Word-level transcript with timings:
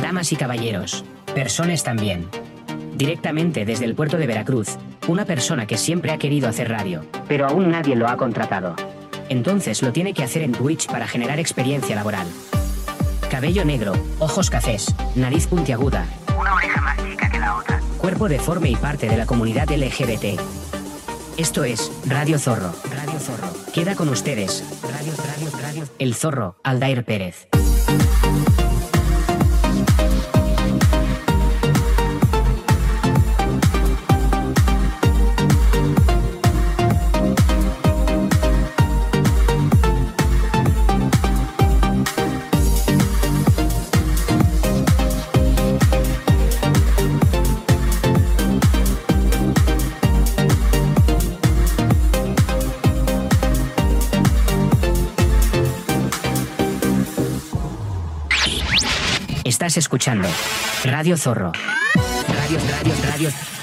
Damas 0.00 0.32
y 0.32 0.36
caballeros, 0.36 1.04
personas 1.34 1.84
también. 1.84 2.28
Directamente 2.94 3.64
desde 3.64 3.84
el 3.84 3.94
puerto 3.94 4.16
de 4.16 4.26
Veracruz, 4.26 4.78
una 5.08 5.26
persona 5.26 5.66
que 5.66 5.76
siempre 5.76 6.10
ha 6.10 6.18
querido 6.18 6.48
hacer 6.48 6.70
radio, 6.70 7.04
pero 7.28 7.46
aún 7.46 7.70
nadie 7.70 7.96
lo 7.96 8.08
ha 8.08 8.16
contratado. 8.16 8.76
Entonces 9.28 9.82
lo 9.82 9.92
tiene 9.92 10.14
que 10.14 10.22
hacer 10.22 10.42
en 10.42 10.52
Twitch 10.52 10.86
para 10.86 11.06
generar 11.06 11.38
experiencia 11.38 11.94
laboral. 11.94 12.26
Cabello 13.30 13.64
negro, 13.64 13.92
ojos 14.18 14.48
cafés, 14.48 14.94
nariz 15.14 15.46
puntiaguda, 15.46 16.06
una 16.38 16.54
oreja 16.54 16.80
más 16.80 16.96
chica 17.04 17.30
que 17.30 17.38
la 17.38 17.56
otra, 17.56 17.80
cuerpo 17.98 18.28
deforme 18.28 18.70
y 18.70 18.76
parte 18.76 19.08
de 19.08 19.18
la 19.18 19.26
comunidad 19.26 19.68
LGBT. 19.70 20.40
Esto 21.36 21.64
es 21.64 21.92
Radio 22.06 22.38
Zorro. 22.38 22.74
Radio 22.90 23.20
Zorro. 23.20 23.48
Queda 23.72 23.94
con 23.94 24.08
ustedes. 24.08 24.64
Radio, 24.82 25.12
radio, 25.16 25.50
radio. 25.62 25.84
El 25.98 26.14
Zorro, 26.14 26.56
Aldair 26.64 27.04
Pérez. 27.04 27.49
Estás 59.70 59.84
escuchando 59.84 60.28
Radio 60.82 61.16
Zorro. 61.16 61.52
Radio, 62.26 62.58
radio, 62.72 62.94
radio. 63.08 63.59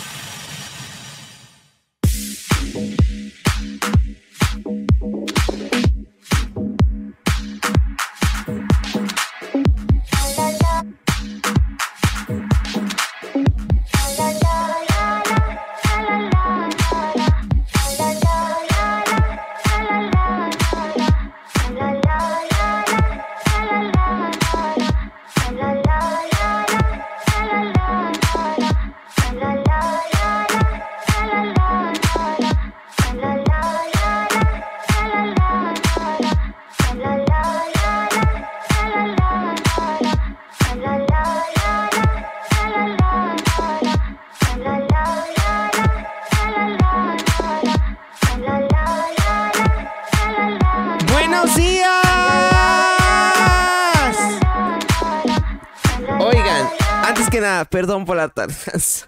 Perdón 57.69 58.05
por 58.05 58.17
la 58.17 58.29
tardanza. 58.29 59.07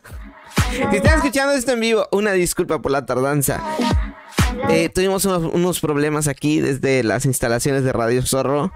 Si 0.72 0.96
están 0.98 1.18
escuchando 1.18 1.54
esto 1.54 1.72
en 1.72 1.80
vivo, 1.80 2.08
una 2.12 2.32
disculpa 2.34 2.80
por 2.80 2.92
la 2.92 3.06
tardanza. 3.06 3.62
Eh, 4.70 4.90
tuvimos 4.90 5.26
unos, 5.26 5.80
problemas 5.80 6.28
aquí 6.28 6.60
desde 6.60 7.04
las 7.04 7.26
instalaciones 7.26 7.84
de 7.84 7.94
Radio 7.94 8.22
Zorro 8.24 8.72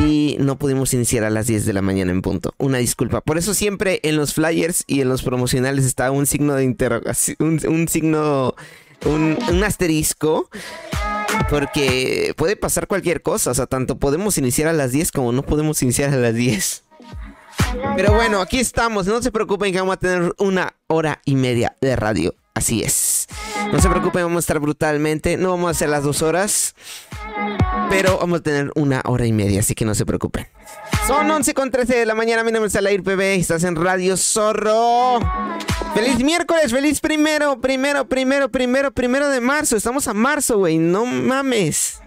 y 0.00 0.36
no 0.40 0.56
pudimos 0.56 0.94
iniciar 0.94 1.24
a 1.24 1.30
las 1.30 1.46
10 1.46 1.66
de 1.66 1.72
la 1.72 1.82
mañana 1.82 2.10
en 2.10 2.22
punto. 2.22 2.54
Una 2.58 2.78
disculpa. 2.78 3.20
Por 3.20 3.38
eso 3.38 3.54
siempre 3.54 4.00
en 4.02 4.16
los 4.16 4.34
flyers 4.34 4.84
y 4.86 5.00
en 5.00 5.08
los 5.08 5.22
promocionales 5.22 5.84
está 5.84 6.10
un 6.10 6.26
signo 6.26 6.54
de 6.54 6.64
interrogación, 6.64 7.36
un, 7.40 7.88
signo, 7.88 8.54
un 9.04 9.64
asterisco. 9.64 10.48
Porque 11.50 12.32
puede 12.36 12.54
pasar 12.54 12.86
cualquier 12.86 13.20
cosa, 13.20 13.50
o 13.50 13.54
sea, 13.54 13.66
tanto 13.66 13.98
podemos 13.98 14.38
iniciar 14.38 14.68
a 14.68 14.72
las 14.72 14.92
10 14.92 15.10
como 15.10 15.32
no 15.32 15.42
podemos 15.42 15.82
iniciar 15.82 16.14
a 16.14 16.16
las 16.16 16.34
10. 16.34 16.84
Pero 17.96 18.12
bueno, 18.12 18.40
aquí 18.40 18.60
estamos, 18.60 19.06
no 19.06 19.22
se 19.22 19.30
preocupen 19.32 19.72
que 19.72 19.80
vamos 19.80 19.94
a 19.94 19.98
tener 19.98 20.34
una 20.38 20.74
hora 20.86 21.20
y 21.24 21.34
media 21.36 21.76
de 21.80 21.96
radio, 21.96 22.34
así 22.54 22.82
es. 22.82 23.26
No 23.72 23.80
se 23.80 23.88
preocupen, 23.88 24.22
vamos 24.22 24.38
a 24.38 24.40
estar 24.40 24.60
brutalmente, 24.60 25.36
no 25.36 25.50
vamos 25.50 25.68
a 25.68 25.70
hacer 25.70 25.88
las 25.88 26.02
dos 26.02 26.22
horas, 26.22 26.74
pero 27.90 28.18
vamos 28.18 28.40
a 28.40 28.42
tener 28.42 28.70
una 28.74 29.02
hora 29.06 29.26
y 29.26 29.32
media, 29.32 29.60
así 29.60 29.74
que 29.74 29.84
no 29.84 29.94
se 29.94 30.06
preocupen. 30.06 30.46
Son 31.06 31.30
11 31.30 31.54
con 31.54 31.70
13 31.70 31.96
de 31.96 32.06
la 32.06 32.14
mañana, 32.14 32.44
mi 32.44 32.52
nombre 32.52 32.68
es 32.68 32.76
Alair 32.76 33.02
PB, 33.02 33.20
estás 33.20 33.64
en 33.64 33.76
Radio 33.76 34.16
Zorro. 34.16 35.20
Feliz 35.94 36.18
miércoles, 36.24 36.72
feliz 36.72 37.00
primero, 37.00 37.60
primero, 37.60 38.08
primero, 38.08 38.48
primero, 38.48 38.90
primero 38.90 39.28
de 39.28 39.40
marzo. 39.40 39.76
Estamos 39.76 40.08
a 40.08 40.14
marzo, 40.14 40.58
güey, 40.58 40.78
no 40.78 41.06
mames. 41.06 42.00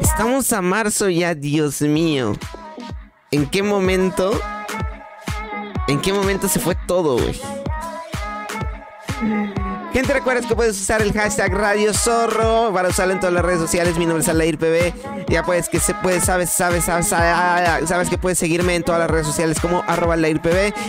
Estamos 0.00 0.52
a 0.52 0.60
marzo 0.60 1.08
ya, 1.08 1.34
Dios 1.34 1.80
mío. 1.80 2.34
¿En 3.34 3.46
qué 3.46 3.64
momento? 3.64 4.30
¿En 5.88 6.00
qué 6.00 6.12
momento 6.12 6.46
se 6.46 6.60
fue 6.60 6.76
todo, 6.86 7.18
güey? 7.18 7.40
Gente, 9.94 10.12
recuerdas 10.12 10.46
que 10.46 10.56
puedes 10.56 10.80
usar 10.80 11.02
el 11.02 11.12
hashtag 11.12 11.54
Radio 11.54 11.94
Zorro 11.94 12.72
para 12.74 12.88
usarlo 12.88 13.12
en 13.12 13.20
todas 13.20 13.32
las 13.32 13.44
redes 13.44 13.60
sociales. 13.60 13.96
Mi 13.96 14.06
nombre 14.06 14.24
es 14.24 14.28
Alair 14.28 14.58
PB. 14.58 15.28
Ya 15.28 15.44
puedes 15.44 15.68
que 15.68 15.78
se 15.78 15.94
puede, 15.94 16.20
sabes, 16.20 16.50
sabes, 16.50 16.82
sabes, 16.82 17.06
sabes, 17.06 18.10
que 18.10 18.18
puedes 18.18 18.36
seguirme 18.36 18.74
en 18.74 18.82
todas 18.82 19.00
las 19.00 19.08
redes 19.08 19.24
sociales 19.24 19.60
como 19.60 19.84
arroba 19.86 20.14
Alair 20.14 20.40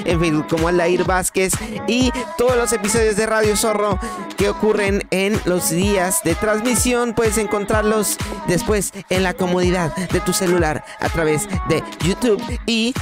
en 0.06 0.20
Facebook 0.20 0.48
como 0.50 0.70
Alair 0.70 1.04
Vázquez 1.04 1.54
y 1.88 2.12
todos 2.36 2.58
los 2.58 2.74
episodios 2.74 3.16
de 3.16 3.28
Radio 3.28 3.56
Zorro 3.56 4.00
que 4.38 4.50
ocurren 4.50 5.04
en 5.12 5.40
los 5.46 5.70
días 5.70 6.22
de 6.24 6.34
transmisión 6.34 7.14
puedes 7.14 7.38
encontrarlos 7.38 8.18
después 8.48 8.92
en 9.12 9.22
la 9.22 9.36
comodidad 9.36 9.96
de 9.96 10.20
tu 10.20 10.34
celular 10.34 10.84
a 11.00 11.10
través 11.10 11.48
de 11.70 11.84
YouTube 12.04 12.42
y 12.66 12.96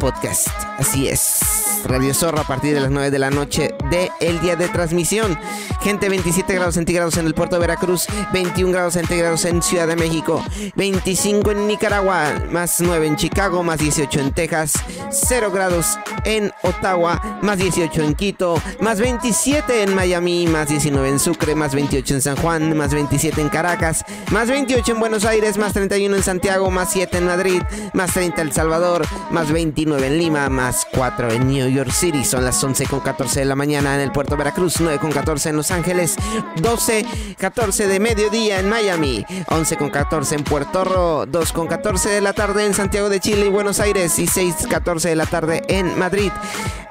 podcast. 0.00 0.48
Así 0.78 1.06
es. 1.06 1.60
Radio 1.84 2.12
Zorro 2.12 2.40
a 2.40 2.44
partir 2.44 2.74
de 2.74 2.80
las 2.80 2.90
9 2.90 3.10
de 3.10 3.18
la 3.18 3.30
noche 3.30 3.74
de 3.90 4.10
el 4.20 4.40
día 4.40 4.56
de 4.56 4.68
transmisión. 4.68 5.38
Gente, 5.80 6.08
27 6.08 6.54
grados 6.54 6.74
centígrados 6.74 7.16
en 7.16 7.26
el 7.26 7.34
puerto 7.34 7.56
de 7.56 7.60
Veracruz, 7.60 8.06
21 8.32 8.72
grados 8.72 8.94
centígrados 8.94 9.44
en 9.46 9.62
Ciudad 9.62 9.86
de 9.86 9.96
México, 9.96 10.44
25 10.76 11.52
en 11.52 11.66
Nicaragua, 11.66 12.34
más 12.50 12.80
9 12.80 13.06
en 13.06 13.16
Chicago, 13.16 13.62
más 13.62 13.78
18 13.78 14.20
en 14.20 14.32
Texas, 14.32 14.74
0 15.10 15.50
grados 15.52 15.98
en 16.24 16.52
Ottawa, 16.62 17.40
más 17.42 17.56
18 17.58 18.02
en 18.02 18.14
Quito, 18.14 18.60
más 18.80 19.00
27 19.00 19.82
en 19.82 19.94
Miami, 19.94 20.46
más 20.48 20.68
19 20.68 21.08
en 21.08 21.18
Sucre, 21.18 21.54
más 21.54 21.74
28 21.74 22.14
en 22.14 22.20
San 22.20 22.36
Juan, 22.36 22.76
más 22.76 22.92
27 22.92 23.40
en 23.40 23.48
Caracas, 23.48 24.04
más 24.32 24.48
28 24.48 24.92
en 24.92 25.00
Buenos 25.00 25.24
Aires, 25.24 25.56
más 25.56 25.72
31 25.72 26.14
en 26.14 26.22
Santiago, 26.22 26.70
más 26.70 26.92
7 26.92 27.16
en 27.16 27.26
Madrid, 27.26 27.62
más 27.94 28.12
30 28.12 28.42
en 28.42 28.48
El 28.48 28.52
Salvador, 28.52 29.06
más 29.30 29.50
29 29.50 29.89
en 29.98 30.18
Lima, 30.18 30.48
más 30.48 30.86
4 30.92 31.30
en 31.30 31.48
New 31.48 31.68
York 31.68 31.90
City. 31.90 32.24
Son 32.24 32.44
las 32.44 32.62
11 32.62 32.86
con 32.86 33.00
14 33.00 33.40
de 33.40 33.46
la 33.46 33.56
mañana 33.56 33.94
en 33.94 34.00
el 34.00 34.12
puerto 34.12 34.36
Veracruz, 34.36 34.80
9 34.80 34.98
con 34.98 35.12
14 35.12 35.50
en 35.50 35.56
Los 35.56 35.70
Ángeles, 35.70 36.16
12, 36.56 37.06
14 37.38 37.86
de 37.86 38.00
mediodía 38.00 38.60
en 38.60 38.68
Miami, 38.68 39.24
11 39.48 39.76
con 39.76 39.90
14 39.90 40.36
en 40.36 40.44
Puerto 40.44 40.84
Rico, 40.84 41.26
2 41.26 41.52
con 41.52 41.66
14 41.66 42.08
de 42.08 42.20
la 42.20 42.32
tarde 42.32 42.66
en 42.66 42.74
Santiago 42.74 43.08
de 43.08 43.20
Chile 43.20 43.46
y 43.46 43.48
Buenos 43.48 43.80
Aires 43.80 44.18
y 44.18 44.26
6, 44.26 44.66
14 44.68 45.08
de 45.08 45.16
la 45.16 45.26
tarde 45.26 45.62
en 45.68 45.98
Madrid. 45.98 46.32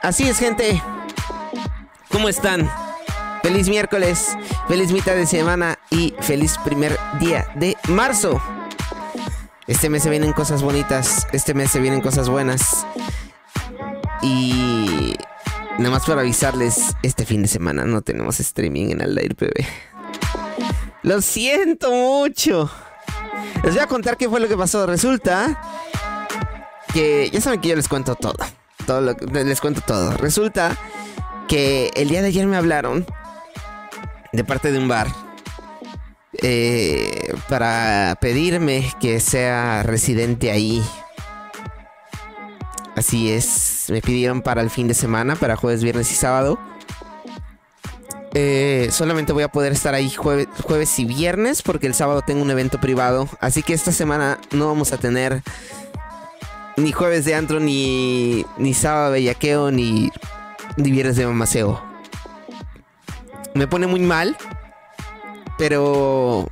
Así 0.02 0.28
es, 0.28 0.40
gente. 0.40 0.82
¿Cómo 2.10 2.30
están? 2.30 2.70
Feliz 3.44 3.70
miércoles, 3.70 4.36
feliz 4.68 4.92
mitad 4.92 5.16
de 5.16 5.26
semana 5.26 5.80
y 5.90 6.14
feliz 6.22 6.58
primer 6.64 6.98
día 7.20 7.48
de 7.56 7.78
marzo. 7.88 8.42
Este 9.70 9.88
mes 9.92 10.02
se 10.02 10.10
vienen 10.10 10.34
cosas 10.34 10.64
bonitas, 10.64 11.28
este 11.32 11.54
mes 11.54 11.70
se 11.70 11.80
vienen 11.80 12.02
cosas 12.02 12.28
buenas. 12.28 12.88
Y 14.24 15.14
nada 15.78 15.92
más 15.92 16.08
para 16.08 16.22
avisarles, 16.22 16.96
este 17.04 17.24
fin 17.24 17.44
de 17.44 17.48
semana 17.48 17.86
no 17.86 18.02
tenemos 18.02 18.40
streaming 18.40 18.90
en 18.90 19.04
Aldair 19.04 19.36
PB. 19.36 19.64
Lo 21.04 21.22
siento 21.22 21.92
mucho. 21.92 22.68
Les 23.64 23.76
voy 23.76 23.84
a 23.84 23.86
contar 23.86 24.18
qué 24.18 24.28
fue 24.28 24.40
lo 24.40 24.48
que 24.48 24.58
pasó. 24.58 24.88
Resulta 24.88 25.62
que 26.92 27.30
ya 27.30 27.40
saben 27.40 27.62
que 27.62 27.70
yo 27.70 27.76
les 27.76 27.88
cuento 27.88 28.16
todo. 28.16 28.44
todo 28.88 29.16
les 29.30 29.62
cuento 29.62 29.82
todo. 29.82 30.18
Resulta 30.18 30.76
que 31.48 31.92
el 31.94 32.10
día 32.10 32.24
de 32.24 32.30
ayer 32.30 32.48
me 32.48 32.58
hablaron 32.58 33.06
de 34.34 34.44
parte 34.44 34.72
de 34.72 34.80
un 34.80 34.88
bar 34.88 35.29
eh, 36.42 37.34
para 37.48 38.18
pedirme 38.22 38.92
que 39.00 39.20
sea 39.20 39.84
residente 39.84 40.52
ahí 40.52 40.84
Así 43.00 43.32
es, 43.32 43.86
me 43.88 44.02
pidieron 44.02 44.42
para 44.42 44.62
el 44.62 44.70
fin 44.70 44.90
de 44.90 44.94
semana, 44.94 45.38
para 45.38 45.56
jueves, 45.56 45.82
viernes 45.82 46.12
y 46.12 46.16
sábado. 46.16 46.60
Eh, 48.34 48.90
solamente 48.92 49.32
voy 49.32 49.44
a 49.44 49.48
poder 49.48 49.72
estar 49.72 49.94
ahí 49.94 50.10
jueves, 50.10 51.00
y 51.00 51.06
viernes 51.06 51.62
porque 51.62 51.88
el 51.88 51.94
sábado 51.94 52.24
tengo 52.24 52.42
un 52.42 52.52
evento 52.52 52.82
privado. 52.82 53.30
Así 53.40 53.64
que 53.64 53.74
esta 53.74 53.94
semana 53.94 54.38
no 54.52 54.68
vamos 54.68 54.92
a 54.92 54.98
tener 54.98 55.42
ni 56.76 56.92
jueves 56.92 57.24
de 57.24 57.36
antro, 57.36 57.62
ni, 57.62 58.46
ni 58.58 58.74
sábado 58.74 59.14
de 59.14 59.20
bellaqueo, 59.20 59.72
ni, 59.72 60.12
ni 60.76 60.92
viernes 60.92 61.16
de 61.16 61.26
mamaseo. 61.26 61.82
Me 63.54 63.66
pone 63.66 63.88
muy 63.88 64.02
mal, 64.02 64.36
pero 65.60 66.50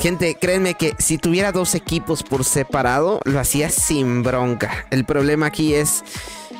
Gente, 0.00 0.36
créanme 0.40 0.74
que 0.74 0.94
si 0.98 1.18
tuviera 1.18 1.50
dos 1.50 1.74
equipos 1.74 2.22
por 2.22 2.44
separado, 2.44 3.20
lo 3.24 3.40
hacía 3.40 3.68
sin 3.68 4.22
bronca. 4.22 4.86
El 4.90 5.04
problema 5.04 5.46
aquí 5.46 5.74
es 5.74 6.04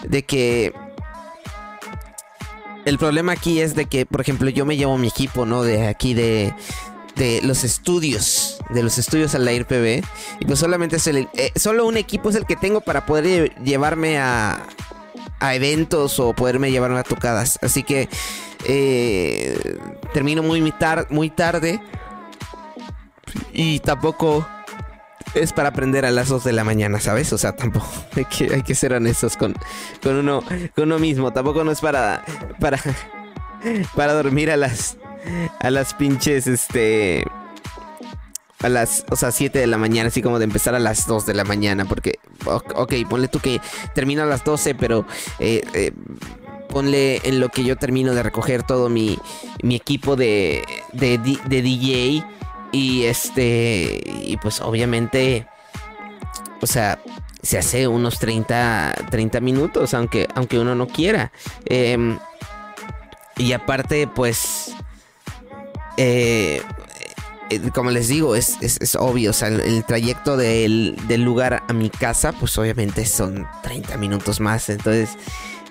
de 0.08 0.24
que 0.24 0.72
el 2.84 2.98
problema 2.98 3.32
aquí 3.32 3.60
es 3.60 3.76
de 3.76 3.84
que, 3.84 4.06
por 4.06 4.20
ejemplo, 4.20 4.50
yo 4.50 4.66
me 4.66 4.76
llevo 4.76 4.98
mi 4.98 5.06
equipo, 5.06 5.46
¿no? 5.46 5.62
De 5.62 5.86
aquí 5.86 6.14
de, 6.14 6.52
de 7.14 7.40
los 7.42 7.62
estudios, 7.62 8.58
de 8.70 8.82
los 8.82 8.98
estudios 8.98 9.36
al 9.36 9.46
aire 9.46 9.64
PB. 9.64 10.04
Y 10.40 10.44
pues 10.44 10.58
solamente 10.58 10.96
es 10.96 11.06
el, 11.06 11.28
eh, 11.34 11.52
solo 11.54 11.86
un 11.86 11.96
equipo 11.96 12.30
es 12.30 12.34
el 12.34 12.44
que 12.44 12.56
tengo 12.56 12.80
para 12.80 13.06
poder 13.06 13.54
llevarme 13.62 14.18
a, 14.18 14.66
a 15.40 15.54
eventos 15.54 16.18
o 16.20 16.32
poderme 16.32 16.70
llevarme 16.70 16.98
a 16.98 17.04
tocadas. 17.04 17.58
Así 17.62 17.82
que 17.82 18.08
eh, 18.64 19.78
termino 20.12 20.42
muy, 20.42 20.60
muy 21.10 21.30
tarde. 21.30 21.80
Y 23.52 23.80
tampoco 23.80 24.46
es 25.34 25.52
para 25.52 25.70
aprender 25.70 26.04
a 26.04 26.10
las 26.10 26.28
2 26.28 26.44
de 26.44 26.52
la 26.52 26.64
mañana, 26.64 27.00
¿sabes? 27.00 27.32
O 27.32 27.38
sea, 27.38 27.54
tampoco 27.54 27.88
hay 28.16 28.24
que, 28.24 28.54
hay 28.54 28.62
que 28.62 28.74
ser 28.74 28.92
honestos 28.92 29.36
con, 29.36 29.54
con, 30.02 30.16
uno, 30.16 30.42
con 30.74 30.84
uno 30.84 30.98
mismo. 30.98 31.32
Tampoco 31.32 31.64
no 31.64 31.70
es 31.70 31.80
para, 31.80 32.24
para, 32.60 32.78
para 33.94 34.14
dormir 34.14 34.50
a 34.50 34.56
las, 34.56 34.96
a 35.60 35.70
las 35.70 35.94
pinches, 35.94 36.46
este, 36.46 37.24
a 38.60 38.68
las, 38.68 39.04
o 39.10 39.16
sea, 39.16 39.30
7 39.30 39.58
de 39.58 39.66
la 39.66 39.78
mañana, 39.78 40.08
así 40.08 40.22
como 40.22 40.38
de 40.38 40.44
empezar 40.44 40.74
a 40.74 40.78
las 40.78 41.06
2 41.06 41.26
de 41.26 41.34
la 41.34 41.44
mañana, 41.44 41.84
porque, 41.84 42.18
ok, 42.46 42.94
ponle 43.08 43.28
tú 43.28 43.40
que 43.40 43.60
termino 43.94 44.22
a 44.22 44.26
las 44.26 44.44
12, 44.44 44.74
pero 44.74 45.06
eh, 45.38 45.62
eh, 45.74 45.92
ponle 46.68 47.20
en 47.24 47.40
lo 47.40 47.48
que 47.48 47.64
yo 47.64 47.76
termino 47.76 48.14
de 48.14 48.22
recoger 48.22 48.62
todo 48.62 48.88
mi, 48.88 49.18
mi 49.62 49.76
equipo 49.76 50.16
de, 50.16 50.64
de, 50.92 51.18
de 51.18 51.62
DJ 51.62 52.24
y 52.72 53.04
este, 53.04 54.02
y 54.22 54.36
pues 54.36 54.60
obviamente, 54.60 55.46
o 56.60 56.66
sea, 56.66 57.00
se 57.42 57.58
hace 57.58 57.88
unos 57.88 58.18
30, 58.18 58.94
30 59.10 59.40
minutos, 59.40 59.94
aunque, 59.94 60.28
aunque 60.34 60.58
uno 60.58 60.74
no 60.74 60.86
quiera. 60.86 61.32
Em, 61.64 62.18
y 63.36 63.52
aparte, 63.52 64.06
pues, 64.06 64.74
eh, 65.96 66.62
eh, 67.50 67.70
como 67.74 67.90
les 67.90 68.08
digo, 68.08 68.36
es, 68.36 68.56
obvio, 68.98 69.30
o 69.30 69.32
sea, 69.32 69.48
el, 69.48 69.84
trayecto 69.84 70.36
del, 70.36 70.96
del, 71.08 71.22
lugar 71.22 71.62
a 71.66 71.72
mi 71.72 71.90
casa, 71.90 72.32
pues 72.32 72.56
obviamente 72.58 73.06
son 73.06 73.46
30 73.62 73.96
minutos 73.96 74.40
más. 74.40 74.68
Entonces, 74.68 75.10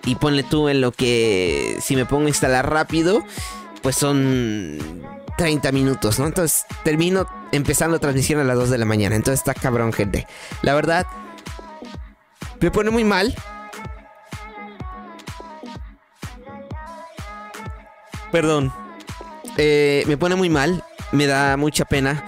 y 0.05 0.15
ponle 0.15 0.43
tú 0.43 0.69
en 0.69 0.81
lo 0.81 0.91
que, 0.91 1.77
si 1.81 1.95
me 1.95 2.05
pongo 2.05 2.25
a 2.25 2.29
instalar 2.29 2.69
rápido, 2.69 3.23
pues 3.81 3.95
son 3.95 4.79
30 5.37 5.71
minutos, 5.71 6.19
¿no? 6.19 6.25
Entonces 6.25 6.65
termino 6.83 7.27
empezando 7.51 7.99
transmisión 7.99 8.39
a 8.39 8.43
las 8.43 8.57
2 8.57 8.69
de 8.69 8.77
la 8.77 8.85
mañana. 8.85 9.15
Entonces 9.15 9.39
está 9.39 9.53
cabrón, 9.53 9.93
gente. 9.93 10.27
La 10.61 10.73
verdad, 10.73 11.05
me 12.59 12.71
pone 12.71 12.89
muy 12.89 13.03
mal. 13.03 13.35
Perdón. 18.31 18.73
Eh, 19.57 20.03
me 20.07 20.17
pone 20.17 20.35
muy 20.35 20.49
mal. 20.49 20.83
Me 21.11 21.25
da 21.25 21.57
mucha 21.57 21.85
pena. 21.85 22.25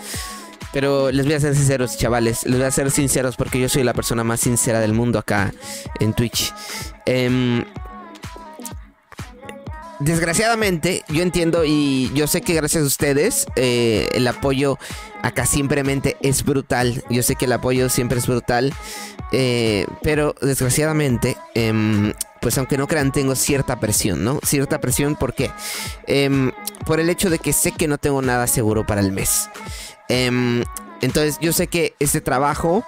Pero 0.71 1.11
les 1.11 1.25
voy 1.25 1.35
a 1.35 1.39
ser 1.39 1.55
sinceros, 1.55 1.97
chavales. 1.97 2.43
Les 2.45 2.57
voy 2.57 2.65
a 2.67 2.71
ser 2.71 2.91
sinceros 2.91 3.35
porque 3.35 3.59
yo 3.59 3.69
soy 3.69 3.83
la 3.83 3.93
persona 3.93 4.23
más 4.23 4.39
sincera 4.39 4.79
del 4.79 4.93
mundo 4.93 5.17
acá 5.17 5.51
en 5.99 6.13
Twitch. 6.13 6.53
Eh, 7.05 7.63
desgraciadamente, 9.99 11.03
yo 11.09 11.23
entiendo 11.23 11.65
y 11.65 12.11
yo 12.13 12.27
sé 12.27 12.41
que 12.41 12.53
gracias 12.53 12.83
a 12.83 12.85
ustedes 12.85 13.47
eh, 13.55 14.07
el 14.13 14.27
apoyo 14.27 14.77
acá 15.23 15.45
simplemente 15.45 16.17
es 16.21 16.43
brutal. 16.43 17.03
Yo 17.09 17.23
sé 17.23 17.35
que 17.35 17.45
el 17.45 17.53
apoyo 17.53 17.89
siempre 17.89 18.19
es 18.19 18.27
brutal. 18.27 18.73
Eh, 19.31 19.85
pero 20.01 20.35
desgraciadamente, 20.41 21.37
em, 21.53 22.13
pues 22.41 22.57
aunque 22.57 22.77
no 22.77 22.87
crean, 22.87 23.11
tengo 23.11 23.35
cierta 23.35 23.79
presión, 23.79 24.23
¿no? 24.23 24.39
Cierta 24.43 24.79
presión 24.79 25.15
porque 25.15 25.51
em, 26.07 26.51
por 26.85 26.99
el 26.99 27.09
hecho 27.09 27.29
de 27.29 27.39
que 27.39 27.53
sé 27.53 27.71
que 27.71 27.87
no 27.87 27.97
tengo 27.97 28.21
nada 28.21 28.47
seguro 28.47 28.85
para 28.85 29.01
el 29.01 29.11
mes. 29.11 29.49
Em, 30.07 30.63
entonces 31.01 31.37
yo 31.39 31.53
sé 31.53 31.67
que 31.67 31.95
este 31.99 32.21
trabajo 32.21 32.85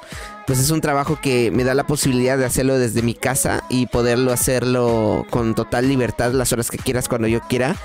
pues 0.48 0.60
es 0.60 0.70
un 0.72 0.82
trabajo 0.82 1.20
que 1.22 1.50
me 1.52 1.64
da 1.64 1.74
la 1.74 1.86
posibilidad 1.86 2.38
de 2.38 2.46
hacerlo 2.46 2.78
desde 2.78 3.02
mi 3.02 3.14
casa 3.14 3.64
y 3.70 3.86
poderlo 3.86 4.34
hacerlo 4.34 5.26
con 5.30 5.56
total 5.56 5.88
libertad 5.88 6.34
las 6.34 6.52
horas 6.52 6.70
que 6.70 6.78
quieras 6.78 7.08
cuando 7.08 7.28
yo 7.28 7.40
quiera. 7.42 7.78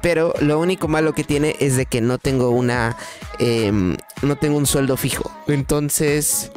Pero 0.00 0.34
lo 0.40 0.58
único 0.58 0.88
malo 0.88 1.12
que 1.12 1.22
tiene 1.22 1.54
es 1.60 1.76
de 1.76 1.86
que 1.86 2.00
no 2.00 2.18
tengo 2.18 2.50
una, 2.50 2.96
em, 3.38 3.96
no 4.22 4.36
tengo 4.36 4.56
un 4.56 4.66
sueldo 4.66 4.96
fijo. 4.96 5.30
Entonces 5.46 6.50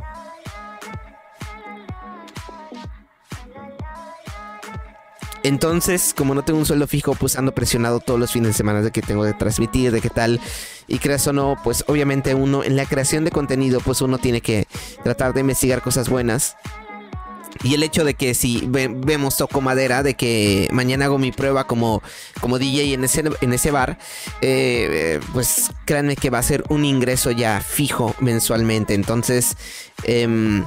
Entonces, 5.44 6.14
como 6.16 6.36
no 6.36 6.44
tengo 6.44 6.60
un 6.60 6.66
sueldo 6.66 6.88
fijo, 6.88 7.16
pues 7.16 7.36
ando 7.36 7.54
presionado 7.54 8.00
todos 8.00 8.20
los 8.20 8.32
fines 8.32 8.50
de 8.50 8.54
semana 8.54 8.82
de 8.82 8.92
que 8.92 9.02
tengo 9.02 9.24
de 9.24 9.34
transmitir, 9.34 9.92
de 9.92 10.02
qué 10.02 10.10
tal. 10.10 10.40
Y 10.88 11.00
creas 11.00 11.26
o 11.28 11.34
no, 11.34 11.58
pues 11.64 11.84
obviamente 11.88 12.36
uno 12.36 12.64
en 12.64 12.76
la 12.76 12.86
creación 12.86 13.24
de 13.24 13.32
contenido, 13.32 13.80
pues 13.80 14.02
uno 14.02 14.20
tiene 14.20 14.42
que 14.42 14.68
tratar 15.04 15.34
de 15.34 15.42
investigar 15.42 15.82
cosas 15.82 16.10
buenas. 16.10 16.58
Y 17.64 17.74
el 17.74 17.84
hecho 17.84 18.04
de 18.04 18.14
que 18.14 18.34
si 18.34 18.68
vemos 18.68 19.38
toco 19.38 19.62
madera, 19.62 20.04
de 20.04 20.14
que 20.14 20.68
mañana 20.72 21.06
hago 21.06 21.18
mi 21.18 21.32
prueba 21.32 21.66
como, 21.66 22.02
como 22.40 22.60
DJ 22.60 22.94
en 22.94 23.04
ese, 23.04 23.24
en 23.42 23.54
ese 23.54 23.72
bar, 23.72 23.98
eh, 24.42 25.20
pues 25.34 25.72
créanme 25.86 26.16
que 26.16 26.30
va 26.30 26.40
a 26.40 26.44
ser 26.44 26.64
un 26.70 26.86
ingreso 26.86 27.32
ya 27.32 27.62
fijo 27.62 28.16
mensualmente. 28.20 28.94
Entonces, 28.94 29.57
eh, 30.04 30.64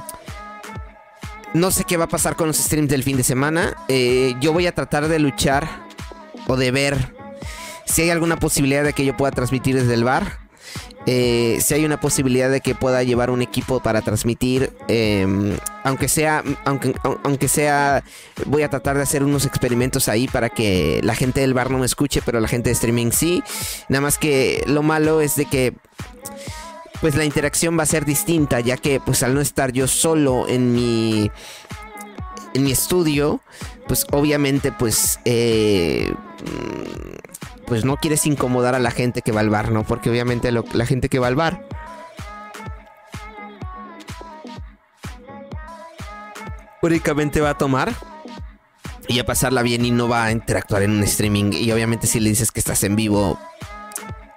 no 1.55 1.71
sé 1.71 1.85
qué 1.85 1.95
va 1.95 2.05
a 2.05 2.09
pasar 2.09 2.35
con 2.35 2.47
los 2.47 2.57
streams 2.57 2.89
del 2.89 3.03
fin 3.03 3.15
de 3.15 3.23
semana. 3.23 3.75
Eh, 3.87 4.35
yo 4.41 4.51
voy 4.51 4.67
a 4.67 4.73
tratar 4.73 5.07
de 5.07 5.19
luchar 5.19 5.67
o 6.47 6.57
de 6.57 6.69
ver 6.71 7.15
si 7.85 8.01
hay 8.01 8.09
alguna 8.09 8.35
posibilidad 8.37 8.83
de 8.83 8.91
que 8.91 9.05
yo 9.05 9.15
pueda 9.15 9.31
transmitir 9.31 9.75
desde 9.75 9.93
el 9.93 10.03
bar. 10.03 10.39
Eh, 11.07 11.59
si 11.61 11.73
hay 11.75 11.85
una 11.85 11.99
posibilidad 11.99 12.49
de 12.49 12.59
que 12.59 12.75
pueda 12.75 13.03
llevar 13.03 13.29
un 13.29 13.41
equipo 13.41 13.79
para 13.79 14.01
transmitir, 14.01 14.73
em, 14.87 15.55
aunque 15.83 16.09
sea, 16.09 16.43
aunque, 16.65 16.93
aunque 17.23 17.47
sea, 17.47 18.03
voy 18.47 18.63
a 18.63 18.69
tratar 18.69 18.97
de 18.97 19.03
hacer 19.03 19.23
unos 19.23 19.45
experimentos 19.45 20.09
ahí 20.09 20.27
para 20.27 20.49
que 20.49 20.99
la 21.03 21.15
gente 21.15 21.41
del 21.41 21.53
bar 21.53 21.71
no 21.71 21.77
me 21.77 21.85
escuche, 21.85 22.21
pero 22.25 22.39
la 22.39 22.47
gente 22.47 22.69
de 22.69 22.73
streaming 22.73 23.11
sí. 23.11 23.43
Nada 23.87 24.01
más 24.01 24.17
que 24.17 24.63
lo 24.67 24.83
malo 24.83 25.21
es 25.21 25.35
de 25.35 25.45
que 25.45 25.73
pues 27.05 27.13
la 27.13 27.23
interacción 27.23 27.77
va 27.77 27.83
a 27.83 27.85
ser 27.85 28.03
distinta, 28.03 28.61
ya 28.61 28.77
que 28.77 28.99
pues 28.99 29.21
al 29.21 29.35
no 29.35 29.39
estar 29.39 29.71
yo 29.71 29.87
solo 29.87 30.47
en 30.47 30.73
mi 30.73 31.29
en 32.55 32.63
mi 32.63 32.71
estudio, 32.71 33.41
pues 33.87 34.07
obviamente 34.11 34.71
pues 34.71 35.19
eh, 35.23 36.11
pues 37.67 37.85
no 37.85 37.97
quieres 37.97 38.25
incomodar 38.25 38.73
a 38.73 38.79
la 38.79 38.89
gente 38.89 39.21
que 39.21 39.31
va 39.31 39.41
al 39.41 39.51
bar, 39.51 39.71
¿no? 39.71 39.83
Porque 39.83 40.09
obviamente 40.09 40.51
la 40.51 40.85
gente 40.87 41.07
que 41.07 41.19
va 41.19 41.27
al 41.27 41.35
bar 41.35 41.67
únicamente 46.81 47.39
va 47.39 47.51
a 47.51 47.57
tomar 47.59 47.93
y 49.07 49.19
a 49.19 49.27
pasarla 49.27 49.61
bien 49.61 49.85
y 49.85 49.91
no 49.91 50.07
va 50.07 50.25
a 50.25 50.31
interactuar 50.31 50.81
en 50.81 50.89
un 50.89 51.03
streaming. 51.03 51.51
Y 51.53 51.71
obviamente 51.71 52.07
si 52.07 52.19
le 52.19 52.31
dices 52.31 52.51
que 52.51 52.61
estás 52.61 52.83
en 52.83 52.95
vivo, 52.95 53.37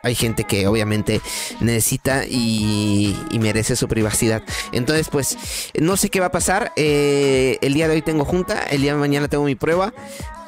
hay 0.02 0.14
gente 0.14 0.44
que 0.44 0.66
obviamente 0.66 1.20
necesita 1.60 2.24
y, 2.26 3.16
merece 3.38 3.76
su 3.76 3.88
privacidad. 3.88 4.42
Entonces, 4.72 5.08
pues, 5.08 5.38
no 5.78 5.96
sé 5.96 6.10
qué 6.10 6.20
va 6.20 6.26
a 6.26 6.32
pasar. 6.32 6.72
Eh, 6.76 7.58
el 7.62 7.74
día 7.74 7.88
de 7.88 7.94
hoy 7.94 8.02
tengo 8.02 8.24
junta, 8.24 8.62
el 8.64 8.82
día 8.82 8.94
de 8.94 8.98
mañana 8.98 9.28
tengo 9.28 9.44
mi 9.44 9.54
prueba. 9.54 9.92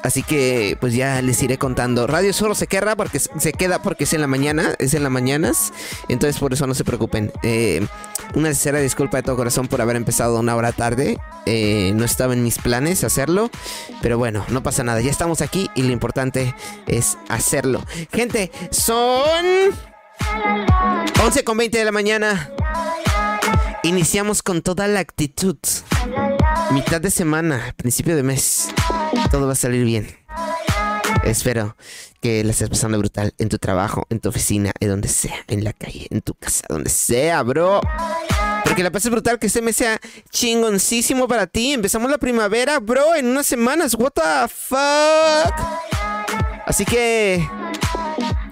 Así 0.03 0.23
que 0.23 0.77
pues 0.79 0.93
ya 0.93 1.21
les 1.21 1.41
iré 1.43 1.57
contando. 1.57 2.07
Radio 2.07 2.33
solo 2.33 2.55
se 2.55 2.67
queda 2.67 2.95
porque 2.95 3.19
se 3.19 3.53
queda 3.53 3.81
porque 3.81 4.05
es 4.05 4.13
en 4.13 4.21
la 4.21 4.27
mañana, 4.27 4.73
es 4.79 4.93
en 4.93 5.03
las 5.03 5.11
mañanas. 5.11 5.73
Entonces 6.09 6.39
por 6.39 6.53
eso 6.53 6.65
no 6.65 6.73
se 6.73 6.83
preocupen. 6.83 7.31
Eh, 7.43 7.85
una 8.35 8.49
sincera 8.49 8.79
disculpa 8.79 9.17
de 9.17 9.23
todo 9.23 9.35
corazón 9.35 9.67
por 9.67 9.81
haber 9.81 9.95
empezado 9.95 10.39
una 10.39 10.55
hora 10.55 10.71
tarde. 10.71 11.17
Eh, 11.45 11.91
no 11.95 12.05
estaba 12.05 12.33
en 12.33 12.43
mis 12.43 12.57
planes 12.57 13.03
hacerlo. 13.03 13.49
Pero 14.01 14.17
bueno, 14.17 14.45
no 14.49 14.63
pasa 14.63 14.83
nada. 14.83 15.01
Ya 15.01 15.11
estamos 15.11 15.41
aquí 15.41 15.69
y 15.75 15.83
lo 15.83 15.91
importante 15.91 16.55
es 16.87 17.17
hacerlo. 17.29 17.83
Gente, 18.11 18.51
son 18.71 19.23
11 21.23 21.43
con 21.43 21.57
20 21.57 21.77
de 21.77 21.85
la 21.85 21.91
mañana. 21.91 22.51
Iniciamos 23.83 24.43
con 24.43 24.61
toda 24.61 24.87
la 24.87 24.99
actitud. 24.99 25.57
mitad 26.71 27.01
de 27.01 27.11
semana, 27.11 27.73
principio 27.77 28.15
de 28.15 28.23
mes, 28.23 28.69
todo 29.31 29.47
va 29.47 29.53
a 29.53 29.55
salir 29.55 29.83
bien. 29.83 30.20
Espero 31.23 31.75
que 32.19 32.43
la 32.43 32.51
estés 32.51 32.69
pasando 32.69 32.97
brutal 32.97 33.33
en 33.37 33.49
tu 33.49 33.57
trabajo, 33.57 34.05
en 34.09 34.19
tu 34.19 34.29
oficina, 34.29 34.71
en 34.79 34.89
donde 34.89 35.07
sea, 35.07 35.35
en 35.47 35.63
la 35.63 35.73
calle, 35.73 36.07
en 36.09 36.21
tu 36.21 36.33
casa, 36.33 36.65
donde 36.69 36.89
sea, 36.89 37.43
bro. 37.43 37.81
Pero 38.63 38.75
que 38.75 38.83
la 38.83 38.91
pases 38.91 39.11
brutal, 39.11 39.39
que 39.39 39.47
este 39.47 39.61
mes 39.61 39.75
sea 39.75 39.99
chingoncísimo 40.31 41.27
para 41.27 41.47
ti. 41.47 41.73
Empezamos 41.73 42.09
la 42.09 42.17
primavera, 42.17 42.79
bro, 42.79 43.15
en 43.15 43.27
unas 43.27 43.45
semanas. 43.45 43.95
What 43.95 44.11
the 44.11 44.47
fuck? 44.47 45.53
Así 46.65 46.85
que... 46.85 47.47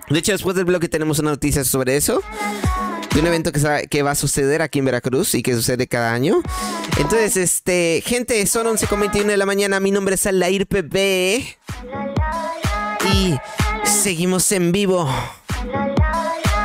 De 0.09 0.19
hecho, 0.19 0.31
después 0.31 0.55
del 0.55 0.65
blog 0.65 0.87
tenemos 0.89 1.19
una 1.19 1.31
noticia 1.31 1.63
sobre 1.63 1.95
eso 1.95 2.23
de 3.13 3.19
un 3.19 3.27
evento 3.27 3.51
que, 3.51 4.03
va 4.03 4.11
a 4.11 4.15
suceder 4.15 4.61
aquí 4.61 4.79
en 4.79 4.85
Veracruz 4.85 5.33
y 5.35 5.43
que 5.43 5.53
sucede 5.55 5.87
cada 5.87 6.13
año. 6.13 6.41
Entonces, 6.97 7.37
este, 7.37 8.03
gente, 8.05 8.45
son 8.45 8.67
11.21 8.67 9.25
de 9.25 9.37
la 9.37 9.45
mañana. 9.45 9.79
Mi 9.79 9.91
nombre 9.91 10.15
es 10.15 10.25
Alair 10.25 10.67
PB. 10.67 12.58
Y 13.05 13.35
seguimos 13.83 14.51
en 14.51 14.71
vivo. 14.71 15.09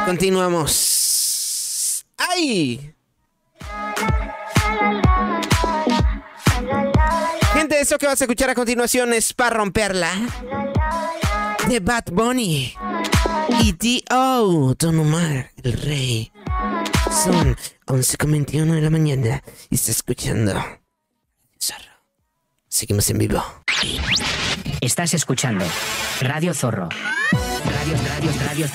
Continuamos. 0.06 2.04
¡Ay! 2.16 2.94
Gente, 7.52 7.80
eso 7.80 7.98
que 7.98 8.06
vas 8.06 8.20
a 8.20 8.24
escuchar 8.24 8.50
a 8.50 8.54
continuación 8.54 9.12
es 9.12 9.32
para 9.32 9.56
romperla. 9.56 10.12
De 11.68 11.80
Bad 11.80 12.04
Bunny. 12.12 12.74
Y 13.60 13.72
D.O. 13.72 14.74
Don 14.78 14.98
Omar, 14.98 15.50
el 15.62 15.72
rey. 15.72 16.32
Son 17.24 17.56
11.21 17.86 18.74
de 18.74 18.80
la 18.80 18.90
mañana 18.90 19.42
y 19.70 19.74
está 19.76 19.92
escuchando. 19.92 20.54
Seguimos 22.74 23.08
en 23.08 23.18
vivo. 23.18 23.40
Estás 24.84 25.14
escuchando 25.14 25.64
Radio 26.20 26.52
Zorro. 26.52 26.90
Radio, 27.32 27.96
radio, 28.06 28.30
radio. 28.46 28.66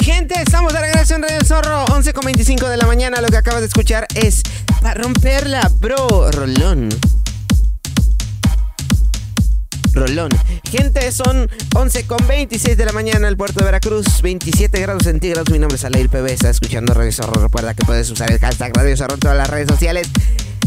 Gente, 0.00 0.40
estamos 0.40 0.72
de 0.72 0.80
regreso 0.80 1.16
en 1.16 1.22
Radio 1.22 1.44
Zorro, 1.44 1.86
11.25 1.86 2.68
de 2.68 2.76
la 2.76 2.86
mañana. 2.86 3.20
Lo 3.20 3.26
que 3.26 3.38
acabas 3.38 3.62
de 3.62 3.66
escuchar 3.66 4.06
es 4.14 4.44
para 4.80 5.02
romperla, 5.02 5.68
bro, 5.80 6.30
Rolón. 6.30 6.90
Rolón. 9.94 10.30
Gente, 10.70 11.10
son 11.12 11.48
11 11.74 12.06
con 12.06 12.26
26 12.26 12.76
de 12.76 12.84
la 12.84 12.92
mañana 12.92 13.18
en 13.18 13.24
el 13.24 13.36
puerto 13.36 13.60
de 13.60 13.66
Veracruz, 13.66 14.22
27 14.22 14.80
grados 14.80 15.04
centígrados. 15.04 15.50
Mi 15.50 15.58
nombre 15.58 15.76
es 15.76 15.84
Alair 15.84 16.08
PB, 16.08 16.26
está 16.26 16.50
escuchando 16.50 16.94
Radio 16.94 17.12
Zorro. 17.12 17.42
Recuerda 17.42 17.74
que 17.74 17.84
puedes 17.84 18.10
usar 18.10 18.30
el 18.30 18.38
hashtag 18.38 18.76
Radio 18.76 18.96
Zorro 18.96 19.14
en 19.14 19.20
todas 19.20 19.36
las 19.36 19.48
redes 19.48 19.68
sociales 19.68 20.08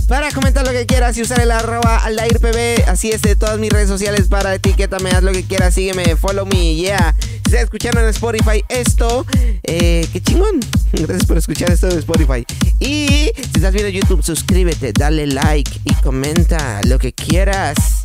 para 0.08 0.32
comentar 0.32 0.66
lo 0.66 0.72
que 0.72 0.86
quieras 0.86 1.18
y 1.18 1.22
usar 1.22 1.42
el 1.42 1.52
arroba 1.52 2.02
PB. 2.06 2.88
Así 2.88 3.12
es, 3.12 3.22
de 3.22 3.36
todas 3.36 3.60
mis 3.60 3.72
redes 3.72 3.90
sociales 3.90 4.28
para 4.28 4.56
etiquétame, 4.56 5.10
haz 5.12 5.24
lo 5.24 5.32
que 5.32 5.44
quieras, 5.44 5.74
sígueme, 5.74 6.16
follow 6.16 6.46
me, 6.46 6.76
yeah. 6.76 7.14
Si 7.20 7.54
estás 7.54 7.64
escuchando 7.64 8.02
en 8.02 8.08
Spotify 8.08 8.64
esto, 8.70 9.26
eh, 9.64 10.08
qué 10.12 10.22
chingón. 10.22 10.60
Gracias 10.94 11.26
por 11.26 11.38
escuchar 11.38 11.72
esto 11.72 11.88
de 11.88 12.00
Spotify. 12.00 12.46
Y 12.80 13.32
si 13.36 13.52
estás 13.56 13.74
viendo 13.74 13.90
YouTube, 13.90 14.24
suscríbete, 14.24 14.94
dale 14.94 15.28
like 15.28 15.72
y 15.84 15.94
comenta 15.96 16.82
lo 16.84 17.00
que 17.00 17.14
quieras. 17.14 17.97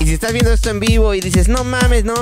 Y 0.00 0.04
si 0.06 0.12
estás 0.12 0.32
viendo 0.32 0.52
esto 0.52 0.70
en 0.70 0.80
vivo 0.80 1.14
y 1.14 1.20
dices, 1.20 1.48
no 1.48 1.64
mames, 1.64 2.04
no, 2.04 2.14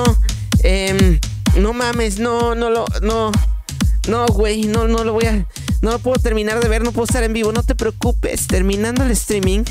eh, 0.62 1.18
no 1.58 1.72
mames, 1.72 2.18
no, 2.18 2.54
no 2.54 2.70
lo, 2.70 2.84
no, 3.02 3.32
no, 4.08 4.26
güey, 4.26 4.64
no, 4.64 4.88
no 4.88 5.04
lo 5.04 5.12
voy 5.12 5.26
a, 5.26 5.46
no 5.82 5.90
lo 5.90 5.98
puedo 5.98 6.20
terminar 6.20 6.60
de 6.60 6.68
ver, 6.68 6.82
no 6.82 6.92
puedo 6.92 7.04
estar 7.04 7.22
en 7.22 7.32
vivo, 7.32 7.52
no 7.52 7.62
te 7.62 7.74
preocupes. 7.74 8.46
Terminando 8.46 9.04
el 9.04 9.10
streaming, 9.10 9.64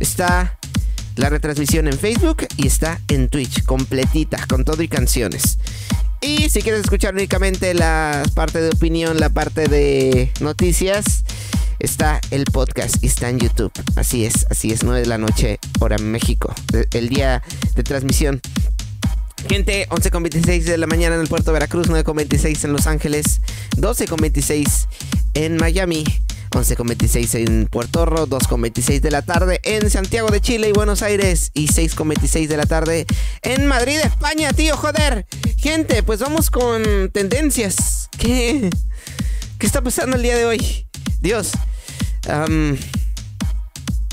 está 0.00 0.58
la 1.16 1.28
retransmisión 1.28 1.88
en 1.88 1.98
Facebook 1.98 2.46
y 2.56 2.66
está 2.66 3.00
en 3.08 3.28
Twitch, 3.28 3.64
completita, 3.64 4.46
con 4.46 4.64
todo 4.64 4.82
y 4.82 4.88
canciones. 4.88 5.58
Y 6.20 6.48
si 6.48 6.62
quieres 6.62 6.80
escuchar 6.80 7.14
únicamente 7.14 7.74
la 7.74 8.22
parte 8.34 8.60
de 8.60 8.70
opinión, 8.70 9.20
la 9.20 9.30
parte 9.30 9.68
de 9.68 10.32
noticias, 10.40 11.24
está 11.78 12.20
el 12.30 12.44
podcast 12.44 13.02
y 13.02 13.06
está 13.06 13.28
en 13.28 13.38
YouTube. 13.38 13.72
Así 13.96 14.24
es, 14.24 14.46
así 14.50 14.72
es, 14.72 14.82
9 14.82 15.00
de 15.00 15.06
la 15.06 15.18
noche, 15.18 15.58
hora 15.80 15.98
México. 15.98 16.54
El 16.92 17.08
día 17.08 17.42
de 17.74 17.82
transmisión. 17.82 18.40
Gente, 19.48 19.88
11.26 19.88 20.64
de 20.64 20.78
la 20.78 20.86
mañana 20.86 21.14
en 21.14 21.20
el 21.20 21.28
puerto 21.28 21.50
de 21.50 21.54
Veracruz, 21.54 21.88
9.26 21.88 22.64
en 22.64 22.72
Los 22.72 22.86
Ángeles, 22.86 23.40
12.26 23.76 24.86
en 25.34 25.56
Miami. 25.56 26.04
11.26 26.50 27.46
en 27.46 27.66
Puerto 27.66 28.06
Rico, 28.06 28.26
2.26 28.26 29.00
de 29.00 29.10
la 29.10 29.22
tarde 29.22 29.60
en 29.64 29.90
Santiago 29.90 30.30
de 30.30 30.40
Chile 30.40 30.70
y 30.70 30.72
Buenos 30.72 31.02
Aires 31.02 31.50
y 31.52 31.68
6.26 31.68 32.46
de 32.48 32.56
la 32.56 32.64
tarde 32.64 33.06
en 33.42 33.66
Madrid, 33.66 33.98
España, 34.02 34.52
tío, 34.52 34.76
joder. 34.76 35.26
Gente, 35.58 36.02
pues 36.02 36.20
vamos 36.20 36.50
con 36.50 37.10
tendencias. 37.12 38.08
¿Qué? 38.18 38.70
¿Qué 39.58 39.66
está 39.66 39.82
pasando 39.82 40.16
el 40.16 40.22
día 40.22 40.36
de 40.36 40.46
hoy? 40.46 40.87
Dios. 41.20 41.52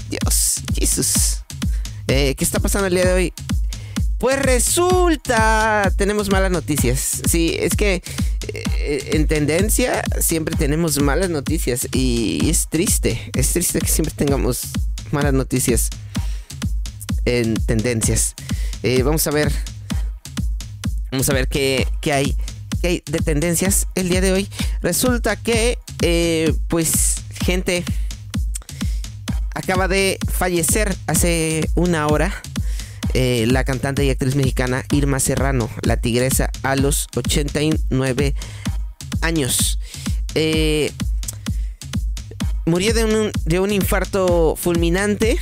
Dios, 0.09 0.61
Jesús. 0.75 1.43
Eh, 2.07 2.35
¿Qué 2.35 2.43
está 2.43 2.59
pasando 2.59 2.87
el 2.87 2.93
día 2.93 3.05
de 3.05 3.13
hoy? 3.13 3.33
Pues 4.17 4.41
resulta, 4.41 5.91
tenemos 5.97 6.29
malas 6.29 6.51
noticias. 6.51 7.21
Sí, 7.27 7.55
es 7.59 7.75
que 7.75 8.01
eh, 8.53 9.09
en 9.13 9.27
tendencia 9.27 10.03
siempre 10.19 10.55
tenemos 10.55 11.01
malas 11.01 11.29
noticias 11.29 11.87
y 11.91 12.49
es 12.49 12.67
triste, 12.69 13.31
es 13.35 13.51
triste 13.53 13.79
que 13.79 13.87
siempre 13.87 14.13
tengamos 14.15 14.61
malas 15.11 15.33
noticias 15.33 15.89
en 17.25 17.55
tendencias. 17.65 18.35
Eh, 18.83 19.03
vamos 19.03 19.27
a 19.27 19.31
ver, 19.31 19.51
vamos 21.11 21.27
a 21.29 21.33
ver 21.33 21.47
qué, 21.47 21.87
qué 22.01 22.13
hay 22.13 22.37
de 22.81 23.19
tendencias 23.23 23.87
el 23.95 24.09
día 24.09 24.21
de 24.21 24.31
hoy. 24.31 24.49
Resulta 24.81 25.35
que, 25.35 25.79
eh, 26.01 26.53
pues, 26.67 27.23
gente 27.43 27.83
acaba 29.53 29.87
de 29.87 30.17
fallecer 30.31 30.95
hace 31.07 31.69
una 31.75 32.07
hora 32.07 32.33
eh, 33.17 33.45
la 33.47 33.63
cantante 33.63 34.03
y 34.03 34.09
actriz 34.09 34.35
mexicana 34.35 34.83
Irma 34.91 35.21
Serrano, 35.21 35.69
la 35.83 35.95
tigresa, 35.95 36.51
a 36.63 36.75
los 36.75 37.07
89 37.15 38.35
años. 39.21 39.79
Eh, 40.33 40.91
murió 42.65 42.93
de 42.93 43.05
un, 43.05 43.31
de 43.45 43.59
un 43.61 43.71
infarto 43.71 44.57
fulminante 44.57 45.37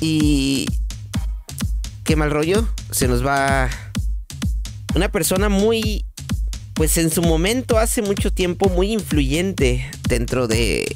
y 0.00 0.66
qué 2.02 2.16
mal 2.16 2.32
rollo. 2.32 2.66
Se 2.90 3.06
nos 3.06 3.24
va 3.24 3.70
una 4.96 5.12
persona 5.12 5.50
muy, 5.50 6.06
pues 6.72 6.96
en 6.96 7.10
su 7.10 7.20
momento, 7.20 7.78
hace 7.78 8.00
mucho 8.00 8.32
tiempo, 8.32 8.70
muy 8.70 8.92
influyente 8.92 9.88
dentro 10.08 10.48
de 10.48 10.86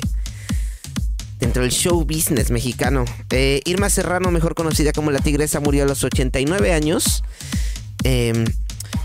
dentro 1.38 1.62
del 1.62 1.71
show 1.71 2.04
business 2.04 2.50
mexicano. 2.50 3.04
Eh, 3.30 3.61
Irma 3.64 3.88
Serrano, 3.88 4.30
mejor 4.30 4.54
conocida 4.54 4.92
como 4.92 5.11
la 5.11 5.21
Tigresa, 5.21 5.61
murió 5.61 5.85
a 5.85 5.87
los 5.87 6.02
89 6.04 6.73
años. 6.73 7.23
Em, 8.04 8.45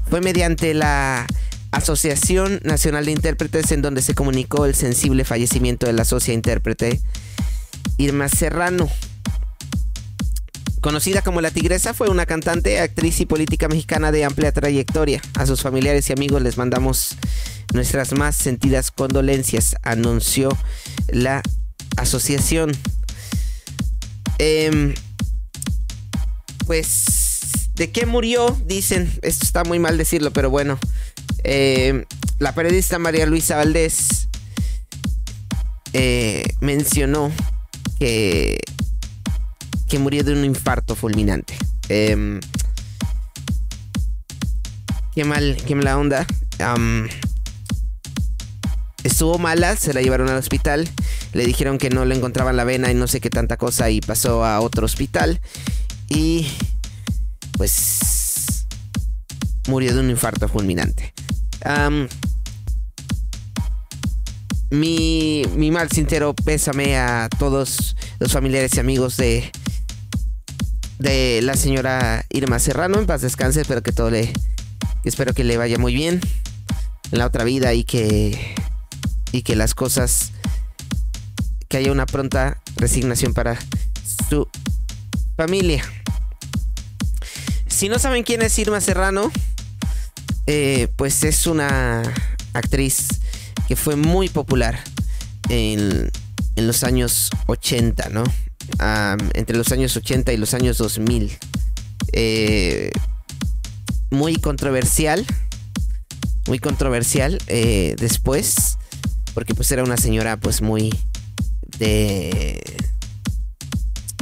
fue 0.09 0.21
mediante 0.21 0.73
la 0.73 1.27
Asociación 1.71 2.59
Nacional 2.63 3.05
de 3.05 3.11
Intérpretes 3.11 3.71
en 3.71 3.81
donde 3.81 4.01
se 4.01 4.15
comunicó 4.15 4.65
el 4.65 4.75
sensible 4.75 5.25
fallecimiento 5.25 5.87
de 5.87 5.93
la 5.93 6.05
socia 6.05 6.33
intérprete 6.33 7.01
Irma 7.97 8.29
Serrano. 8.29 8.89
Conocida 10.85 11.23
como 11.23 11.41
La 11.41 11.49
Tigresa, 11.49 11.95
fue 11.95 12.09
una 12.09 12.27
cantante, 12.27 12.79
actriz 12.79 13.19
y 13.19 13.25
política 13.25 13.67
mexicana 13.67 14.11
de 14.11 14.23
amplia 14.23 14.51
trayectoria. 14.51 15.19
A 15.33 15.47
sus 15.47 15.63
familiares 15.63 16.07
y 16.11 16.13
amigos 16.13 16.43
les 16.43 16.59
mandamos 16.59 17.15
nuestras 17.73 18.13
más 18.13 18.35
sentidas 18.35 18.91
condolencias, 18.91 19.77
anunció 19.81 20.55
la 21.07 21.41
asociación. 21.97 22.71
Em, 24.37 24.93
pues, 26.67 27.05
¿de 27.73 27.91
qué 27.91 28.05
murió? 28.05 28.55
Dicen, 28.67 29.11
esto 29.23 29.43
está 29.43 29.63
muy 29.63 29.79
mal 29.79 29.97
decirlo, 29.97 30.33
pero 30.33 30.51
bueno. 30.51 30.77
Em, 31.43 32.05
la 32.37 32.53
periodista 32.53 32.99
María 32.99 33.25
Luisa 33.25 33.55
Valdés 33.55 34.27
eh, 35.93 36.43
mencionó 36.59 37.31
que, 37.97 38.59
que 39.87 39.99
murió 39.99 40.23
de 40.23 40.33
un 40.33 40.43
infarto 40.45 40.95
fulminante. 40.95 41.57
Em, 41.89 42.39
qué 45.13 45.23
mal, 45.23 45.57
qué 45.65 45.75
mala 45.75 45.97
onda. 45.97 46.25
estuvo 49.03 49.37
mala, 49.37 49.75
se 49.75 49.93
la 49.93 50.01
llevaron 50.01 50.29
al 50.29 50.37
hospital, 50.37 50.89
le 51.33 51.45
dijeron 51.45 51.77
que 51.77 51.89
no 51.89 52.05
le 52.05 52.15
encontraban 52.15 52.57
la 52.57 52.63
vena 52.63 52.89
y 52.91 52.95
no 52.95 53.07
sé 53.07 53.21
qué 53.21 53.29
tanta 53.29 53.57
cosa 53.57 53.89
y 53.89 54.01
pasó 54.01 54.43
a 54.43 54.59
otro 54.61 54.85
hospital 54.85 55.39
y 56.09 56.47
pues 57.57 58.65
murió 59.67 59.93
de 59.93 59.99
un 59.99 60.09
infarto 60.09 60.47
fulminante. 60.47 61.13
mi, 64.71 65.43
mi 65.55 65.71
mal 65.71 65.91
sincero 65.91 66.33
pésame 66.33 66.97
a 66.97 67.29
todos 67.37 67.95
los 68.19 68.31
familiares 68.31 68.75
y 68.75 68.79
amigos 68.79 69.17
de, 69.17 69.51
de 70.99 71.41
la 71.41 71.55
señora 71.55 72.25
Irma 72.29 72.59
Serrano. 72.59 72.99
En 72.99 73.05
paz 73.05 73.21
descanse, 73.21 73.61
espero 73.61 73.83
que 73.83 73.91
todo 73.91 74.09
le. 74.09 74.33
Espero 75.03 75.33
que 75.33 75.43
le 75.43 75.57
vaya 75.57 75.77
muy 75.77 75.93
bien 75.93 76.19
en 77.11 77.19
la 77.19 77.25
otra 77.25 77.43
vida 77.43 77.73
y 77.73 77.83
que. 77.83 78.55
Y 79.31 79.41
que 79.41 79.55
las 79.55 79.73
cosas. 79.75 80.31
Que 81.67 81.77
haya 81.77 81.91
una 81.91 82.05
pronta 82.05 82.61
resignación 82.77 83.33
para 83.33 83.57
su 84.29 84.47
familia. 85.35 85.83
Si 87.67 87.89
no 87.89 87.99
saben 87.99 88.23
quién 88.23 88.41
es 88.41 88.57
Irma 88.57 88.79
Serrano, 88.79 89.31
eh, 90.47 90.87
pues 90.95 91.23
es 91.23 91.47
una 91.47 92.03
actriz 92.53 93.07
que 93.67 93.75
fue 93.75 93.95
muy 93.95 94.29
popular 94.29 94.79
en, 95.49 96.09
en 96.55 96.67
los 96.67 96.83
años 96.83 97.31
80, 97.47 98.09
¿no? 98.09 98.23
Entre 99.33 99.57
los 99.57 99.71
años 99.71 99.95
80 99.95 100.33
y 100.33 100.37
los 100.37 100.53
años 100.53 100.77
2000. 100.77 101.37
Eh, 102.13 102.91
muy 104.09 104.35
controversial. 104.35 105.25
Muy 106.47 106.59
controversial 106.59 107.37
eh, 107.47 107.95
después. 107.99 108.77
Porque 109.33 109.53
pues 109.53 109.71
era 109.71 109.83
una 109.83 109.97
señora 109.97 110.37
pues 110.37 110.61
muy 110.61 110.93
de... 111.77 112.61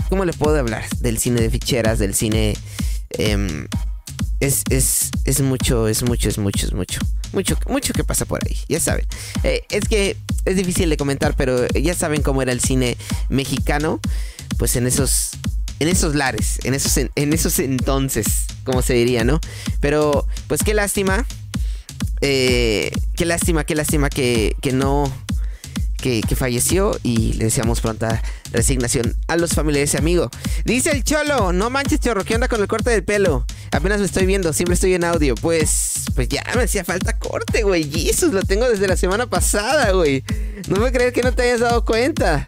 ¿Cómo 0.09 0.25
le 0.25 0.33
puedo 0.33 0.57
hablar? 0.57 0.83
Del 0.99 1.17
cine 1.17 1.41
de 1.41 1.49
ficheras, 1.49 1.99
del 1.99 2.13
cine... 2.13 2.55
Em, 3.17 3.67
es, 4.39 4.63
es, 4.69 5.11
es 5.23 5.41
mucho, 5.41 5.87
es 5.87 6.03
mucho, 6.03 6.27
es 6.29 6.37
mucho, 6.37 6.65
es 6.65 6.73
mucho. 6.73 6.99
Mucho, 7.31 7.57
mucho 7.67 7.93
que 7.93 8.03
pasa 8.03 8.25
por 8.25 8.41
ahí, 8.45 8.57
ya 8.67 8.79
saben. 8.79 9.05
Eh, 9.43 9.63
es 9.69 9.87
que 9.87 10.17
es 10.45 10.55
difícil 10.55 10.89
de 10.89 10.97
comentar, 10.97 11.35
pero 11.35 11.67
ya 11.69 11.95
saben 11.95 12.21
cómo 12.21 12.41
era 12.41 12.51
el 12.51 12.59
cine 12.59 12.97
mexicano 13.29 13.99
pues 14.57 14.75
en 14.75 14.87
esos 14.87 15.31
en 15.79 15.87
esos 15.89 16.15
lares, 16.15 16.59
en 16.63 16.73
esos 16.73 16.97
en, 16.97 17.33
esos 17.33 17.59
entonces, 17.59 18.45
como 18.63 18.81
se 18.81 18.93
diría, 18.93 19.23
¿no? 19.23 19.39
Pero 19.79 20.27
pues 20.47 20.63
qué 20.63 20.73
lástima, 20.73 21.25
eh, 22.21 22.91
qué 23.15 23.25
lástima, 23.25 23.65
qué 23.65 23.75
lástima 23.75 24.09
que, 24.09 24.55
que 24.61 24.71
no 24.71 25.11
que, 25.97 26.21
que, 26.21 26.35
falleció 26.35 26.99
y 27.01 27.33
le 27.33 27.45
deseamos 27.45 27.79
pronta 27.79 28.21
resignación 28.51 29.15
a 29.27 29.37
los 29.37 29.53
familiares 29.53 29.93
y 29.93 29.97
amigos. 29.97 30.29
Dice 30.65 30.91
el 30.91 31.03
cholo, 31.03 31.53
no 31.53 31.69
manches 31.69 31.99
chorro, 31.99 32.25
¿qué 32.25 32.35
onda 32.35 32.49
con 32.49 32.61
el 32.61 32.67
corte 32.67 32.89
del 32.89 33.03
pelo? 33.03 33.45
Apenas 33.71 33.99
me 33.99 34.05
estoy 34.05 34.25
viendo, 34.25 34.53
siempre 34.53 34.75
estoy 34.75 34.93
en 34.93 35.03
audio. 35.03 35.33
Pues, 35.35 36.05
pues 36.13 36.27
ya 36.29 36.43
me 36.55 36.63
hacía 36.63 36.83
falta 36.83 37.17
corte, 37.17 37.63
güey. 37.63 37.89
Jesus, 37.89 38.33
lo 38.33 38.43
tengo 38.43 38.69
desde 38.69 38.87
la 38.87 38.97
semana 38.97 39.27
pasada, 39.27 39.91
güey. 39.91 40.23
No 40.67 40.79
me 40.79 40.91
creer 40.91 41.11
que 41.11 41.23
no 41.23 41.33
te 41.33 41.43
hayas 41.43 41.61
dado 41.61 41.83
cuenta. 41.83 42.47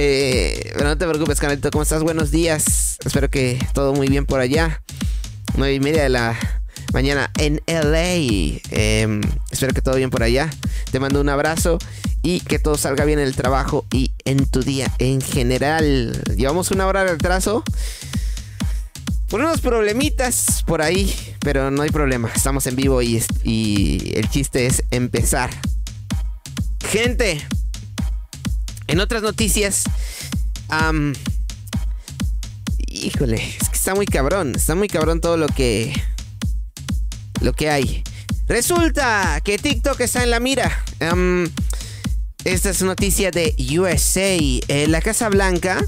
Eh, 0.00 0.70
pero 0.74 0.90
no 0.90 0.96
te 0.96 1.08
preocupes, 1.08 1.40
Canalito, 1.40 1.72
¿cómo 1.72 1.82
estás? 1.82 2.04
Buenos 2.04 2.30
días. 2.30 2.98
Espero 3.04 3.28
que 3.28 3.58
todo 3.74 3.92
muy 3.94 4.06
bien 4.06 4.26
por 4.26 4.38
allá. 4.38 4.80
9 5.56 5.74
y 5.74 5.80
media 5.80 6.04
de 6.04 6.08
la 6.08 6.38
mañana 6.92 7.32
en 7.36 7.60
LA. 7.66 8.60
Em, 8.70 9.20
espero 9.50 9.74
que 9.74 9.82
todo 9.82 9.96
bien 9.96 10.10
por 10.10 10.22
allá. 10.22 10.50
Te 10.92 11.00
mando 11.00 11.20
un 11.20 11.28
abrazo 11.28 11.78
y 12.22 12.38
que 12.38 12.60
todo 12.60 12.76
salga 12.76 13.04
bien 13.06 13.18
en 13.18 13.26
el 13.26 13.34
trabajo 13.34 13.86
y 13.92 14.12
en 14.24 14.46
tu 14.46 14.62
día 14.62 14.94
en 15.00 15.20
general. 15.20 16.22
Llevamos 16.36 16.70
una 16.70 16.86
hora 16.86 17.02
de 17.02 17.10
retraso. 17.10 17.64
Por 19.28 19.40
unos 19.40 19.60
problemitas 19.60 20.62
por 20.64 20.80
ahí, 20.80 21.12
pero 21.40 21.72
no 21.72 21.82
hay 21.82 21.90
problema. 21.90 22.30
Estamos 22.32 22.68
en 22.68 22.76
vivo 22.76 23.02
y 23.02 24.12
el 24.14 24.30
chiste 24.30 24.66
es 24.66 24.84
empezar. 24.92 25.50
Gente, 26.88 27.44
en 28.88 29.00
otras 29.00 29.22
noticias, 29.22 29.84
híjole, 32.86 33.36
es 33.60 33.68
que 33.68 33.76
está 33.76 33.94
muy 33.94 34.06
cabrón, 34.06 34.54
está 34.56 34.74
muy 34.74 34.88
cabrón 34.88 35.20
todo 35.20 35.36
lo 35.36 35.46
que 35.46 35.92
lo 37.40 37.52
que 37.52 37.70
hay. 37.70 38.02
Resulta 38.48 39.40
que 39.44 39.58
TikTok 39.58 40.00
está 40.00 40.24
en 40.24 40.30
la 40.30 40.40
mira. 40.40 40.84
esta 42.44 42.70
es 42.70 42.82
noticia 42.82 43.30
de 43.30 43.54
USA. 43.78 44.36
Eh, 44.36 44.86
la 44.88 45.02
Casa 45.02 45.28
Blanca 45.28 45.84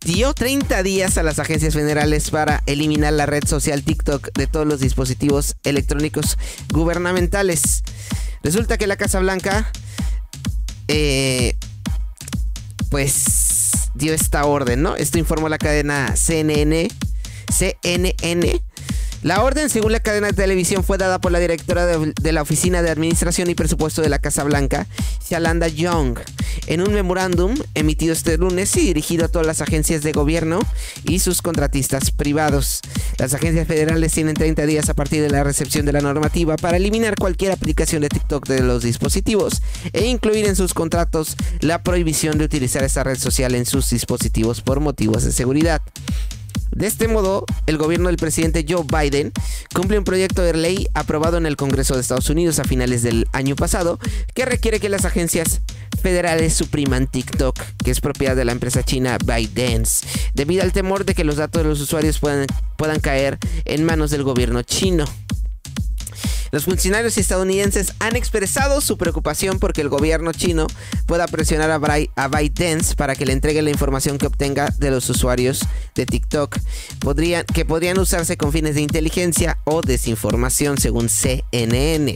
dio 0.00 0.32
30 0.32 0.82
días 0.82 1.18
a 1.18 1.22
las 1.22 1.38
agencias 1.38 1.74
federales 1.74 2.30
para 2.30 2.62
eliminar 2.64 3.12
la 3.12 3.26
red 3.26 3.46
social 3.46 3.82
TikTok 3.82 4.30
de 4.32 4.46
todos 4.46 4.66
los 4.66 4.80
dispositivos 4.80 5.56
electrónicos 5.64 6.38
gubernamentales. 6.72 7.82
Resulta 8.42 8.78
que 8.78 8.86
la 8.86 8.96
Casa 8.96 9.20
Blanca 9.20 9.70
eh, 10.88 11.56
pues 12.90 13.90
dio 13.94 14.14
esta 14.14 14.44
orden, 14.44 14.82
¿no? 14.82 14.96
Esto 14.96 15.18
informó 15.18 15.48
la 15.48 15.58
cadena 15.58 16.14
CNN. 16.16 16.88
CNN 17.50 18.62
la 19.22 19.42
orden, 19.42 19.68
según 19.68 19.92
la 19.92 20.00
cadena 20.00 20.28
de 20.28 20.32
televisión, 20.32 20.84
fue 20.84 20.96
dada 20.96 21.20
por 21.20 21.32
la 21.32 21.40
directora 21.40 21.86
de, 21.86 22.32
la 22.32 22.42
Oficina 22.42 22.82
de 22.82 22.90
Administración 22.90 23.50
y 23.50 23.54
Presupuesto 23.54 24.00
de 24.00 24.08
la 24.08 24.20
Casa 24.20 24.44
Blanca, 24.44 24.86
Shalanda 25.28 25.66
Young, 25.66 26.18
en 26.66 26.82
un 26.82 26.92
memorándum 26.92 27.56
emitido 27.74 28.12
este 28.12 28.38
lunes 28.38 28.76
y 28.76 28.82
dirigido 28.82 29.24
a 29.24 29.28
todas 29.28 29.46
las 29.46 29.60
agencias 29.60 30.02
de 30.02 30.12
gobierno 30.12 30.60
y 31.04 31.18
sus 31.18 31.42
contratistas 31.42 32.12
privados. 32.12 32.80
Las 33.18 33.34
agencias 33.34 33.66
federales 33.66 34.12
tienen 34.12 34.34
30 34.34 34.66
días 34.66 34.88
a 34.88 34.94
partir 34.94 35.20
de 35.20 35.30
la 35.30 35.42
recepción 35.42 35.84
de 35.84 35.92
la 35.92 36.00
normativa 36.00 36.56
para 36.56 36.76
eliminar 36.76 37.16
cualquier 37.16 37.50
aplicación 37.50 38.02
de 38.02 38.10
TikTok 38.10 38.46
de 38.46 38.62
los 38.62 38.84
dispositivos 38.84 39.62
e 39.92 40.06
incluir 40.06 40.46
en 40.46 40.54
sus 40.54 40.74
contratos 40.74 41.36
la 41.60 41.82
prohibición 41.82 42.38
de 42.38 42.44
utilizar 42.44 42.84
esta 42.84 43.02
red 43.02 43.18
social 43.18 43.56
en 43.56 43.66
sus 43.66 43.90
dispositivos 43.90 44.60
por 44.60 44.78
motivos 44.78 45.24
de 45.24 45.32
seguridad. 45.32 45.82
De 46.78 46.86
este 46.86 47.08
modo, 47.08 47.44
el 47.66 47.76
gobierno 47.76 48.06
del 48.06 48.18
presidente 48.18 48.64
Joe 48.66 48.84
Biden 48.84 49.32
cumple 49.74 49.98
un 49.98 50.04
proyecto 50.04 50.42
de 50.42 50.52
ley 50.54 50.86
aprobado 50.94 51.36
en 51.36 51.44
el 51.44 51.56
Congreso 51.56 51.94
de 51.94 52.02
Estados 52.02 52.30
Unidos 52.30 52.60
a 52.60 52.64
finales 52.64 53.02
del 53.02 53.26
año 53.32 53.56
pasado 53.56 53.98
que 54.32 54.44
requiere 54.44 54.78
que 54.78 54.88
las 54.88 55.04
agencias 55.04 55.60
federales 56.00 56.54
supriman 56.54 57.08
TikTok, 57.08 57.58
que 57.82 57.90
es 57.90 58.00
propiedad 58.00 58.36
de 58.36 58.44
la 58.44 58.52
empresa 58.52 58.84
china 58.84 59.18
ByteDance, 59.24 60.06
debido 60.34 60.62
al 60.62 60.72
temor 60.72 61.04
de 61.04 61.16
que 61.16 61.24
los 61.24 61.34
datos 61.34 61.64
de 61.64 61.68
los 61.68 61.80
usuarios 61.80 62.20
puedan, 62.20 62.46
puedan 62.76 63.00
caer 63.00 63.38
en 63.64 63.82
manos 63.82 64.12
del 64.12 64.22
gobierno 64.22 64.62
chino. 64.62 65.04
Los 66.50 66.64
funcionarios 66.64 67.18
estadounidenses 67.18 67.92
han 67.98 68.16
expresado 68.16 68.80
su 68.80 68.96
preocupación 68.96 69.58
porque 69.58 69.80
el 69.80 69.88
gobierno 69.88 70.32
chino 70.32 70.66
pueda 71.06 71.26
presionar 71.26 71.70
a, 71.70 72.28
ByteDance 72.28 72.94
para 72.94 73.14
que 73.14 73.26
le 73.26 73.32
entregue 73.32 73.62
la 73.62 73.70
información 73.70 74.18
que 74.18 74.26
obtenga 74.26 74.68
de 74.78 74.90
los 74.90 75.08
usuarios 75.10 75.60
de 75.94 76.06
TikTok, 76.06 76.56
que 77.54 77.64
podrían 77.64 77.98
usarse 77.98 78.36
con 78.36 78.52
fines 78.52 78.74
de 78.74 78.80
inteligencia 78.82 79.58
o 79.64 79.82
desinformación, 79.82 80.78
según 80.78 81.08
CNN. 81.08 82.14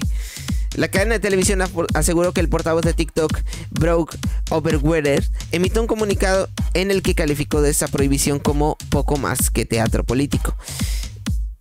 La 0.74 0.88
cadena 0.88 1.14
de 1.14 1.20
televisión 1.20 1.62
aseguró 1.92 2.32
que 2.32 2.40
el 2.40 2.48
portavoz 2.48 2.82
de 2.82 2.94
TikTok, 2.94 3.38
Brock 3.70 4.16
Overweather, 4.48 5.22
emitió 5.50 5.82
un 5.82 5.86
comunicado 5.86 6.48
en 6.72 6.90
el 6.90 7.02
que 7.02 7.14
calificó 7.14 7.60
de 7.60 7.70
esa 7.70 7.88
prohibición 7.88 8.38
como 8.38 8.78
poco 8.88 9.18
más 9.18 9.50
que 9.50 9.66
teatro 9.66 10.02
político. 10.02 10.56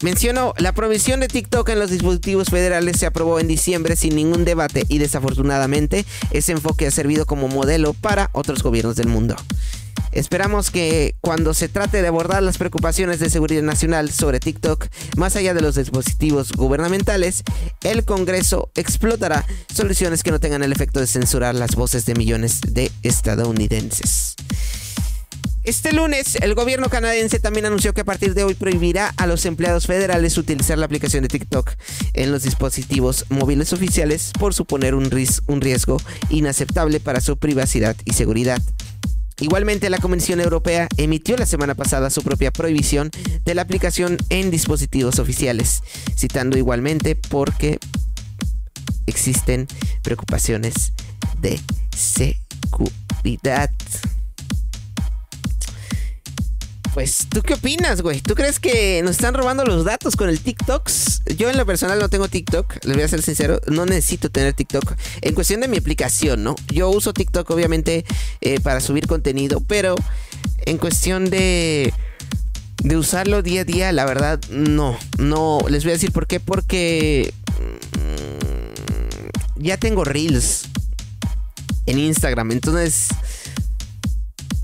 Mencionó, 0.01 0.53
la 0.57 0.73
provisión 0.73 1.19
de 1.19 1.27
TikTok 1.27 1.69
en 1.69 1.79
los 1.79 1.91
dispositivos 1.91 2.49
federales 2.49 2.97
se 2.97 3.05
aprobó 3.05 3.39
en 3.39 3.47
diciembre 3.47 3.95
sin 3.95 4.15
ningún 4.15 4.45
debate 4.45 4.83
y 4.87 4.97
desafortunadamente 4.97 6.05
ese 6.31 6.53
enfoque 6.53 6.87
ha 6.87 6.91
servido 6.91 7.27
como 7.27 7.47
modelo 7.47 7.93
para 7.93 8.31
otros 8.33 8.63
gobiernos 8.63 8.95
del 8.95 9.07
mundo. 9.07 9.35
Esperamos 10.11 10.71
que 10.71 11.15
cuando 11.21 11.53
se 11.53 11.69
trate 11.69 12.01
de 12.01 12.07
abordar 12.07 12.43
las 12.43 12.57
preocupaciones 12.57 13.19
de 13.19 13.29
seguridad 13.29 13.61
nacional 13.61 14.11
sobre 14.11 14.39
TikTok, 14.39 14.87
más 15.17 15.35
allá 15.35 15.53
de 15.53 15.61
los 15.61 15.75
dispositivos 15.75 16.51
gubernamentales, 16.51 17.43
el 17.83 18.03
Congreso 18.03 18.71
explotará 18.75 19.45
soluciones 19.73 20.23
que 20.23 20.31
no 20.31 20.39
tengan 20.39 20.63
el 20.63 20.73
efecto 20.73 20.99
de 20.99 21.07
censurar 21.07 21.55
las 21.55 21.75
voces 21.75 22.05
de 22.05 22.15
millones 22.15 22.59
de 22.67 22.91
estadounidenses. 23.03 24.35
Este 25.63 25.93
lunes, 25.93 26.37
el 26.41 26.55
gobierno 26.55 26.89
canadiense 26.89 27.39
también 27.39 27.67
anunció 27.67 27.93
que 27.93 28.01
a 28.01 28.05
partir 28.05 28.33
de 28.33 28.43
hoy 28.43 28.55
prohibirá 28.55 29.13
a 29.15 29.27
los 29.27 29.45
empleados 29.45 29.85
federales 29.85 30.35
utilizar 30.39 30.79
la 30.79 30.87
aplicación 30.87 31.21
de 31.21 31.27
TikTok 31.27 31.69
en 32.13 32.31
los 32.31 32.41
dispositivos 32.41 33.25
móviles 33.29 33.71
oficiales 33.71 34.31
por 34.39 34.55
suponer 34.55 34.95
un, 34.95 35.11
riesgo 35.61 35.97
inaceptable 36.29 36.99
para 36.99 37.21
su 37.21 37.37
privacidad 37.37 37.95
y 38.05 38.13
seguridad. 38.13 38.59
Igualmente, 39.39 39.91
la 39.91 39.99
Comisión 39.99 40.41
Europea 40.41 40.87
emitió 40.97 41.37
la 41.37 41.45
semana 41.45 41.75
pasada 41.75 42.09
su 42.09 42.23
propia 42.23 42.49
prohibición 42.49 43.11
de 43.45 43.53
la 43.53 43.61
aplicación 43.61 44.17
en 44.29 44.49
dispositivos 44.49 45.19
oficiales, 45.19 45.83
citando 46.15 46.57
igualmente 46.57 47.15
porque 47.15 47.77
existen 49.05 49.67
preocupaciones 50.01 50.93
de 51.39 51.59
seguridad. 51.95 53.69
Pues, 56.93 57.27
¿tú 57.29 57.41
qué 57.41 57.53
opinas, 57.53 58.01
güey? 58.01 58.19
¿Tú 58.21 58.35
crees 58.35 58.59
que 58.59 59.01
nos 59.01 59.11
están 59.11 59.33
robando 59.33 59.63
los 59.63 59.85
datos 59.85 60.15
con 60.15 60.29
el 60.29 60.41
TikToks? 60.41 61.23
Yo 61.37 61.49
en 61.49 61.57
lo 61.57 61.65
personal 61.65 61.99
no 61.99 62.09
tengo 62.09 62.27
TikTok, 62.27 62.83
les 62.83 62.95
voy 62.95 63.03
a 63.03 63.07
ser 63.07 63.21
sincero, 63.21 63.61
no 63.67 63.85
necesito 63.85 64.29
tener 64.29 64.53
TikTok. 64.53 64.93
En 65.21 65.33
cuestión 65.33 65.61
de 65.61 65.69
mi 65.69 65.77
aplicación, 65.77 66.43
¿no? 66.43 66.55
Yo 66.67 66.89
uso 66.89 67.13
TikTok 67.13 67.49
obviamente 67.49 68.05
eh, 68.41 68.59
para 68.59 68.81
subir 68.81 69.07
contenido, 69.07 69.61
pero 69.61 69.95
en 70.65 70.77
cuestión 70.77 71.29
de 71.29 71.93
de 72.83 72.97
usarlo 72.97 73.43
día 73.43 73.61
a 73.61 73.63
día, 73.63 73.91
la 73.91 74.05
verdad, 74.05 74.39
no. 74.49 74.97
No, 75.17 75.59
les 75.69 75.83
voy 75.83 75.91
a 75.91 75.93
decir 75.93 76.11
por 76.11 76.27
qué. 76.27 76.39
Porque 76.39 77.33
mm, 79.57 79.63
ya 79.63 79.77
tengo 79.77 80.03
reels 80.03 80.63
en 81.85 81.99
Instagram. 81.99 82.51
Entonces, 82.51 83.09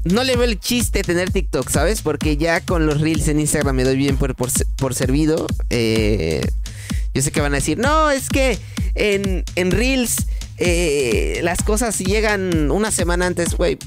no 0.03 0.23
le 0.23 0.35
veo 0.35 0.45
el 0.45 0.59
chiste 0.59 1.03
tener 1.03 1.31
TikTok, 1.31 1.69
¿sabes? 1.69 2.01
Porque 2.01 2.37
ya 2.37 2.61
con 2.61 2.85
los 2.85 3.01
reels 3.01 3.27
en 3.27 3.39
Instagram 3.39 3.75
me 3.75 3.83
doy 3.83 3.97
bien 3.97 4.17
por, 4.17 4.35
por, 4.35 4.93
servido. 4.93 5.47
Eh, 5.69 6.47
yo 7.13 7.21
sé 7.21 7.31
que 7.31 7.41
van 7.41 7.53
a 7.53 7.57
decir, 7.57 7.77
no, 7.77 8.09
es 8.09 8.29
que 8.29 8.59
en, 8.95 9.43
en 9.55 9.71
reels 9.71 10.27
eh, 10.57 11.39
las 11.43 11.61
cosas 11.63 11.97
llegan 11.99 12.71
una 12.71 12.91
semana 12.91 13.25
antes, 13.25 13.55
güey 13.55 13.77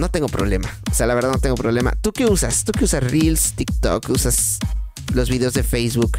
no 0.00 0.10
tengo 0.10 0.28
problema. 0.28 0.68
O 0.90 0.94
sea, 0.94 1.06
la 1.06 1.14
verdad 1.14 1.30
no 1.30 1.38
tengo 1.38 1.54
problema. 1.54 1.94
¿Tú 2.00 2.12
qué 2.12 2.26
usas? 2.26 2.64
¿Tú 2.64 2.72
qué 2.72 2.84
usas 2.84 3.04
Reels, 3.04 3.52
TikTok? 3.54 4.08
¿Usas 4.08 4.58
los 5.14 5.28
videos 5.30 5.54
de 5.54 5.62
Facebook 5.62 6.18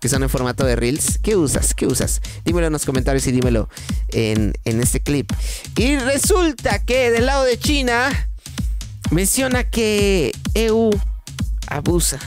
que 0.00 0.08
son 0.08 0.22
en 0.22 0.30
formato 0.30 0.64
de 0.64 0.76
Reels? 0.76 1.18
¿Qué 1.18 1.36
usas? 1.36 1.74
¿Qué 1.74 1.86
usas? 1.86 2.22
Dímelo 2.44 2.68
en 2.68 2.72
los 2.72 2.84
comentarios 2.86 3.26
y 3.26 3.32
dímelo 3.32 3.68
en, 4.08 4.54
en 4.64 4.80
este 4.80 5.00
clip. 5.00 5.30
Y 5.76 5.96
resulta 5.98 6.84
que 6.84 7.10
del 7.10 7.26
lado 7.26 7.44
de 7.44 7.58
China 7.58 8.27
menciona 9.10 9.64
que 9.64 10.32
EU 10.54 10.90
abusa 11.68 12.18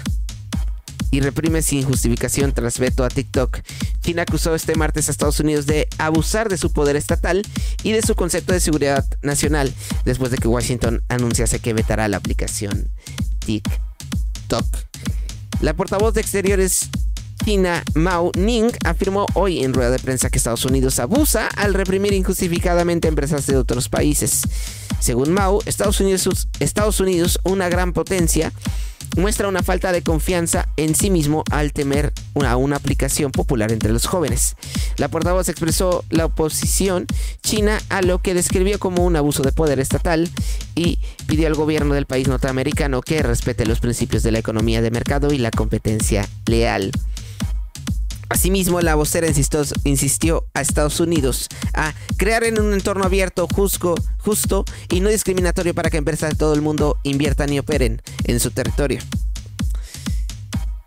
y 1.12 1.20
reprime 1.20 1.62
sin 1.62 1.84
justificación 1.84 2.54
tras 2.54 2.80
veto 2.80 3.04
a 3.04 3.10
TikTok. 3.10 3.60
China 4.02 4.24
acusó 4.24 4.56
este 4.56 4.76
martes 4.76 5.08
a 5.08 5.12
Estados 5.12 5.40
Unidos 5.40 5.66
de 5.66 5.88
abusar 5.98 6.50
de 6.50 6.58
su 6.58 6.72
poder 6.72 6.96
estatal 6.96 7.44
y 7.84 7.92
de 7.92 8.02
su 8.02 8.16
concepto 8.16 8.54
de 8.54 8.60
seguridad 8.62 9.06
nacional 9.22 9.74
después 10.06 10.32
de 10.32 10.38
que 10.38 10.48
Washington 10.48 11.04
anunciase 11.10 11.60
que 11.60 11.74
vetará 11.74 12.08
la 12.08 12.18
aplicación 12.18 12.90
TikTok. 13.40 14.66
La 15.60 15.76
portavoz 15.76 16.14
de 16.14 16.22
Exteriores 16.22 16.90
China 17.44 17.84
Mao 17.96 18.32
Ning 18.36 18.72
afirmó 18.86 19.26
hoy 19.34 19.64
en 19.64 19.74
rueda 19.74 19.92
de 19.92 20.00
prensa 20.00 20.30
que 20.30 20.38
Estados 20.38 20.66
Unidos 20.66 21.00
abusa 21.00 21.48
al 21.58 21.74
reprimir 21.74 22.14
injustificadamente 22.14 23.08
empresas 23.08 23.48
de 23.48 23.58
otros 23.58 23.90
países. 23.90 24.44
Según 25.00 25.32
Mao, 25.32 25.60
Estados 25.66 26.00
Unidos, 26.00 26.48
Estados 26.60 27.00
Unidos 27.00 27.40
una 27.44 27.70
gran 27.70 27.94
potencia, 27.94 28.54
muestra 29.18 29.48
una 29.48 29.64
falta 29.64 29.92
de 29.92 30.04
confianza 30.04 30.70
en 30.78 30.96
sí 30.96 31.10
mismo 31.10 31.44
al 31.52 31.74
temer 31.74 32.14
una, 32.34 32.56
una 32.56 32.76
aplicación 32.76 33.32
popular 33.32 33.72
entre 33.72 33.92
los 33.92 34.06
jóvenes. 34.06 34.56
La 34.98 35.10
portavoz 35.10 35.50
expresó 35.50 36.06
la 36.10 36.26
oposición 36.26 37.08
china 37.42 37.82
a 37.90 38.02
lo 38.02 38.22
que 38.22 38.34
describió 38.34 38.80
como 38.80 39.04
un 39.04 39.16
abuso 39.16 39.44
de 39.44 39.52
poder 39.52 39.80
estatal 39.80 40.30
y 40.76 41.00
pidió 41.28 41.48
al 41.48 41.56
gobierno 41.56 41.96
del 41.96 42.06
país 42.06 42.28
norteamericano 42.28 43.02
que 43.02 43.24
respete 43.24 43.66
los 43.66 43.80
principios 43.80 44.24
de 44.24 44.32
la 44.32 44.40
economía 44.40 44.82
de 44.82 44.92
mercado 44.92 45.34
y 45.34 45.38
la 45.38 45.52
competencia 45.52 46.28
leal. 46.46 46.92
Asimismo, 48.32 48.80
la 48.80 48.96
vocera 48.96 49.28
insistió, 49.84 50.48
a 50.54 50.62
Estados 50.62 51.02
Unidos 51.02 51.50
a 51.74 51.94
crear 52.16 52.46
en 52.46 52.62
un 52.62 52.74
entorno 52.74 53.04
abierto, 53.04 53.46
justo, 53.54 53.96
justo 54.20 54.64
y 54.90 55.02
no 55.02 55.10
discriminatorio 55.10 55.76
para 55.76 55.90
que 55.90 55.98
empresas 55.98 56.30
de 56.30 56.36
todo 56.38 56.54
el 56.54 56.62
mundo 56.62 56.98
inviertan 57.04 57.52
y 57.52 57.60
operen 57.60 58.02
en 58.24 58.40
su 58.40 58.52
territorio. 58.52 59.02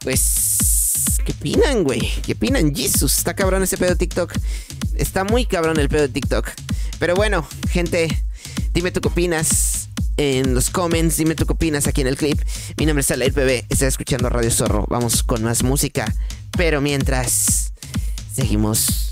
Pues, 0.00 1.18
¿qué 1.24 1.32
opinan, 1.32 1.84
güey? 1.84 2.00
¿Qué 2.22 2.32
opinan? 2.32 2.74
Jesus, 2.74 3.18
está 3.18 3.34
cabrón 3.34 3.62
ese 3.62 3.76
pedo 3.76 3.90
de 3.90 3.96
TikTok. 3.96 4.32
Está 4.94 5.24
muy 5.24 5.44
cabrón 5.44 5.78
el 5.78 5.90
pedo 5.90 6.02
de 6.02 6.08
TikTok. 6.08 6.48
Pero 6.98 7.14
bueno, 7.14 7.46
gente, 7.70 8.08
dime 8.72 8.90
tú 8.90 9.02
qué 9.02 9.08
opinas 9.08 9.90
en 10.16 10.54
los 10.54 10.70
comments. 10.70 11.18
Dime 11.18 11.34
tú 11.34 11.44
qué 11.44 11.52
opinas 11.52 11.86
aquí 11.86 12.00
en 12.00 12.06
el 12.06 12.16
clip. 12.16 12.40
Mi 12.78 12.86
nombre 12.86 13.02
es 13.02 13.10
Alair 13.10 13.34
PB. 13.34 13.66
Estás 13.68 13.88
escuchando 13.88 14.30
Radio 14.30 14.50
Zorro. 14.50 14.86
Vamos 14.88 15.22
con 15.22 15.42
más 15.42 15.62
música. 15.62 16.10
Pero 16.56 16.80
mientras 16.80 17.72
seguimos, 18.32 19.10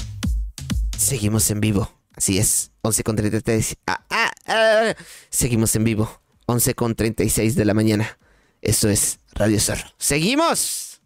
seguimos 0.96 1.50
en 1.50 1.60
vivo. 1.60 1.90
Así 2.14 2.38
es, 2.38 2.70
11 2.82 3.04
con 3.04 3.16
33. 3.16 3.76
Ah, 3.86 4.04
ah, 4.10 4.30
ah. 4.46 4.94
Seguimos 5.30 5.74
en 5.74 5.84
vivo, 5.84 6.20
11 6.46 6.74
con 6.74 6.94
36 6.94 7.54
de 7.56 7.64
la 7.64 7.74
mañana. 7.74 8.18
Esto 8.60 8.88
es 8.88 9.18
Radio 9.34 9.58
Zorro. 9.58 9.86
¡Seguimos! 9.98 11.00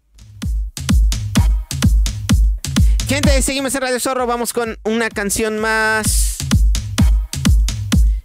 Gente, 3.09 3.41
seguimos 3.41 3.75
en 3.75 3.81
Radio 3.81 4.01
Zorro. 4.01 4.27
Vamos 4.27 4.53
con 4.53 4.79
una 4.85 5.09
canción 5.09 5.59
más. 5.59 6.37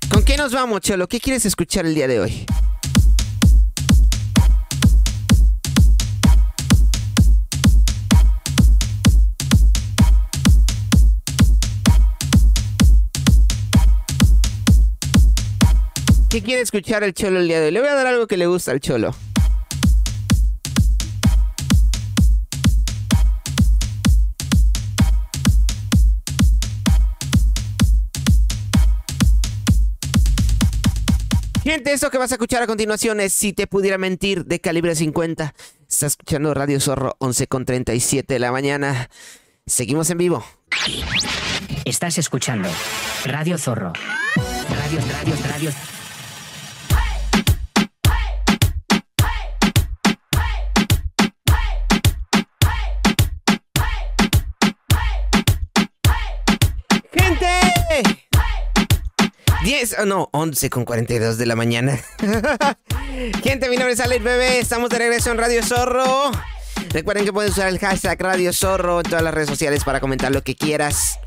¿Con 0.10 0.26
qué 0.26 0.36
nos 0.36 0.52
vamos, 0.52 0.82
Cholo? 0.82 1.08
¿Qué 1.08 1.19
quieres 1.21 1.45
escuchar 1.45 1.86
el 1.86 1.95
día 1.95 2.08
de 2.08 2.19
hoy? 2.19 2.45
¿Qué 16.32 16.41
quiere 16.41 16.62
escuchar 16.62 17.04
el 17.04 17.13
cholo 17.13 17.41
el 17.41 17.48
día 17.50 17.60
de 17.60 17.65
hoy? 17.65 17.72
Le 17.74 17.82
voy 17.82 17.89
a 17.89 17.94
dar 17.94 18.08
algo 18.08 18.26
que 18.26 18.38
le 18.38 18.48
gusta 18.48 18.72
al 18.72 18.80
cholo. 18.80 19.13
Gente, 31.65 31.91
esto 31.91 32.10
que 32.10 32.17
vas 32.17 32.32
a 32.32 32.36
escuchar 32.36 32.63
a 32.63 32.67
continuación 32.67 33.20
es 33.20 33.34
Si 33.34 33.52
te 33.52 33.67
pudiera 33.67 33.98
mentir 33.98 34.46
de 34.46 34.62
calibre 34.62 34.96
50. 34.96 35.54
Estás 35.82 36.13
escuchando 36.13 36.54
Radio 36.54 36.80
Zorro 36.80 37.17
11 37.20 37.48
con 37.48 37.65
37 37.65 38.34
de 38.34 38.39
la 38.39 38.54
mañana. 38.54 39.10
Seguimos 39.65 40.10
en 40.10 40.17
vivo. 40.17 40.46
Estás 41.84 42.17
escuchando 42.17 42.70
Radio 43.26 43.58
Zorro. 43.58 43.91
Radio, 44.70 45.00
radio, 45.12 45.36
radio. 45.50 46.01
¡Gente! 57.91 58.27
10, 59.63 60.06
no, 60.06 60.30
11 60.32 60.69
con 60.69 60.86
42 60.86 61.38
de 61.38 61.45
la 61.45 61.56
mañana. 61.56 61.99
Gente, 63.43 63.69
mi 63.69 63.75
nombre 63.75 63.93
es 63.93 63.99
Alex 63.99 64.23
Bebé, 64.23 64.60
estamos 64.60 64.89
de 64.89 64.97
regreso 64.97 65.32
en 65.32 65.38
Radio 65.38 65.63
Zorro. 65.63 66.32
Recuerden 66.89 67.25
que 67.25 67.34
pueden 67.34 67.51
usar 67.51 67.67
el 67.67 67.80
hashtag 67.80 68.19
Radio 68.21 68.54
Zorro 68.54 68.99
en 68.99 69.04
todas 69.04 69.23
las 69.23 69.34
redes 69.34 69.49
sociales 69.49 69.84
para 69.84 69.99
comentar 69.99 70.32
lo 70.32 70.41
que 70.41 70.56
quieras. 70.56 71.19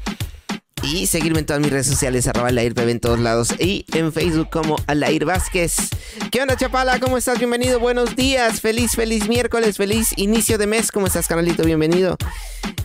Y 0.84 1.06
seguirme 1.06 1.40
en 1.40 1.46
todas 1.46 1.62
mis 1.62 1.70
redes 1.70 1.86
sociales, 1.86 2.26
arroba 2.28 2.50
TV 2.50 2.90
en 2.90 3.00
todos 3.00 3.18
lados. 3.18 3.54
Y 3.58 3.86
en 3.94 4.12
Facebook 4.12 4.50
como 4.50 4.76
Alair 4.86 5.24
Vázquez. 5.24 5.76
¿Qué 6.30 6.42
onda, 6.42 6.56
Chapala? 6.56 7.00
¿Cómo 7.00 7.16
estás? 7.16 7.38
Bienvenido, 7.38 7.80
buenos 7.80 8.16
días. 8.16 8.60
Feliz, 8.60 8.92
feliz 8.92 9.28
miércoles, 9.28 9.78
feliz 9.78 10.12
inicio 10.16 10.58
de 10.58 10.66
mes. 10.66 10.92
¿Cómo 10.92 11.06
estás, 11.06 11.26
canalito? 11.26 11.64
Bienvenido. 11.64 12.18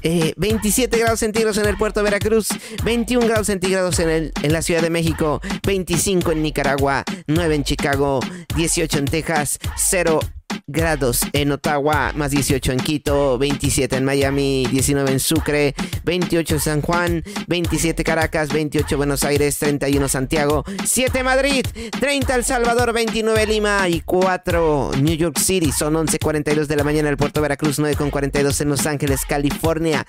27 0.01 0.95
eh, 0.95 0.99
grados 0.99 1.19
centígrados 1.19 1.57
en 1.57 1.65
el 1.65 1.77
puerto 1.77 1.99
de 1.99 2.05
Veracruz, 2.05 2.47
21 2.85 3.27
grados 3.27 3.47
centígrados 3.47 3.99
en, 3.99 4.09
el, 4.09 4.31
en 4.43 4.53
la 4.53 4.61
Ciudad 4.61 4.81
de 4.81 4.89
México, 4.89 5.41
25 5.67 6.31
en 6.31 6.41
Nicaragua, 6.41 7.03
9 7.27 7.55
en 7.55 7.63
Chicago, 7.65 8.21
18 8.55 8.99
en 8.99 9.05
Texas, 9.05 9.59
0 9.75 10.21
grados 10.67 11.21
en 11.33 11.51
Ottawa, 11.51 12.13
más 12.15 12.31
18 12.31 12.71
en 12.71 12.79
Quito, 12.79 13.37
27 13.37 13.97
en 13.97 14.05
Miami, 14.05 14.67
19 14.71 15.11
en 15.11 15.19
Sucre, 15.19 15.73
28 16.03 16.55
en 16.55 16.59
San 16.59 16.81
Juan, 16.81 17.23
27 17.47 18.03
Caracas, 18.03 18.49
28 18.53 18.97
Buenos 18.97 19.23
Aires, 19.23 19.57
31 19.57 20.07
Santiago, 20.07 20.63
7 20.85 21.23
Madrid, 21.23 21.65
30 21.99 22.35
El 22.35 22.45
Salvador, 22.45 22.93
29 22.93 23.45
Lima 23.47 23.89
y 23.89 24.01
4 24.01 24.91
New 25.01 25.15
York 25.15 25.39
City. 25.39 25.71
Son 25.71 25.95
11.42 25.95 26.67
de 26.67 26.75
la 26.75 26.83
mañana 26.83 27.07
en 27.07 27.13
el 27.13 27.17
puerto 27.17 27.41
Veracruz, 27.41 27.79
9.42 27.79 28.61
en 28.61 28.69
Los 28.69 28.85
Ángeles, 28.85 29.25
California, 29.25 30.05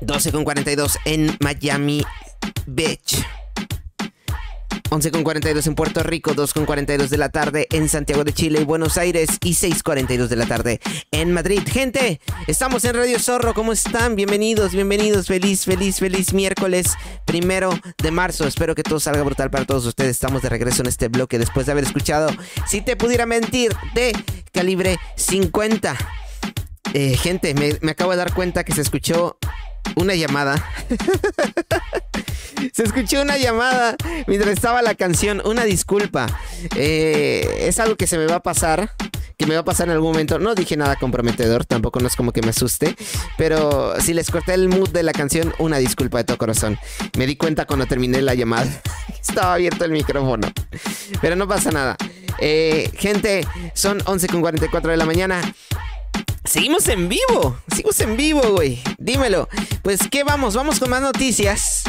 12.42 0.00 0.96
en 1.04 1.36
Miami 1.40 2.04
Beach. 2.66 3.24
11 4.90 5.10
con 5.10 5.24
42 5.24 5.66
en 5.66 5.74
Puerto 5.74 6.02
Rico, 6.02 6.34
2 6.34 6.52
con 6.52 6.66
42 6.66 7.10
de 7.10 7.18
la 7.18 7.28
tarde 7.28 7.66
en 7.70 7.88
Santiago 7.88 8.22
de 8.22 8.32
Chile 8.32 8.60
y 8.60 8.64
Buenos 8.64 8.96
Aires 8.98 9.38
y 9.42 9.54
6 9.54 9.82
42 9.82 10.28
de 10.28 10.36
la 10.36 10.46
tarde 10.46 10.80
en 11.10 11.32
Madrid. 11.32 11.62
Gente, 11.66 12.20
estamos 12.46 12.84
en 12.84 12.94
Radio 12.94 13.18
Zorro, 13.18 13.54
¿cómo 13.54 13.72
están? 13.72 14.14
Bienvenidos, 14.14 14.72
bienvenidos, 14.72 15.26
feliz, 15.26 15.64
feliz, 15.64 15.98
feliz 15.98 16.32
miércoles 16.32 16.94
primero 17.24 17.70
de 17.98 18.10
marzo. 18.10 18.46
Espero 18.46 18.74
que 18.74 18.82
todo 18.82 19.00
salga 19.00 19.22
brutal 19.22 19.50
para 19.50 19.64
todos 19.64 19.86
ustedes. 19.86 20.12
Estamos 20.12 20.42
de 20.42 20.50
regreso 20.50 20.82
en 20.82 20.88
este 20.88 21.08
bloque 21.08 21.38
después 21.38 21.66
de 21.66 21.72
haber 21.72 21.84
escuchado 21.84 22.28
Si 22.66 22.80
te 22.80 22.96
pudiera 22.96 23.26
mentir 23.26 23.74
de 23.94 24.12
calibre 24.52 24.98
50. 25.16 25.96
Eh, 26.92 27.16
gente, 27.16 27.54
me, 27.54 27.78
me 27.80 27.92
acabo 27.92 28.12
de 28.12 28.18
dar 28.18 28.32
cuenta 28.32 28.62
que 28.62 28.72
se 28.72 28.82
escuchó 28.82 29.38
una 29.96 30.14
llamada. 30.14 30.62
Se 32.72 32.82
escuchó 32.82 33.22
una 33.22 33.36
llamada 33.36 33.96
mientras 34.26 34.52
estaba 34.52 34.82
la 34.82 34.94
canción. 34.94 35.42
Una 35.44 35.64
disculpa. 35.64 36.26
Eh, 36.76 37.66
es 37.68 37.78
algo 37.78 37.96
que 37.96 38.06
se 38.06 38.18
me 38.18 38.26
va 38.26 38.36
a 38.36 38.42
pasar. 38.42 38.90
Que 39.36 39.46
me 39.46 39.54
va 39.54 39.60
a 39.60 39.64
pasar 39.64 39.88
en 39.88 39.94
algún 39.94 40.12
momento. 40.12 40.38
No 40.38 40.54
dije 40.54 40.76
nada 40.76 40.96
comprometedor. 40.96 41.64
Tampoco 41.64 42.00
no 42.00 42.06
es 42.06 42.16
como 42.16 42.32
que 42.32 42.42
me 42.42 42.50
asuste. 42.50 42.96
Pero 43.36 43.94
si 44.00 44.14
les 44.14 44.30
corté 44.30 44.54
el 44.54 44.68
mood 44.68 44.90
de 44.90 45.02
la 45.02 45.12
canción, 45.12 45.52
una 45.58 45.78
disculpa 45.78 46.18
de 46.18 46.24
todo 46.24 46.38
corazón. 46.38 46.78
Me 47.16 47.26
di 47.26 47.36
cuenta 47.36 47.66
cuando 47.66 47.86
terminé 47.86 48.22
la 48.22 48.34
llamada. 48.34 48.70
Estaba 49.20 49.54
abierto 49.54 49.84
el 49.84 49.90
micrófono. 49.90 50.48
Pero 51.20 51.36
no 51.36 51.48
pasa 51.48 51.70
nada. 51.70 51.96
Eh, 52.38 52.90
gente, 52.96 53.46
son 53.74 54.00
11.44 54.00 54.82
de 54.82 54.96
la 54.96 55.06
mañana. 55.06 55.40
Seguimos 56.44 56.86
en 56.88 57.08
vivo, 57.08 57.58
seguimos 57.68 57.98
en 58.00 58.16
vivo, 58.16 58.42
güey. 58.52 58.82
Dímelo. 58.98 59.48
Pues, 59.82 60.08
¿qué 60.10 60.24
vamos? 60.24 60.54
Vamos 60.54 60.78
con 60.78 60.90
más 60.90 61.00
noticias. 61.00 61.84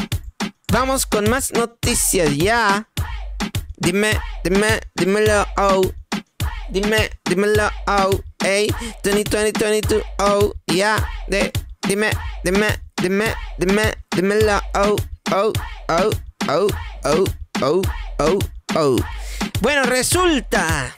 Vamos 0.72 1.04
con 1.06 1.28
más 1.28 1.52
noticias 1.52 2.34
ya. 2.36 2.88
Dime, 3.76 4.18
dime, 4.42 4.80
dímelo, 4.94 5.46
oh. 5.58 5.82
Dime, 6.70 7.10
dímelo, 7.24 7.70
oh. 7.86 8.18
Hey, 8.42 8.68
2020, 9.04 9.64
22, 9.64 10.02
oh. 10.20 10.54
Ya, 10.66 11.06
de, 11.28 11.52
dime, 11.86 12.10
dime, 12.42 12.80
dime, 12.96 13.34
dime, 13.58 13.92
dímelo, 14.10 14.60
oh. 14.74 14.96
Oh, 15.32 15.52
oh, 15.88 16.10
oh, 16.48 16.68
oh, 17.04 17.24
oh, 17.60 17.82
oh, 18.18 18.38
oh. 18.74 18.96
Bueno, 19.60 19.82
resulta 19.84 20.94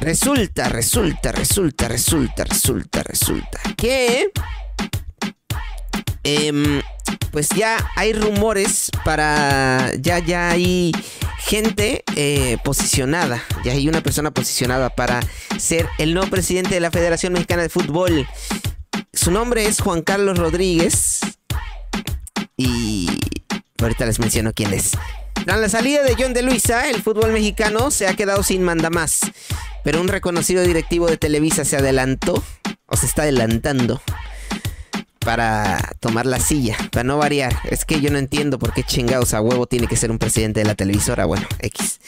Resulta, 0.00 0.68
resulta, 0.70 1.30
resulta, 1.30 1.88
resulta, 1.88 2.44
resulta, 2.44 3.02
resulta 3.02 3.60
que... 3.76 4.30
Em, 6.22 6.82
pues 7.30 7.48
ya 7.50 7.76
hay 7.96 8.12
rumores 8.12 8.90
para... 9.04 9.92
Ya, 10.00 10.18
ya 10.18 10.50
hay 10.50 10.92
gente 11.38 12.02
eh, 12.16 12.56
posicionada. 12.64 13.42
Ya 13.64 13.72
hay 13.72 13.88
una 13.88 14.00
persona 14.00 14.30
posicionada 14.30 14.90
para 14.90 15.20
ser 15.58 15.88
el 15.98 16.14
nuevo 16.14 16.30
presidente 16.30 16.74
de 16.74 16.80
la 16.80 16.90
Federación 16.90 17.32
Mexicana 17.32 17.62
de 17.62 17.68
Fútbol. 17.68 18.26
Su 19.12 19.30
nombre 19.30 19.66
es 19.66 19.80
Juan 19.80 20.02
Carlos 20.02 20.38
Rodríguez. 20.38 21.20
Y 22.56 23.08
ahorita 23.80 24.06
les 24.06 24.18
menciono 24.18 24.52
quién 24.54 24.72
es. 24.72 24.92
Tras 25.44 25.58
la 25.58 25.68
salida 25.68 26.02
de 26.02 26.14
John 26.18 26.32
de 26.32 26.42
Luisa, 26.42 26.88
el 26.88 27.02
fútbol 27.02 27.32
mexicano 27.32 27.90
se 27.90 28.06
ha 28.06 28.14
quedado 28.14 28.42
sin 28.42 28.62
mandamás. 28.62 29.20
Pero 29.82 30.00
un 30.00 30.08
reconocido 30.08 30.62
directivo 30.62 31.06
de 31.06 31.16
Televisa 31.16 31.64
se 31.64 31.76
adelantó, 31.76 32.42
o 32.86 32.96
se 32.96 33.06
está 33.06 33.22
adelantando, 33.22 34.00
para 35.20 35.92
tomar 36.00 36.26
la 36.26 36.38
silla, 36.38 36.76
para 36.92 37.04
no 37.04 37.18
variar. 37.18 37.56
Es 37.64 37.84
que 37.84 38.00
yo 38.00 38.10
no 38.10 38.18
entiendo 38.18 38.58
por 38.58 38.72
qué 38.72 38.84
chingados 38.84 39.34
a 39.34 39.40
huevo 39.40 39.66
tiene 39.66 39.86
que 39.86 39.96
ser 39.96 40.10
un 40.10 40.18
presidente 40.18 40.60
de 40.60 40.66
la 40.66 40.74
televisora. 40.74 41.24
Bueno, 41.24 41.46
X. 41.60 42.00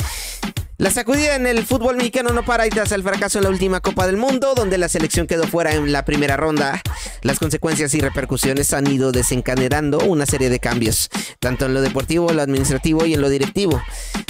La 0.82 0.90
sacudida 0.90 1.36
en 1.36 1.46
el 1.46 1.64
fútbol 1.64 1.96
mexicano 1.96 2.30
no 2.30 2.44
para 2.44 2.66
y 2.66 2.70
tras 2.70 2.90
el 2.90 3.04
fracaso 3.04 3.38
en 3.38 3.44
la 3.44 3.50
última 3.50 3.78
Copa 3.78 4.04
del 4.04 4.16
Mundo, 4.16 4.52
donde 4.56 4.78
la 4.78 4.88
selección 4.88 5.28
quedó 5.28 5.44
fuera 5.44 5.72
en 5.72 5.92
la 5.92 6.04
primera 6.04 6.36
ronda, 6.36 6.82
las 7.22 7.38
consecuencias 7.38 7.94
y 7.94 8.00
repercusiones 8.00 8.72
han 8.72 8.88
ido 8.88 9.12
desencadenando 9.12 10.00
una 10.00 10.26
serie 10.26 10.50
de 10.50 10.58
cambios, 10.58 11.08
tanto 11.38 11.66
en 11.66 11.74
lo 11.74 11.82
deportivo, 11.82 12.32
lo 12.32 12.42
administrativo 12.42 13.06
y 13.06 13.14
en 13.14 13.20
lo 13.20 13.28
directivo, 13.28 13.80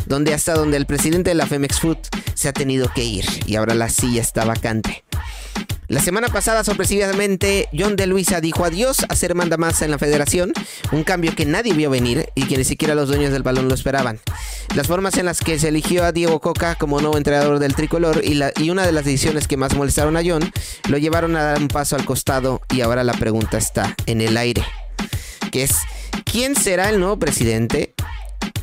donde 0.05 0.35
hasta 0.35 0.53
donde 0.53 0.77
el 0.77 0.85
presidente 0.85 1.31
de 1.31 1.37
la 1.37 1.47
Femex 1.47 1.81
Food 1.81 1.97
se 2.35 2.51
ha 2.51 2.53
tenido 2.53 2.93
que 2.95 3.03
ir 3.03 3.25
y 3.47 3.57
ahora 3.57 3.73
la 3.73 3.89
silla 3.89 4.21
está 4.21 4.45
vacante. 4.45 5.05
La 5.93 6.01
semana 6.01 6.29
pasada, 6.29 6.65
sorpresivamente, 6.65 7.69
John 7.77 7.97
de 7.97 8.07
Luisa 8.07 8.41
dijo 8.41 8.65
adiós 8.65 9.05
a 9.11 9.15
ser 9.15 9.35
mandamás 9.35 9.83
en 9.83 9.91
la 9.91 9.99
federación, 9.99 10.55
un 10.91 11.05
cambio 11.05 11.35
que 11.37 11.45
nadie 11.45 11.75
vio 11.75 11.91
venir 11.91 12.31
y 12.35 12.47
que 12.47 12.57
ni 12.57 12.65
siquiera 12.65 12.95
los 12.95 13.09
dueños 13.09 13.31
del 13.31 13.43
balón 13.43 13.69
lo 13.69 13.75
esperaban. 13.75 14.19
Las 14.75 14.87
formas 14.87 15.19
en 15.19 15.27
las 15.27 15.41
que 15.41 15.59
se 15.59 15.69
eligió 15.69 16.05
a 16.05 16.13
Diego 16.13 16.41
Coca 16.41 16.77
como 16.77 17.01
nuevo 17.03 17.19
entrenador 17.19 17.59
del 17.59 17.75
tricolor 17.75 18.23
y, 18.25 18.41
y 18.57 18.71
una 18.71 18.87
de 18.87 18.93
las 18.93 19.05
decisiones 19.05 19.47
que 19.47 19.59
más 19.59 19.75
molestaron 19.75 20.17
a 20.17 20.23
John 20.25 20.51
lo 20.89 20.97
llevaron 20.97 21.37
a 21.37 21.43
dar 21.43 21.59
un 21.59 21.69
paso 21.69 21.95
al 21.95 22.07
costado 22.07 22.63
y 22.73 22.81
ahora 22.81 23.05
la 23.05 23.13
pregunta 23.13 23.59
está 23.59 23.95
en 24.07 24.23
el 24.23 24.39
aire, 24.39 24.65
que 25.51 25.65
es, 25.65 25.77
¿quién 26.25 26.57
será 26.57 26.89
el 26.89 27.01
nuevo 27.01 27.19
presidente? 27.19 27.93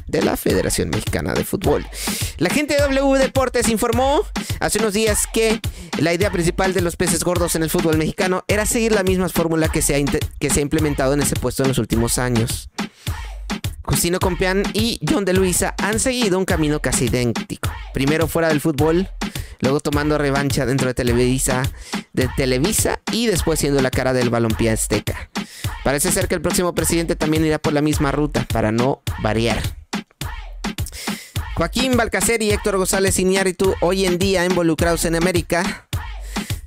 De 0.10 0.22
la 0.22 0.38
Federación 0.38 0.89
Mexicana 0.89 1.34
de 1.34 1.43
Fútbol. 1.43 1.86
La 2.38 2.50
gente 2.50 2.76
de 2.76 2.82
W 2.82 3.19
Deportes 3.19 3.69
informó 3.69 4.24
hace 4.60 4.80
unos 4.80 4.93
días 4.93 5.28
que 5.32 5.60
la 6.00 6.13
idea 6.13 6.32
principal 6.32 6.74
de 6.74 6.82
los 6.82 6.95
peces 6.95 7.24
gordos 7.24 7.56
en 7.56 7.63
el 7.63 7.69
fútbol 7.69 7.98
mexicano 7.98 8.43
era 8.48 8.65
seguir 8.65 8.91
la 8.91 9.04
misma 9.04 9.30
fórmula 9.30 9.69
que 9.69 9.82
se 9.82 9.95
ha, 9.95 10.00
que 10.39 10.50
se 10.50 10.60
ha 10.60 10.63
implementado 10.63 11.13
en 11.13 11.22
ese 11.22 11.36
puesto 11.36 11.63
en 11.63 11.69
los 11.69 11.78
últimos 11.78 12.17
años. 12.17 12.69
Justino 13.84 14.19
Compián 14.19 14.63
y 14.74 15.00
John 15.08 15.26
de 15.26 15.34
Luisa 15.34 15.74
han 15.80 16.00
seguido 16.00 16.38
un 16.38 16.45
camino 16.45 16.80
casi 16.80 17.06
idéntico. 17.06 17.72
Primero 17.93 18.28
fuera 18.28 18.50
del 18.50 18.62
fútbol, 18.62 19.10
luego 19.62 19.80
tomando 19.80 20.17
revancha 20.17 20.65
dentro 20.65 20.88
de 20.88 20.93
Televisa, 20.93 21.63
de 22.13 22.30
Televisa 22.38 23.02
y 23.12 23.26
después 23.26 23.60
siendo 23.60 23.82
la 23.82 23.89
cara 23.89 24.13
del 24.13 24.30
balompié 24.30 24.69
azteca. 24.69 25.30
Parece 25.84 26.12
ser 26.12 26.28
que 26.28 26.36
el 26.36 26.41
próximo 26.41 26.76
presidente 26.76 27.15
también 27.15 27.45
irá 27.45 27.58
por 27.58 27.74
la 27.74 27.82
misma 27.82 28.12
ruta 28.12 28.45
para 28.52 28.72
no 28.72 29.02
variar. 29.24 29.79
Joaquín 31.60 31.98
Balcacer 31.98 32.41
y 32.41 32.52
Héctor 32.52 32.78
González 32.78 33.19
Iñárritu, 33.19 33.76
hoy 33.82 34.06
en 34.06 34.17
día 34.17 34.45
involucrados 34.45 35.04
en 35.04 35.17
América, 35.17 35.89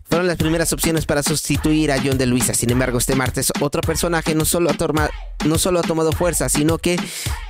fueron 0.04 0.26
las 0.26 0.36
primeras 0.36 0.70
opciones 0.74 1.06
para 1.06 1.22
sustituir 1.22 1.90
a 1.90 1.96
John 1.96 2.18
de 2.18 2.26
Luisa. 2.26 2.52
Sin 2.52 2.68
embargo, 2.68 2.98
este 2.98 3.16
martes 3.16 3.54
otro 3.60 3.80
personaje 3.80 4.34
no 4.34 4.44
solo 4.44 4.68
ha, 4.68 5.10
no 5.46 5.56
solo 5.56 5.78
ha 5.78 5.82
tomado 5.82 6.12
fuerza, 6.12 6.50
sino 6.50 6.76
que, 6.76 7.00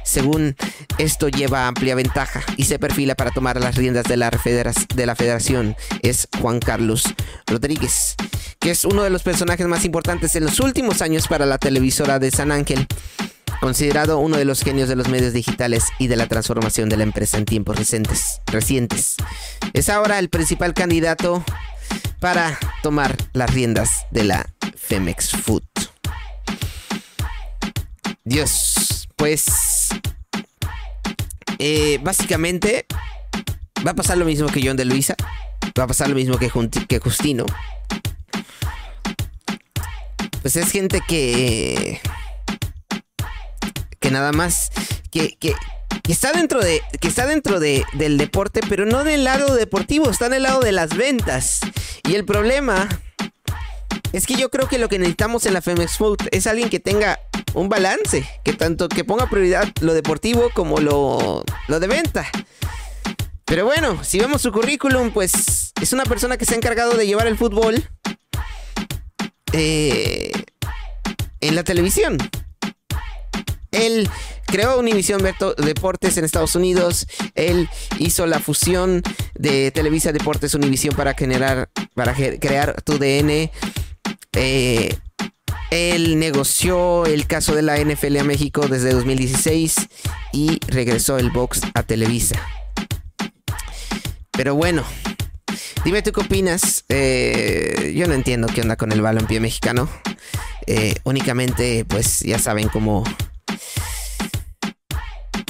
según 0.04 0.54
esto, 0.98 1.28
lleva 1.28 1.66
amplia 1.66 1.96
ventaja 1.96 2.44
y 2.56 2.66
se 2.66 2.78
perfila 2.78 3.16
para 3.16 3.32
tomar 3.32 3.60
las 3.60 3.74
riendas 3.74 4.04
de 4.04 4.18
la, 4.18 4.30
de 4.30 5.06
la 5.06 5.16
federación. 5.16 5.74
Es 6.02 6.28
Juan 6.40 6.60
Carlos 6.60 7.12
Rodríguez, 7.48 8.14
que 8.60 8.70
es 8.70 8.84
uno 8.84 9.02
de 9.02 9.10
los 9.10 9.24
personajes 9.24 9.66
más 9.66 9.84
importantes 9.84 10.36
en 10.36 10.44
los 10.44 10.60
últimos 10.60 11.02
años 11.02 11.26
para 11.26 11.44
la 11.44 11.58
televisora 11.58 12.20
de 12.20 12.30
San 12.30 12.52
Ángel 12.52 12.86
considerado 13.62 14.18
uno 14.18 14.36
de 14.36 14.44
los 14.44 14.62
genios 14.62 14.88
de 14.88 14.96
los 14.96 15.08
medios 15.08 15.32
digitales 15.32 15.84
y 16.00 16.08
de 16.08 16.16
la 16.16 16.26
transformación 16.26 16.88
de 16.88 16.96
la 16.96 17.04
empresa 17.04 17.38
en 17.38 17.44
tiempos 17.44 17.76
recientes. 17.76 18.40
recientes. 18.46 19.14
Es 19.72 19.88
ahora 19.88 20.18
el 20.18 20.28
principal 20.28 20.74
candidato 20.74 21.44
para 22.18 22.58
tomar 22.82 23.16
las 23.32 23.54
riendas 23.54 24.04
de 24.10 24.24
la 24.24 24.52
Femex 24.76 25.30
Food. 25.30 25.62
Dios, 28.24 29.08
pues 29.14 29.46
eh, 31.60 32.00
básicamente 32.02 32.86
va 33.86 33.92
a 33.92 33.94
pasar 33.94 34.18
lo 34.18 34.24
mismo 34.24 34.48
que 34.48 34.60
John 34.64 34.76
de 34.76 34.86
Luisa, 34.86 35.14
va 35.78 35.84
a 35.84 35.86
pasar 35.86 36.08
lo 36.08 36.16
mismo 36.16 36.36
que, 36.36 36.48
Justino. 36.98 37.46
Pues 40.40 40.56
es 40.56 40.72
gente 40.72 41.00
que 41.06 42.00
nada 44.12 44.32
más 44.32 44.70
que, 45.10 45.36
que, 45.38 45.54
está 46.08 46.32
dentro 46.32 46.60
de 46.60 46.82
que 47.00 47.08
está 47.08 47.26
dentro 47.26 47.58
de, 47.58 47.84
del 47.94 48.18
deporte, 48.18 48.60
pero 48.68 48.86
no 48.86 49.04
del 49.04 49.24
lado 49.24 49.54
deportivo, 49.54 50.10
está 50.10 50.26
en 50.26 50.34
el 50.34 50.42
lado 50.44 50.60
de 50.60 50.72
las 50.72 50.96
ventas. 50.96 51.60
Y 52.08 52.14
el 52.14 52.24
problema 52.24 52.88
es 54.12 54.26
que 54.26 54.34
yo 54.34 54.50
creo 54.50 54.68
que 54.68 54.78
lo 54.78 54.88
que 54.88 54.98
necesitamos 54.98 55.46
en 55.46 55.54
la 55.54 55.62
Femex 55.62 55.96
Food 55.96 56.18
es 56.30 56.46
alguien 56.46 56.68
que 56.68 56.80
tenga 56.80 57.18
un 57.54 57.68
balance, 57.68 58.28
que 58.44 58.52
tanto 58.52 58.88
que 58.88 59.04
ponga 59.04 59.28
prioridad 59.28 59.68
lo 59.80 59.94
deportivo 59.94 60.50
como 60.54 60.78
lo, 60.78 61.44
lo 61.68 61.80
de 61.80 61.86
venta. 61.86 62.26
Pero 63.44 63.64
bueno, 63.64 64.02
si 64.02 64.18
vemos 64.18 64.42
su 64.42 64.52
currículum, 64.52 65.10
pues 65.12 65.72
es 65.80 65.92
una 65.92 66.04
persona 66.04 66.36
que 66.36 66.46
se 66.46 66.54
ha 66.54 66.56
encargado 66.56 66.96
de 66.96 67.06
llevar 67.06 67.26
el 67.26 67.36
fútbol 67.36 67.86
eh, 69.52 70.32
en 71.40 71.54
la 71.54 71.64
televisión. 71.64 72.16
Él 73.72 74.08
creó 74.46 74.78
Univision 74.78 75.22
Deportes 75.58 76.16
en 76.16 76.24
Estados 76.24 76.54
Unidos. 76.54 77.06
Él 77.34 77.68
hizo 77.98 78.26
la 78.26 78.38
fusión 78.38 79.02
de 79.34 79.70
Televisa 79.70 80.12
Deportes 80.12 80.54
Univision 80.54 80.94
para 80.94 81.14
generar, 81.14 81.70
para 81.94 82.14
crear 82.14 82.80
tu 82.82 82.98
DN. 82.98 83.50
Eh, 84.34 84.96
Él 85.70 86.18
negoció 86.18 87.06
el 87.06 87.26
caso 87.26 87.54
de 87.54 87.62
la 87.62 87.78
NFL 87.78 88.18
a 88.18 88.24
México 88.24 88.68
desde 88.68 88.92
2016 88.92 89.74
y 90.32 90.58
regresó 90.68 91.18
el 91.18 91.30
box 91.30 91.62
a 91.74 91.82
Televisa. 91.82 92.40
Pero 94.32 94.54
bueno, 94.54 94.84
dime 95.84 96.02
tú 96.02 96.12
qué 96.12 96.20
opinas. 96.20 96.84
Eh, 96.88 97.92
yo 97.96 98.06
no 98.06 98.14
entiendo 98.14 98.48
qué 98.48 98.60
onda 98.60 98.76
con 98.76 98.92
el 98.92 99.00
balompié 99.00 99.40
mexicano. 99.40 99.88
Eh, 100.66 100.94
únicamente, 101.04 101.84
pues 101.86 102.20
ya 102.20 102.38
saben 102.38 102.68
cómo. 102.68 103.04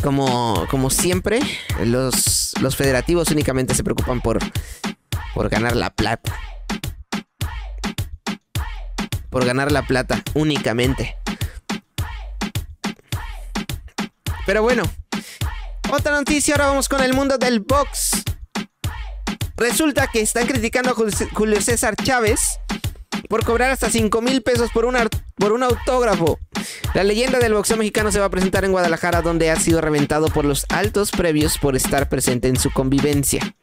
Como, 0.02 0.66
como 0.70 0.90
siempre, 0.90 1.40
los, 1.84 2.54
los 2.60 2.76
federativos 2.76 3.30
únicamente 3.30 3.74
se 3.74 3.84
preocupan 3.84 4.20
por, 4.20 4.38
por 5.34 5.48
ganar 5.48 5.76
la 5.76 5.90
plata 5.90 6.32
por 9.32 9.46
ganar 9.46 9.72
la 9.72 9.82
plata 9.82 10.22
únicamente. 10.34 11.16
Pero 14.46 14.62
bueno, 14.62 14.82
otra 15.90 16.12
noticia, 16.12 16.54
ahora 16.54 16.66
vamos 16.66 16.88
con 16.88 17.02
el 17.02 17.14
mundo 17.14 17.38
del 17.38 17.60
box. 17.60 18.22
Resulta 19.56 20.08
que 20.08 20.20
están 20.20 20.46
criticando 20.46 20.90
a 20.90 20.94
Julio 21.32 21.62
César 21.62 21.96
Chávez 21.96 22.58
por 23.32 23.46
cobrar 23.46 23.70
hasta 23.70 23.88
5 23.88 24.20
mil 24.20 24.42
pesos 24.42 24.70
por 24.72 24.84
un, 24.84 24.94
por 25.36 25.52
un 25.52 25.62
autógrafo. 25.62 26.38
La 26.92 27.02
leyenda 27.02 27.38
del 27.38 27.54
boxeo 27.54 27.78
mexicano 27.78 28.12
se 28.12 28.20
va 28.20 28.26
a 28.26 28.30
presentar 28.30 28.66
en 28.66 28.72
Guadalajara, 28.72 29.22
donde 29.22 29.50
ha 29.50 29.56
sido 29.56 29.80
reventado 29.80 30.26
por 30.26 30.44
los 30.44 30.66
altos 30.68 31.10
previos 31.10 31.56
por 31.56 31.74
estar 31.74 32.10
presente 32.10 32.48
en 32.48 32.58
su 32.58 32.70
convivencia. 32.70 33.56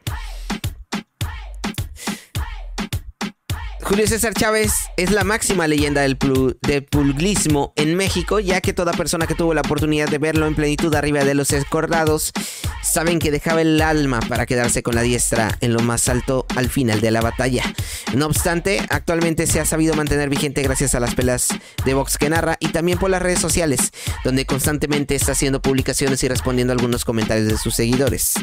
Julio 3.90 4.06
César 4.06 4.36
Chávez 4.36 4.72
es 4.98 5.10
la 5.10 5.24
máxima 5.24 5.68
leyenda 5.68 6.02
del, 6.02 6.16
pulglismo 6.16 7.74
en 7.76 7.96
México, 7.96 8.40
ya 8.40 8.62
que 8.62 8.72
toda 8.72 8.94
persona 8.94 9.26
que 9.26 9.34
tuvo 9.34 9.56
la 9.56 9.62
oportunidad 9.62 10.08
de 10.08 10.20
verlo 10.20 10.46
en 10.46 10.54
plenitud 10.54 10.94
arriba 10.94 11.24
de 11.24 11.34
los 11.34 11.52
escordados 11.54 12.32
saben 12.84 13.18
que 13.18 13.32
dejaba 13.32 13.62
el 13.62 13.82
alma 13.82 14.20
para 14.20 14.46
quedarse 14.46 14.84
con 14.84 14.94
la 14.94 15.02
diestra 15.02 15.58
en 15.62 15.74
lo 15.74 15.80
más 15.80 16.08
alto 16.08 16.46
al 16.56 16.70
final 16.70 17.02
de 17.02 17.10
la 17.10 17.22
batalla. 17.22 17.64
No 18.14 18.28
obstante, 18.28 18.80
actualmente 18.92 19.48
se 19.48 19.60
ha 19.60 19.66
sabido 19.66 19.96
mantener 19.96 20.30
vigente 20.30 20.62
gracias 20.62 20.94
a 20.94 21.00
las 21.00 21.16
pelas 21.16 21.48
de 21.84 21.94
box 21.96 22.20
que 22.20 22.30
narra 22.30 22.58
y 22.60 22.68
también 22.68 23.00
por 23.00 23.10
las 23.10 23.24
redes 23.24 23.40
sociales, 23.40 23.92
donde 24.24 24.46
constantemente 24.46 25.16
está 25.16 25.32
haciendo 25.32 25.64
publicaciones 25.64 26.24
y 26.24 26.28
respondiendo 26.28 26.74
a 26.74 26.76
algunos 26.76 27.06
comentarios 27.06 27.48
de 27.48 27.58
sus 27.58 27.74
seguidores. 27.74 28.36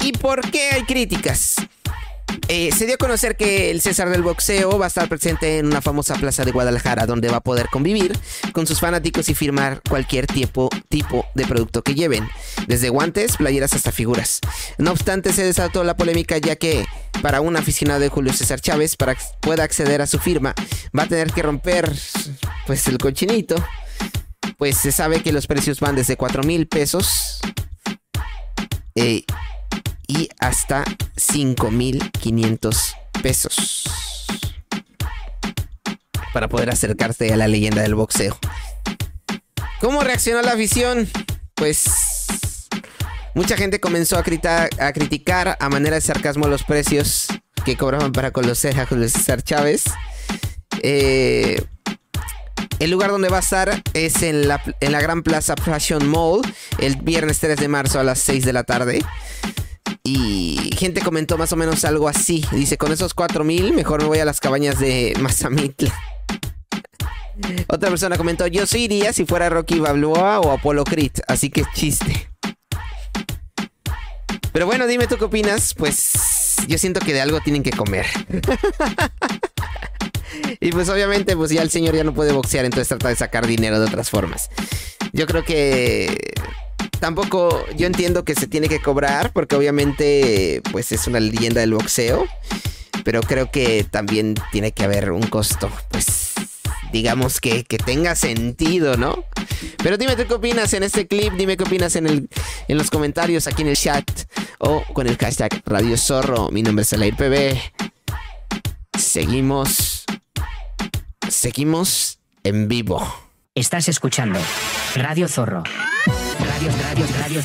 ¿Y 0.00 0.10
por 0.10 0.50
qué 0.50 0.70
hay 0.70 0.82
críticas? 0.82 1.54
Eh, 2.48 2.70
se 2.72 2.86
dio 2.86 2.96
a 2.96 2.98
conocer 2.98 3.36
que 3.36 3.70
el 3.70 3.80
César 3.80 4.10
del 4.10 4.22
boxeo 4.22 4.78
va 4.78 4.86
a 4.86 4.88
estar 4.88 5.08
presente 5.08 5.58
en 5.58 5.66
una 5.66 5.80
famosa 5.80 6.14
plaza 6.16 6.44
de 6.44 6.50
Guadalajara 6.52 7.06
donde 7.06 7.28
va 7.28 7.38
a 7.38 7.42
poder 7.42 7.68
convivir 7.68 8.18
con 8.52 8.66
sus 8.66 8.80
fanáticos 8.80 9.28
y 9.28 9.34
firmar 9.34 9.80
cualquier 9.88 10.26
tipo, 10.26 10.68
tipo 10.88 11.26
de 11.34 11.46
producto 11.46 11.82
que 11.82 11.94
lleven, 11.94 12.28
desde 12.66 12.88
guantes, 12.88 13.36
playeras 13.36 13.74
hasta 13.74 13.92
figuras. 13.92 14.40
No 14.78 14.90
obstante, 14.90 15.32
se 15.32 15.44
desató 15.44 15.84
la 15.84 15.96
polémica 15.96 16.36
ya 16.38 16.56
que 16.56 16.84
para 17.22 17.40
un 17.40 17.56
aficionado 17.56 18.00
de 18.00 18.08
Julio 18.08 18.32
César 18.32 18.60
Chávez, 18.60 18.96
para 18.96 19.14
que 19.14 19.22
pueda 19.40 19.64
acceder 19.64 20.02
a 20.02 20.06
su 20.06 20.18
firma, 20.18 20.54
va 20.96 21.04
a 21.04 21.08
tener 21.08 21.32
que 21.32 21.42
romper 21.42 21.90
pues 22.66 22.86
el 22.88 22.98
cochinito. 22.98 23.56
Pues 24.58 24.76
se 24.76 24.92
sabe 24.92 25.22
que 25.22 25.32
los 25.32 25.46
precios 25.46 25.80
van 25.80 25.96
desde 25.96 26.16
4 26.16 26.42
mil 26.42 26.68
pesos. 26.68 27.40
Eh, 28.94 29.24
y 30.12 30.28
hasta 30.38 30.84
5.500 31.16 32.96
pesos 33.22 33.84
para 36.34 36.48
poder 36.48 36.70
acercarse 36.70 37.32
a 37.32 37.36
la 37.36 37.48
leyenda 37.48 37.82
del 37.82 37.94
boxeo. 37.94 38.38
¿Cómo 39.80 40.02
reaccionó 40.02 40.42
la 40.42 40.52
afición? 40.52 41.08
Pues 41.54 42.68
mucha 43.34 43.56
gente 43.56 43.80
comenzó 43.80 44.18
a, 44.18 44.22
criticar 44.22 45.56
a 45.58 45.68
manera 45.68 45.96
de 45.96 46.00
sarcasmo 46.00 46.46
los 46.46 46.62
precios 46.62 47.26
que 47.64 47.76
cobraban 47.76 48.12
para 48.12 48.30
conocer 48.30 48.78
a 48.78 48.86
Julio 48.86 49.08
César 49.08 49.42
Chávez. 49.42 49.84
Eh, 50.82 51.62
el 52.80 52.90
lugar 52.90 53.10
donde 53.10 53.28
va 53.28 53.36
a 53.38 53.40
estar 53.40 53.82
es 53.94 54.22
en 54.22 54.48
la, 54.48 54.62
en 54.80 54.92
la 54.92 55.00
Gran 55.00 55.22
Plaza 55.22 55.54
Fashion 55.56 56.06
Mall 56.06 56.42
el 56.78 56.96
viernes 56.96 57.38
3 57.38 57.56
de 57.58 57.68
marzo 57.68 58.00
a 58.00 58.04
las 58.04 58.18
6 58.18 58.44
de 58.44 58.52
la 58.52 58.64
tarde. 58.64 59.02
Y 60.04 60.70
gente 60.76 61.00
comentó 61.00 61.38
más 61.38 61.52
o 61.52 61.56
menos 61.56 61.84
algo 61.84 62.08
así. 62.08 62.44
Dice, 62.50 62.76
con 62.76 62.90
esos 62.90 63.14
4000 63.14 63.72
mejor 63.72 64.02
me 64.02 64.08
voy 64.08 64.18
a 64.18 64.24
las 64.24 64.40
cabañas 64.40 64.80
de 64.80 65.14
Mazamitla. 65.20 65.94
Otra 67.68 67.88
persona 67.88 68.16
comentó, 68.16 68.46
yo 68.46 68.66
sí 68.66 68.84
iría 68.84 69.12
si 69.12 69.24
fuera 69.24 69.48
Rocky 69.48 69.78
Balboa 69.78 70.40
o 70.40 70.50
Apollo 70.50 70.84
Creed, 70.84 71.12
así 71.28 71.50
que 71.50 71.64
chiste. 71.74 72.28
Pero 74.52 74.66
bueno, 74.66 74.86
dime 74.86 75.06
tú 75.06 75.16
qué 75.16 75.24
opinas, 75.24 75.74
pues 75.74 76.56
yo 76.68 76.78
siento 76.78 77.00
que 77.00 77.14
de 77.14 77.20
algo 77.20 77.40
tienen 77.40 77.62
que 77.62 77.70
comer. 77.70 78.06
y 80.60 80.70
pues 80.72 80.88
obviamente 80.88 81.36
pues 81.36 81.50
ya 81.50 81.62
el 81.62 81.70
señor 81.70 81.94
ya 81.94 82.04
no 82.04 82.12
puede 82.12 82.32
boxear, 82.32 82.64
entonces 82.64 82.88
trata 82.88 83.08
de 83.08 83.16
sacar 83.16 83.46
dinero 83.46 83.80
de 83.80 83.86
otras 83.86 84.10
formas. 84.10 84.50
Yo 85.12 85.26
creo 85.26 85.44
que 85.44 86.34
tampoco 87.02 87.66
yo 87.76 87.88
entiendo 87.88 88.24
que 88.24 88.36
se 88.36 88.46
tiene 88.46 88.68
que 88.68 88.80
cobrar 88.80 89.32
porque 89.32 89.56
obviamente 89.56 90.62
pues 90.70 90.92
es 90.92 91.08
una 91.08 91.18
leyenda 91.18 91.60
del 91.60 91.74
boxeo, 91.74 92.28
pero 93.02 93.22
creo 93.22 93.50
que 93.50 93.82
también 93.82 94.36
tiene 94.52 94.70
que 94.70 94.84
haber 94.84 95.10
un 95.10 95.24
costo, 95.24 95.68
pues 95.90 96.32
digamos 96.92 97.40
que, 97.40 97.64
que 97.64 97.78
tenga 97.78 98.14
sentido, 98.14 98.96
¿no? 98.96 99.24
Pero 99.82 99.98
dime 99.98 100.14
tú 100.14 100.28
qué 100.28 100.34
opinas 100.34 100.74
en 100.74 100.84
este 100.84 101.08
clip, 101.08 101.32
dime 101.32 101.56
qué 101.56 101.64
opinas 101.64 101.96
en, 101.96 102.06
el, 102.06 102.28
en 102.68 102.78
los 102.78 102.88
comentarios 102.88 103.48
aquí 103.48 103.62
en 103.62 103.68
el 103.68 103.76
chat 103.76 104.08
o 104.58 104.84
con 104.94 105.08
el 105.08 105.16
hashtag 105.16 105.60
Radio 105.66 105.96
Zorro. 105.96 106.50
Mi 106.52 106.62
nombre 106.62 106.84
es 106.84 106.92
Alair 106.92 107.16
PB. 107.16 107.58
Seguimos. 108.96 110.04
Seguimos 111.28 112.20
en 112.44 112.68
vivo. 112.68 113.31
Estás 113.54 113.86
escuchando 113.88 114.40
Radio 114.94 115.28
Zorro. 115.28 115.62
Radio, 116.38 116.70
radio, 116.84 117.06
radio. 117.18 117.42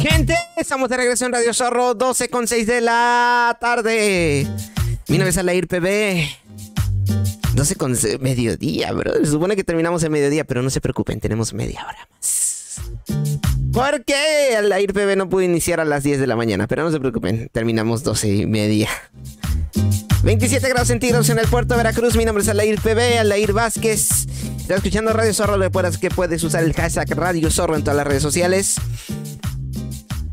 Gente, 0.00 0.36
estamos 0.56 0.88
de 0.88 0.96
regreso 0.96 1.26
en 1.26 1.32
Radio 1.32 1.52
Zorro, 1.52 1.94
12 1.94 2.28
con 2.28 2.46
6 2.46 2.68
de 2.68 2.80
la 2.80 3.58
tarde. 3.60 4.46
Mi 5.08 5.18
nombre 5.18 5.30
es 5.30 5.38
Alair 5.38 5.66
PB. 5.66 6.24
12 7.54 7.74
con 7.74 7.96
mediodía, 8.20 8.92
bro. 8.92 9.12
Se 9.14 9.26
supone 9.26 9.56
que 9.56 9.64
terminamos 9.64 10.04
en 10.04 10.12
mediodía, 10.12 10.44
pero 10.44 10.62
no 10.62 10.70
se 10.70 10.80
preocupen, 10.80 11.18
tenemos 11.18 11.52
media 11.52 11.84
hora 11.84 12.08
más. 12.12 12.49
¿Por 13.72 14.04
qué? 14.04 14.54
El 14.56 14.86
PB 14.92 15.16
no 15.16 15.28
pudo 15.28 15.42
iniciar 15.42 15.80
a 15.80 15.84
las 15.84 16.02
10 16.02 16.18
de 16.18 16.26
la 16.26 16.34
mañana, 16.34 16.66
pero 16.66 16.82
no 16.82 16.90
se 16.90 16.98
preocupen, 16.98 17.48
terminamos 17.52 18.02
12 18.02 18.28
y 18.28 18.46
media. 18.46 18.88
27 20.24 20.68
grados 20.68 20.88
centígrados 20.88 21.30
en 21.30 21.38
el 21.38 21.46
puerto 21.46 21.74
de 21.74 21.78
Veracruz. 21.78 22.16
Mi 22.16 22.24
nombre 22.24 22.42
es 22.42 22.48
Alair 22.48 22.80
PB, 22.80 23.20
Alair 23.20 23.52
Vázquez. 23.52 24.26
Estás 24.58 24.78
escuchando 24.78 25.12
Radio 25.12 25.32
Zorro. 25.32 25.56
Recuerdas 25.56 25.98
que 25.98 26.10
puedes 26.10 26.42
usar 26.42 26.64
el 26.64 26.72
hashtag 26.74 27.10
Radio 27.16 27.50
Zorro 27.50 27.76
en 27.76 27.82
todas 27.82 27.96
las 27.96 28.06
redes 28.06 28.22
sociales. 28.22 28.76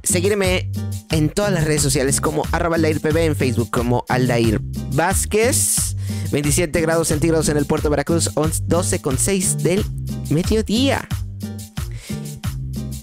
Seguirme 0.04 0.72
en 1.12 1.30
todas 1.30 1.52
las 1.52 1.64
redes 1.64 1.82
sociales 1.82 2.20
como 2.20 2.44
arroba 2.52 2.78
PB 2.78 3.18
en 3.18 3.36
Facebook 3.36 3.70
como 3.72 4.04
Aldair 4.10 4.60
Vázquez. 4.94 5.96
27 6.32 6.82
grados 6.82 7.08
centígrados 7.08 7.48
en 7.50 7.58
el 7.58 7.66
puerto 7.66 7.88
de 7.88 7.92
Veracruz, 7.92 8.34
12,6 8.36 9.58
del 9.58 9.86
mediodía. 10.30 11.08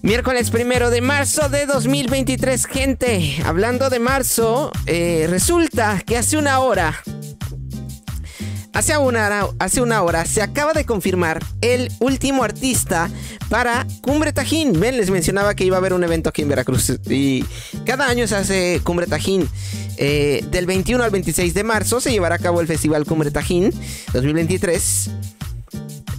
Miércoles 0.04 0.50
primero 0.50 0.90
de 0.90 1.00
marzo 1.00 1.48
de 1.48 1.64
2023, 1.64 2.66
gente. 2.66 3.38
Hablando 3.42 3.88
de 3.88 3.98
marzo, 3.98 4.70
eh, 4.84 5.26
resulta 5.30 6.02
que 6.04 6.18
hace 6.18 6.36
una 6.36 6.58
hora, 6.58 7.02
hace 8.74 8.98
una, 8.98 9.24
hora, 9.24 9.48
hace 9.58 9.80
una 9.80 10.02
hora, 10.02 10.26
se 10.26 10.42
acaba 10.42 10.74
de 10.74 10.84
confirmar 10.84 11.42
el 11.62 11.90
último 12.00 12.44
artista 12.44 13.08
para 13.48 13.86
Cumbre 14.02 14.34
Tajín. 14.34 14.78
Ven, 14.78 14.98
les 14.98 15.08
mencionaba 15.08 15.54
que 15.54 15.64
iba 15.64 15.76
a 15.76 15.78
haber 15.78 15.94
un 15.94 16.04
evento 16.04 16.28
aquí 16.28 16.42
en 16.42 16.50
Veracruz 16.50 17.00
y 17.08 17.42
cada 17.86 18.06
año 18.06 18.26
se 18.26 18.36
hace 18.36 18.80
Cumbre 18.84 19.06
Tajín. 19.06 19.48
Eh, 19.96 20.44
del 20.50 20.66
21 20.66 21.02
al 21.02 21.12
26 21.12 21.54
de 21.54 21.64
marzo 21.64 21.98
se 21.98 22.10
llevará 22.10 22.34
a 22.34 22.38
cabo 22.40 22.60
el 22.60 22.66
Festival 22.66 23.06
Cumbre 23.06 23.30
Tajín 23.30 23.72
2023 24.12 25.10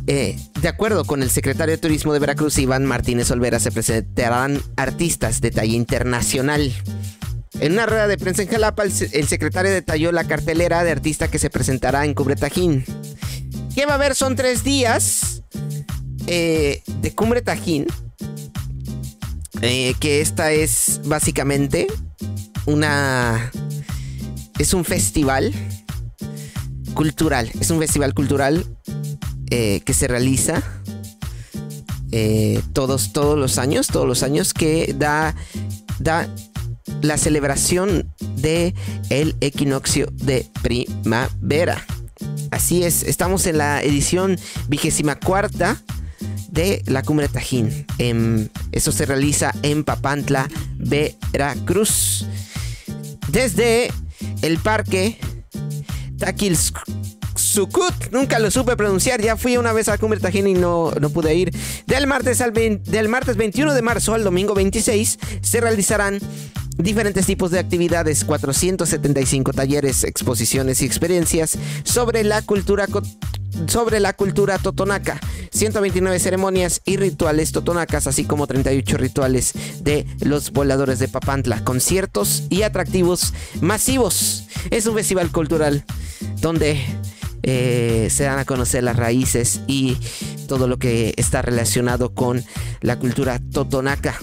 eh, 0.08 0.38
de 0.62 0.68
acuerdo 0.68 1.04
con 1.06 1.24
el 1.24 1.32
secretario 1.32 1.76
de 1.76 1.82
Turismo 1.82 2.14
de 2.14 2.20
Veracruz, 2.20 2.58
Iván 2.60 2.86
Martínez 2.86 3.32
Olvera, 3.32 3.60
se 3.60 3.72
presentarán 3.72 4.62
artistas 4.78 5.42
de 5.42 5.52
talla 5.52 5.74
internacional. 5.74 6.72
En 7.60 7.74
una 7.74 7.86
rueda 7.86 8.08
de 8.08 8.18
prensa 8.18 8.44
en 8.44 8.50
Jalapa, 8.50 8.84
el, 8.84 8.92
secretario 9.28 9.72
detalló 9.72 10.12
la 10.12 10.26
cartelera 10.26 10.84
de 10.84 10.92
artista 10.92 11.30
que 11.30 11.40
se 11.40 11.50
presentará 11.50 12.06
en 12.06 12.14
Cumbre 12.14 12.36
Tajín. 12.36 12.86
¿Qué 13.74 13.86
va 13.86 13.94
a 13.94 13.96
haber? 13.96 14.14
Son 14.14 14.36
tres 14.36 14.64
días 14.64 15.44
eh, 16.28 16.84
de 17.02 17.16
Cumbre 17.16 17.42
Tajín. 17.42 17.88
eh, 19.62 19.96
que 20.00 20.22
esta 20.22 20.52
es 20.52 21.02
básicamente 21.06 21.88
una... 22.66 23.52
Es 24.60 24.74
un 24.74 24.86
festival 24.86 25.54
cultural, 26.94 27.52
es 27.60 27.70
un 27.72 27.80
festival 27.80 28.14
cultural 28.14 28.75
eh, 29.58 29.80
que 29.86 29.94
se 29.94 30.10
realiza 30.10 30.62
eh, 32.12 32.62
todos, 32.74 33.14
todos 33.14 33.40
los 33.40 33.58
años, 33.58 33.88
todos 33.88 34.06
los 34.06 34.22
años 34.22 34.54
que 34.54 34.94
da, 35.00 35.34
da 35.98 36.28
la 37.02 37.18
celebración 37.18 38.14
de 38.36 38.76
el 39.10 39.38
equinoccio 39.40 40.08
de 40.12 40.46
primavera. 40.62 41.86
Así 42.52 42.84
es, 42.84 43.04
estamos 43.04 43.46
en 43.48 43.60
la 43.60 43.82
edición 43.82 44.38
vigésima 44.68 45.16
cuarta 45.16 45.82
de 46.50 46.84
la 46.86 47.02
Cumbre 47.02 47.30
Tajín. 47.30 47.86
Em, 47.98 48.50
eso 48.74 48.92
se 48.92 49.06
realiza 49.06 49.56
en 49.62 49.86
Papantla, 49.86 50.50
Veracruz. 50.76 52.26
Desde 53.30 53.90
el 54.42 54.58
parque 54.58 55.18
Takilsukut, 57.56 58.12
nunca 58.12 58.38
lo 58.40 58.52
supe 58.52 58.76
pronunciar, 58.76 59.22
ya 59.22 59.38
fui 59.38 59.56
una 59.56 59.72
vez 59.72 59.88
a 59.88 59.98
Cumbre 59.98 60.20
Tajín 60.20 60.48
y 60.48 60.54
no, 60.54 60.92
no 61.00 61.10
pude 61.10 61.34
ir. 61.36 61.56
Del 61.88 62.06
martes, 62.06 62.42
al 62.42 62.52
del 62.52 63.08
martes 63.08 63.38
21 63.38 63.74
de 63.74 63.82
marzo 63.82 64.14
al 64.14 64.26
domingo 64.26 64.54
26 64.54 65.18
se 65.42 65.62
realizarán 65.62 66.20
diferentes 66.78 67.26
tipos 67.26 67.52
de 67.52 67.60
actividades, 67.60 68.26
475 68.26 69.54
talleres, 69.54 70.04
exposiciones 70.04 70.82
y 70.82 70.86
experiencias 70.86 71.58
sobre 71.86 72.26
la 72.26 72.42
cultura 72.42 72.88
sobre 73.68 74.02
la 74.02 74.12
cultura 74.12 74.58
totonaca, 74.58 75.18
129 75.52 76.20
ceremonias 76.20 76.82
y 76.84 76.98
rituales 76.98 77.54
totonacas, 77.54 78.06
así 78.06 78.26
como 78.26 78.48
38 78.48 78.98
rituales 78.98 79.54
de 79.80 80.06
los 80.20 80.52
voladores 80.52 81.00
de 81.00 81.08
Papantla, 81.08 81.64
conciertos 81.64 82.44
y 82.50 82.64
atractivos 82.64 83.34
masivos. 83.62 84.44
Es 84.72 84.88
un 84.88 84.96
festival 84.96 85.32
cultural 85.32 85.86
donde 86.42 86.84
eh, 87.48 88.08
se 88.10 88.24
dan 88.24 88.40
a 88.40 88.46
conocer 88.46 88.84
las 88.84 88.96
raíces 88.96 89.62
y 89.68 89.98
todo 90.48 90.68
lo 90.68 90.80
que 90.80 91.14
está 91.16 91.44
relacionado 91.44 92.16
con 92.16 92.44
la 92.82 92.98
cultura 92.98 93.40
totonaca. 93.52 94.18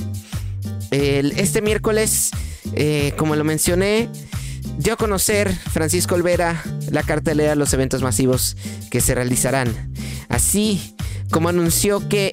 este 0.91 1.63
miércoles, 1.63 2.33
eh, 2.75 3.15
como 3.17 3.37
lo 3.37 3.45
mencioné, 3.45 4.09
dio 4.77 4.95
a 4.95 4.97
conocer 4.97 5.55
Francisco 5.55 6.17
Olvera 6.17 6.65
la 6.91 7.05
cartelera 7.05 7.51
de 7.51 7.57
los 7.57 7.73
eventos 7.73 8.03
masivos 8.03 8.57
que 8.91 9.01
se 9.01 9.15
realizarán. 9.15 9.93
Así 10.29 10.97
como 11.31 11.49
anunció 11.49 12.09
que 12.09 12.33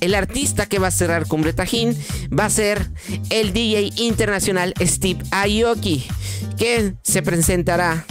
el 0.00 0.14
artista 0.14 0.64
que 0.64 0.78
va 0.78 0.86
a 0.86 0.92
cerrar 0.92 1.26
Cumbre 1.26 1.52
Tajín 1.52 1.94
va 2.36 2.46
a 2.46 2.50
ser 2.50 2.90
el 3.28 3.52
DJ 3.52 3.92
internacional 3.96 4.72
Steve 4.80 5.22
Aoki, 5.30 6.06
que 6.56 6.94
se 7.02 7.20
presentará 7.20 8.06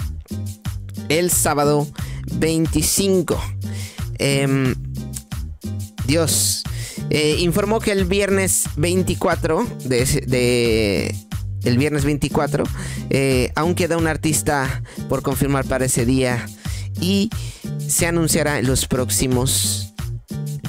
el 1.10 1.32
sábado 1.32 1.88
25. 2.34 3.42
Em, 4.18 4.76
Dios. 6.06 6.64
Eh, 7.10 7.38
informó 7.40 7.80
que 7.80 7.92
el 7.92 8.06
viernes 8.06 8.66
24 8.78 9.68
de, 9.84 11.16
el 11.64 11.78
viernes 11.78 12.06
24 12.06 12.64
eh, 13.10 13.52
aún 13.56 13.76
queda 13.76 13.98
un 13.98 14.08
artista 14.08 14.82
por 15.10 15.22
confirmar 15.22 15.66
para 15.66 15.86
ese 15.86 16.06
día 16.06 16.46
y 17.02 17.30
se 17.86 18.08
anunciará 18.08 18.60
en 18.60 18.68
los 18.68 18.88
próximos 18.88 19.94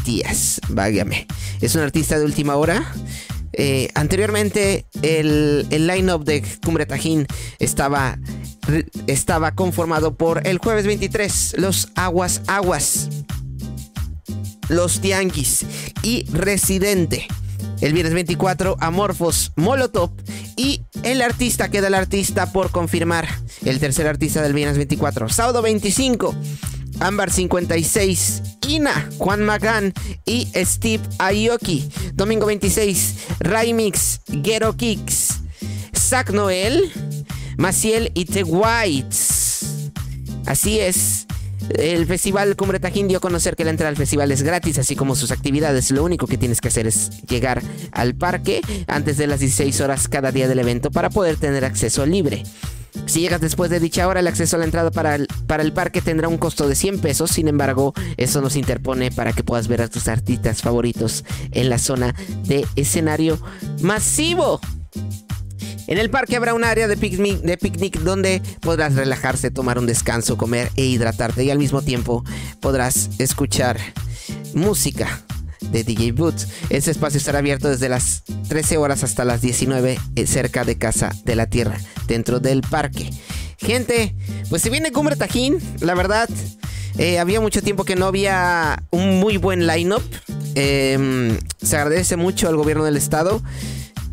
días. 0.05 0.61
Vágame. 0.69 1.27
Es 1.61 1.75
un 1.75 1.83
artista 1.83 2.19
de 2.19 2.25
última 2.25 2.57
hora. 2.57 2.93
Eh, 3.53 3.89
anteriormente 3.95 4.87
el, 5.03 5.67
el 5.71 5.87
line-up 5.87 6.25
de 6.25 6.43
Cumbre 6.65 6.87
Tajín 6.87 7.27
estaba, 7.59 8.19
estaba 9.07 9.55
conformado 9.55 10.15
por 10.17 10.47
el 10.47 10.59
jueves 10.59 10.87
23, 10.87 11.57
los 11.59 11.89
Aguas 11.95 12.43
Aguas, 12.47 13.09
los 14.69 15.01
Tianguis 15.01 15.67
y 16.03 16.25
Residente. 16.33 17.27
El 17.81 17.95
viernes 17.95 18.15
24, 18.15 18.77
Amorphos, 18.79 19.53
Molotov 19.57 20.13
y 20.57 20.83
el 21.03 21.21
artista 21.21 21.69
queda 21.69 21.89
el 21.89 21.95
artista 21.95 22.53
por 22.53 22.71
confirmar. 22.71 23.27
El 23.65 23.81
tercer 23.81 24.07
artista 24.07 24.41
del 24.41 24.53
viernes 24.53 24.77
24. 24.77 25.29
Sábado 25.29 25.63
25, 25.63 26.33
Ámbar 27.03 27.33
56, 27.33 28.43
Ina, 28.69 29.11
Juan 29.19 29.45
Magán 29.45 29.93
y 30.25 30.47
Steve 30.55 31.03
Aoki. 31.19 31.89
Domingo 32.15 32.47
26, 32.47 33.17
Raimix, 33.41 34.21
Gero 34.43 34.77
Kicks, 34.77 35.41
Zach 35.97 36.31
Noel, 36.31 36.93
Maciel 37.57 38.13
y 38.15 38.25
The 38.27 38.45
Whites. 38.45 39.91
Así 40.47 40.79
es. 40.79 41.27
El 41.71 42.07
festival 42.07 42.55
Cumbre 42.55 42.79
Tajín 42.79 43.09
dio 43.09 43.19
a 43.19 43.21
conocer 43.21 43.57
que 43.57 43.65
la 43.65 43.71
entrada 43.71 43.89
al 43.89 43.97
festival 43.97 44.31
es 44.31 44.43
gratis, 44.43 44.79
así 44.79 44.95
como 44.95 45.17
sus 45.17 45.33
actividades. 45.33 45.91
Lo 45.91 46.05
único 46.05 46.29
que 46.29 46.39
tienes 46.39 46.61
que 46.61 46.69
hacer 46.69 46.87
es 46.87 47.23
llegar 47.23 47.63
al 47.91 48.15
parque 48.15 48.61
antes 48.87 49.17
de 49.17 49.27
las 49.27 49.41
16 49.41 49.81
horas 49.81 50.07
cada 50.07 50.31
día 50.31 50.47
del 50.47 50.61
evento 50.61 50.93
para 50.93 51.11
poder 51.11 51.37
tener 51.37 51.65
acceso 51.65 52.07
libre. 52.07 52.45
Si 53.07 53.21
llegas 53.21 53.41
después 53.41 53.71
de 53.71 53.81
dicha 53.81 54.07
hora, 54.07 54.21
el 54.21 54.27
acceso 54.27 54.57
a 54.57 54.59
la 54.59 54.65
entrada 54.65 54.91
para 54.91 55.15
el, 55.15 55.27
para 55.47 55.63
el 55.63 55.73
parque 55.73 56.01
tendrá 56.01 56.29
un 56.29 56.39
costo 56.39 56.69
de 56.69 56.75
100 56.75 57.01
pesos. 57.01 57.31
Sin 57.31 57.49
embargo, 57.49 57.95
eso 58.17 58.41
nos 58.41 58.57
interpone 58.57 59.11
para 59.11 59.33
que 59.33 59.45
puedas 59.45 59.69
ver 59.69 59.83
a 59.83 59.89
tus 59.89 60.09
artistas 60.09 60.63
favoritos 60.63 61.25
en 61.51 61.71
la 61.71 61.79
zona 61.79 62.15
de 62.45 62.67
escenario 62.77 63.39
masivo. 63.81 64.61
En 65.87 65.99
el 65.99 66.11
parque 66.11 66.37
habrá 66.37 66.55
un 66.55 66.65
área 66.65 66.89
de 66.89 66.97
picnic, 66.97 67.41
de 67.41 67.59
picnic 67.59 67.99
donde 68.01 68.41
podrás 68.61 68.95
relajarse, 68.95 69.51
tomar 69.51 69.79
un 69.79 69.87
descanso, 69.87 70.37
comer 70.37 70.71
e 70.77 70.85
hidratarte 70.85 71.45
y 71.45 71.51
al 71.51 71.59
mismo 71.59 71.83
tiempo 71.83 72.25
podrás 72.61 73.11
escuchar 73.19 73.79
música 74.55 75.23
de 75.71 75.85
DJ 75.85 76.13
Boots. 76.13 76.49
Este 76.71 76.91
espacio 76.91 77.19
estará 77.19 77.39
abierto 77.39 77.69
desde 77.69 77.89
las 77.89 78.23
13 78.49 78.77
horas 78.77 79.05
hasta 79.05 79.25
las 79.25 79.41
19 79.41 79.99
eh, 80.17 80.27
cerca 80.27 80.65
de 80.65 80.79
Casa 80.79 81.13
de 81.25 81.37
la 81.37 81.47
Tierra, 81.47 81.79
dentro 82.07 82.41
del 82.41 82.63
parque. 82.63 83.11
Gente, 83.59 84.15
pues 84.49 84.63
se 84.63 84.71
viene 84.71 84.93
Cumbre 84.93 85.17
Tajín, 85.17 85.59
la 85.81 85.95
verdad. 85.95 86.29
Eh, 86.99 87.19
había 87.19 87.41
mucho 87.41 87.63
tiempo 87.63 87.85
que 87.85 87.97
no 87.97 88.07
había 88.07 88.83
un 88.91 89.21
muy 89.21 89.37
buen 89.37 89.67
lineup. 89.67 90.03
Eh, 90.55 91.39
se 91.63 91.77
agradece 91.77 92.17
mucho 92.17 92.49
al 92.49 92.57
gobierno 92.57 92.85
del 92.85 92.97
estado. 92.97 93.43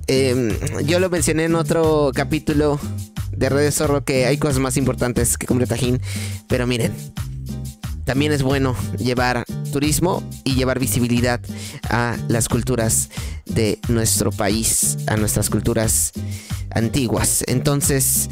Em, 0.08 0.50
yo 0.86 1.00
lo 1.00 1.10
mencioné 1.10 1.44
en 1.46 1.56
otro 1.56 2.12
capítulo 2.16 2.80
de 3.32 3.50
Redes 3.50 3.76
Zorro 3.76 4.04
que 4.04 4.26
hay 4.26 4.38
cosas 4.38 4.60
más 4.60 4.76
importantes 4.78 5.38
que 5.38 5.46
Cumbre 5.46 5.68
Tajín. 5.68 6.02
Pero 6.48 6.66
miren, 6.66 6.94
también 8.10 8.32
es 8.32 8.42
bueno 8.42 8.76
llevar 8.98 9.44
turismo 9.72 10.24
y 10.44 10.56
llevar 10.56 10.80
visibilidad 10.80 11.40
a 11.92 12.18
las 12.28 12.50
culturas 12.50 13.12
de 13.46 13.78
nuestro 13.88 14.32
país, 14.32 14.98
a 15.06 15.16
nuestras 15.16 15.52
culturas 15.52 16.14
antiguas. 16.72 17.44
Entonces, 17.46 18.28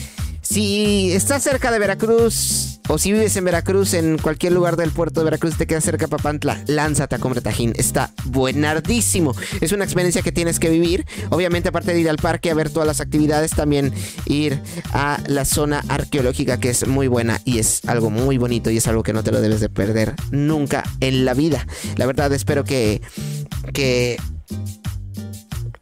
si 0.50 1.12
estás 1.12 1.44
cerca 1.44 1.72
de 1.72 1.80
Veracruz 1.80 2.80
o 2.88 2.98
si 2.98 3.12
vives 3.12 3.36
en 3.36 3.44
Veracruz, 3.44 3.94
en 3.94 4.18
cualquier 4.18 4.54
lugar 4.54 4.78
del 4.78 4.92
puerto 4.92 5.20
de 5.20 5.26
Veracruz, 5.26 5.58
te 5.58 5.68
queda 5.68 5.82
cerca 5.82 6.08
Papantla, 6.08 6.64
lánzate 6.68 7.16
a 7.16 7.20
Combre 7.20 7.42
Tajín. 7.42 7.74
Está 7.76 8.12
buenardísimo. 8.24 9.36
Es 9.60 9.74
una 9.74 9.84
experiencia 9.84 10.22
que 10.22 10.32
tienes 10.32 10.60
que 10.60 10.70
vivir. 10.70 11.06
Obviamente, 11.32 11.68
aparte 11.70 11.94
de 11.94 12.00
ir 12.00 12.10
al 12.10 12.16
parque 12.16 12.50
a 12.50 12.54
ver 12.54 12.70
todas 12.70 12.88
las 12.88 13.02
actividades, 13.02 13.52
también 13.52 13.94
ir 14.26 14.62
a 14.94 15.20
la 15.28 15.44
zona 15.44 15.84
arqueológica 15.90 16.60
que 16.60 16.70
es 16.70 16.88
muy 16.88 17.08
buena 17.08 17.42
y 17.44 17.60
es 17.60 17.84
algo 17.86 18.10
muy 18.10 18.38
bonito 18.38 18.72
y 18.72 18.78
es 18.78 18.88
algo 18.88 19.04
que 19.04 19.12
no 19.12 19.24
te 19.24 19.32
lo 19.34 19.42
debes 19.42 19.60
de 19.60 19.68
perder 19.68 20.16
nunca 20.32 20.84
en 21.02 21.26
la 21.26 21.34
vida. 21.34 21.68
La 21.98 22.06
verdad, 22.06 22.32
espero 22.32 22.64
que, 22.64 23.02
que 23.74 24.18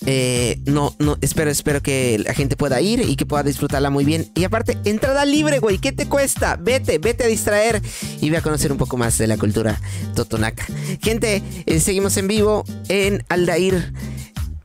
eh, 0.05 0.59
no, 0.65 0.95
no, 0.99 1.17
espero, 1.21 1.49
espero 1.49 1.81
que 1.81 2.19
la 2.19 2.33
gente 2.33 2.55
pueda 2.55 2.79
ir 2.81 3.01
y 3.01 3.15
que 3.15 3.25
pueda 3.25 3.43
disfrutarla 3.43 3.89
muy 3.89 4.05
bien. 4.05 4.31
Y 4.35 4.43
aparte, 4.43 4.77
entrada 4.85 5.25
libre, 5.25 5.59
güey. 5.59 5.77
¿Qué 5.79 5.91
te 5.91 6.07
cuesta? 6.07 6.57
Vete, 6.57 6.99
vete 6.99 7.23
a 7.23 7.27
distraer 7.27 7.81
y 8.21 8.29
ve 8.29 8.37
a 8.37 8.41
conocer 8.41 8.71
un 8.71 8.77
poco 8.77 8.97
más 8.97 9.17
de 9.17 9.27
la 9.27 9.37
cultura 9.37 9.79
totonaca. 10.15 10.65
Gente, 11.01 11.41
eh, 11.65 11.79
seguimos 11.79 12.17
en 12.17 12.27
vivo 12.27 12.63
en 12.87 13.23
Aldair 13.29 13.93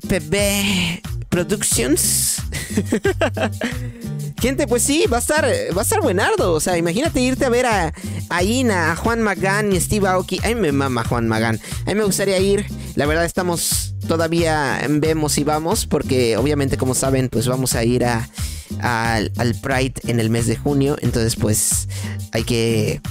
PB 0.09 1.03
Productions. 1.29 2.43
Gente, 4.41 4.67
pues 4.67 4.83
sí, 4.83 5.05
va 5.13 5.19
a 5.19 5.21
estar, 5.21 5.45
va 5.45 5.81
a 5.81 5.85
estar 5.85 6.01
buenardo. 6.01 6.55
O 6.55 6.61
sea, 6.61 6.79
imagínate 6.79 7.21
irte 7.21 7.45
a 7.45 7.51
ver 7.51 7.67
a, 7.67 7.93
a 8.31 8.43
Ina, 8.43 8.93
a 8.93 8.97
Juan 8.97 9.21
Magán 9.21 9.73
y 9.73 9.81
Steve 9.81 10.09
Aoki. 10.09 10.41
A 10.43 10.49
mí 10.49 10.55
me 10.55 10.73
mama 10.73 11.05
Juan 11.05 11.29
Magán. 11.29 11.61
A 11.85 11.91
mí 11.91 11.95
me 11.95 12.05
gustaría 12.05 12.39
ir. 12.39 12.65
La 12.95 13.05
verdad, 13.05 13.27
estamos 13.27 13.95
todavía 14.09 14.81
en 14.81 15.01
vemos 15.01 15.37
y 15.37 15.45
vamos, 15.45 15.87
porque 15.87 16.39
obviamente, 16.39 16.79
como 16.79 16.95
saben, 16.95 17.29
pues 17.29 17.49
vamos 17.49 17.75
a 17.75 17.85
ir 17.85 18.05
a, 18.05 18.29
al 18.81 19.55
Pride 19.61 19.95
en 20.07 20.21
el 20.21 20.31
mes 20.31 20.47
de 20.47 20.57
junio. 20.57 20.97
Entonces, 21.03 21.37
pues 21.37 21.87
hay 22.33 22.45
que, 22.45 23.03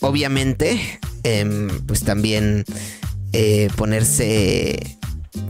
obviamente, 0.00 1.00
em, 1.24 1.68
pues 1.86 2.04
también 2.04 2.64
eh, 3.32 3.68
ponerse 3.76 4.98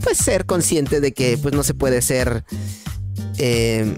pues 0.02 0.18
ser 0.18 0.46
consciente 0.46 1.00
de 1.00 1.12
que 1.12 1.38
pues 1.38 1.54
no 1.54 1.62
se 1.62 1.74
puede 1.74 2.02
ser 2.02 2.44
eh, 3.38 3.94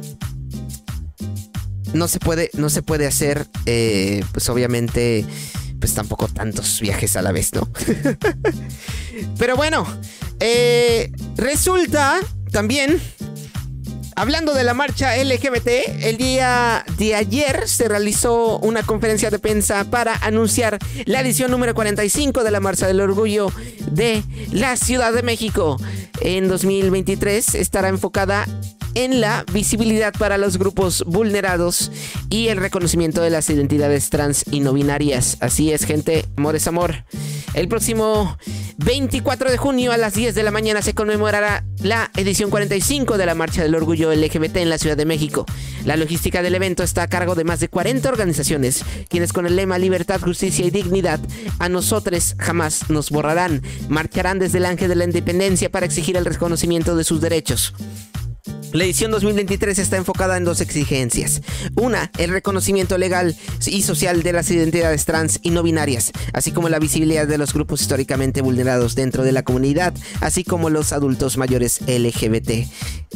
no 1.93 2.09
se 2.09 2.19
puede 2.19 2.51
no 2.55 2.71
se 2.71 2.83
puede 2.83 3.07
hacer 3.07 3.47
eh, 3.67 4.25
pues 4.33 4.49
obviamente 4.49 5.25
pues 5.79 5.95
tampoco 5.95 6.29
tantos 6.29 6.81
viajes 6.81 7.17
a 7.17 7.23
la 7.23 7.33
vez 7.33 7.53
no 7.55 7.69
pero 9.39 9.57
bueno 9.57 9.87
eh, 10.41 11.13
resulta 11.37 12.19
también 12.53 13.01
Hablando 14.21 14.53
de 14.53 14.65
la 14.65 14.75
marcha 14.75 15.17
LGBT, 15.17 16.03
el 16.03 16.19
día 16.19 16.85
de 16.99 17.15
ayer 17.15 17.67
se 17.67 17.89
realizó 17.89 18.59
una 18.59 18.83
conferencia 18.83 19.31
de 19.31 19.39
prensa 19.39 19.85
para 19.85 20.15
anunciar 20.17 20.79
la 21.07 21.23
edición 21.23 21.51
número 21.51 21.75
45 21.75 22.45
de 22.45 22.51
la 22.51 22.61
Marcha 22.61 22.87
del 22.87 23.01
Orgullo 23.01 23.51
de 23.91 24.23
la 24.53 24.77
Ciudad 24.77 25.15
de 25.15 25.23
México. 25.23 25.79
En 26.21 26.49
2023 26.49 27.55
estará 27.55 27.89
enfocada 27.89 28.47
en 28.95 29.21
la 29.21 29.45
visibilidad 29.53 30.13
para 30.13 30.39
los 30.39 30.59
grupos 30.59 31.05
vulnerados 31.07 31.91
y 32.29 32.49
el 32.49 32.59
reconocimiento 32.59 33.23
de 33.23 33.31
las 33.31 33.49
identidades 33.51 34.11
trans 34.11 34.45
y 34.51 34.61
no 34.61 34.73
binarias. 34.73 35.37
Así 35.41 35.73
es, 35.73 35.85
gente, 35.85 36.27
amor 36.37 36.57
es 36.57 36.67
amor. 36.67 37.05
El 37.55 37.67
próximo 37.67 38.39
24 38.77 39.51
de 39.51 39.57
junio 39.57 39.93
a 39.93 39.97
las 39.97 40.15
10 40.15 40.35
de 40.35 40.43
la 40.43 40.51
mañana 40.51 40.83
se 40.83 40.95
conmemorará 40.95 41.65
la 41.83 42.11
edición 42.17 42.49
45 42.49 43.19
de 43.19 43.27
la 43.27 43.35
Marcha 43.35 43.63
del 43.63 43.75
Orgullo 43.75 44.15
LGBT 44.15 44.59
en 44.59 44.71
la 44.71 44.79
Ciudad 44.79 44.97
de 44.97 45.05
México. 45.05 45.47
La 45.85 45.97
logística 45.97 46.43
del 46.43 46.55
evento 46.55 46.83
está 46.83 47.03
a 47.03 47.09
cargo 47.09 47.35
de 47.35 47.45
más 47.45 47.59
de 47.61 47.69
40 47.69 48.09
organizaciones, 48.09 48.85
quienes 49.09 49.33
con 49.33 49.47
el 49.47 49.57
lema 49.57 49.79
Libertad, 49.79 50.21
Justicia 50.21 50.65
y 50.65 50.71
Dignidad, 50.71 51.21
a 51.59 51.69
nosotros 51.69 52.37
jamás 52.39 52.89
nos 52.89 53.11
borrarán, 53.11 53.63
marcharán 53.89 54.39
desde 54.39 54.59
el 54.59 54.67
Ángel 54.67 54.89
de 54.89 54.97
la 54.97 55.05
Independencia 55.05 55.71
para 55.71 55.87
exigir 55.87 56.17
el 56.17 56.25
reconocimiento 56.25 56.97
de 56.97 57.05
sus 57.05 57.21
derechos. 57.21 57.75
La 58.73 58.85
edición 58.85 59.11
2023 59.11 59.79
está 59.79 59.97
enfocada 59.97 60.37
en 60.37 60.45
dos 60.45 60.61
exigencias. 60.61 61.43
Una, 61.75 62.11
el 62.19 62.31
reconocimiento 62.31 62.99
legal 62.99 63.37
y 63.67 63.83
social 63.83 64.23
de 64.23 64.33
las 64.33 64.51
identidades 64.51 65.05
trans 65.05 65.41
y 65.43 65.51
no 65.51 65.63
binarias, 65.63 66.13
así 66.33 66.53
como 66.53 66.69
la 66.69 66.79
visibilidad 66.79 67.27
de 67.27 67.39
los 67.39 67.53
grupos 67.53 67.81
históricamente 67.81 68.43
vulnerados 68.43 68.95
dentro 68.95 69.25
de 69.25 69.33
la 69.33 69.43
comunidad, 69.43 69.93
así 70.21 70.45
como 70.45 70.71
los 70.71 70.93
adultos 70.93 71.37
mayores 71.37 71.81
LGBT, 71.81 72.69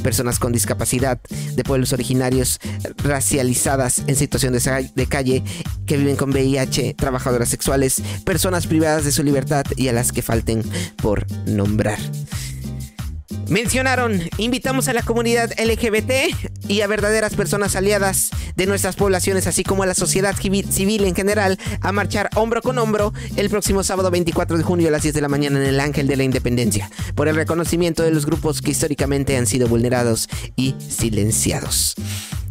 personas 0.02 0.38
con 0.38 0.52
discapacidad, 0.52 1.20
de 1.54 1.62
pueblos 1.62 1.92
originarios, 1.92 2.58
racializadas 2.96 4.02
en 4.06 4.16
situación 4.16 4.54
de 4.54 5.06
calle, 5.06 5.44
que 5.86 5.96
viven 5.96 6.16
con 6.16 6.30
VIH, 6.30 6.94
trabajadoras 6.94 7.48
sexuales, 7.48 8.02
personas 8.24 8.66
privadas 8.66 9.04
de 9.04 9.12
su 9.12 9.22
libertad 9.22 9.64
y 9.76 9.88
a 9.88 9.92
las 9.92 10.12
que 10.12 10.22
falten 10.22 10.62
por 10.96 11.26
nombrar. 11.46 11.98
Mencionaron, 13.48 14.22
invitamos 14.38 14.88
a 14.88 14.92
la 14.92 15.02
comunidad 15.02 15.50
LGBT 15.58 16.34
y 16.66 16.80
a 16.80 16.86
verdaderas 16.86 17.34
personas 17.34 17.76
aliadas 17.76 18.30
de 18.56 18.66
nuestras 18.66 18.96
poblaciones, 18.96 19.46
así 19.46 19.64
como 19.64 19.82
a 19.82 19.86
la 19.86 19.94
sociedad 19.94 20.34
civil 20.34 21.04
en 21.04 21.14
general, 21.14 21.58
a 21.80 21.92
marchar 21.92 22.30
hombro 22.36 22.62
con 22.62 22.78
hombro 22.78 23.12
el 23.36 23.50
próximo 23.50 23.82
sábado 23.82 24.10
24 24.10 24.56
de 24.56 24.64
junio 24.64 24.88
a 24.88 24.90
las 24.90 25.02
10 25.02 25.14
de 25.14 25.20
la 25.20 25.28
mañana 25.28 25.60
en 25.60 25.66
el 25.66 25.80
Ángel 25.80 26.06
de 26.06 26.16
la 26.16 26.24
Independencia, 26.24 26.90
por 27.14 27.28
el 27.28 27.36
reconocimiento 27.36 28.02
de 28.02 28.12
los 28.12 28.24
grupos 28.26 28.62
que 28.62 28.70
históricamente 28.70 29.36
han 29.36 29.46
sido 29.46 29.68
vulnerados 29.68 30.28
y 30.56 30.74
silenciados. 30.88 31.96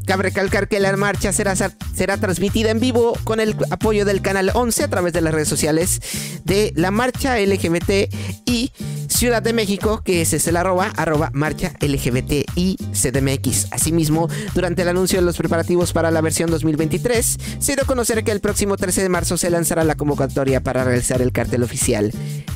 Cabe 0.05 0.23
recalcar 0.23 0.67
que 0.67 0.79
la 0.79 0.95
marcha 0.97 1.31
será, 1.31 1.55
será 1.55 2.17
transmitida 2.17 2.71
en 2.71 2.79
vivo 2.79 3.13
con 3.23 3.39
el 3.39 3.55
apoyo 3.69 4.05
del 4.05 4.21
canal 4.21 4.51
11 4.53 4.83
a 4.83 4.87
través 4.89 5.13
de 5.13 5.21
las 5.21 5.33
redes 5.33 5.47
sociales 5.47 6.01
de 6.43 6.73
la 6.75 6.91
marcha 6.91 7.39
LGBT 7.39 8.13
y 8.45 8.71
Ciudad 9.07 9.41
de 9.41 9.53
México, 9.53 10.01
que 10.03 10.21
es 10.21 10.47
el 10.47 10.57
arroba, 10.57 10.91
arroba 10.97 11.29
marcha 11.33 11.73
LGBTI 11.79 12.77
CDMX. 12.91 13.67
Asimismo, 13.71 14.27
durante 14.53 14.81
el 14.81 14.89
anuncio 14.89 15.19
de 15.19 15.25
los 15.25 15.37
preparativos 15.37 15.93
para 15.93 16.11
la 16.11 16.19
versión 16.19 16.49
2023, 16.49 17.37
se 17.59 17.73
dio 17.73 17.83
a 17.83 17.87
conocer 17.87 18.23
que 18.23 18.31
el 18.31 18.41
próximo 18.41 18.75
13 18.75 19.03
de 19.03 19.09
marzo 19.09 19.37
se 19.37 19.49
lanzará 19.49 19.83
la 19.83 19.95
convocatoria 19.95 20.61
para 20.61 20.83
realizar 20.83 21.21
el 21.21 21.31
cartel 21.31 21.63
oficial 21.63 22.11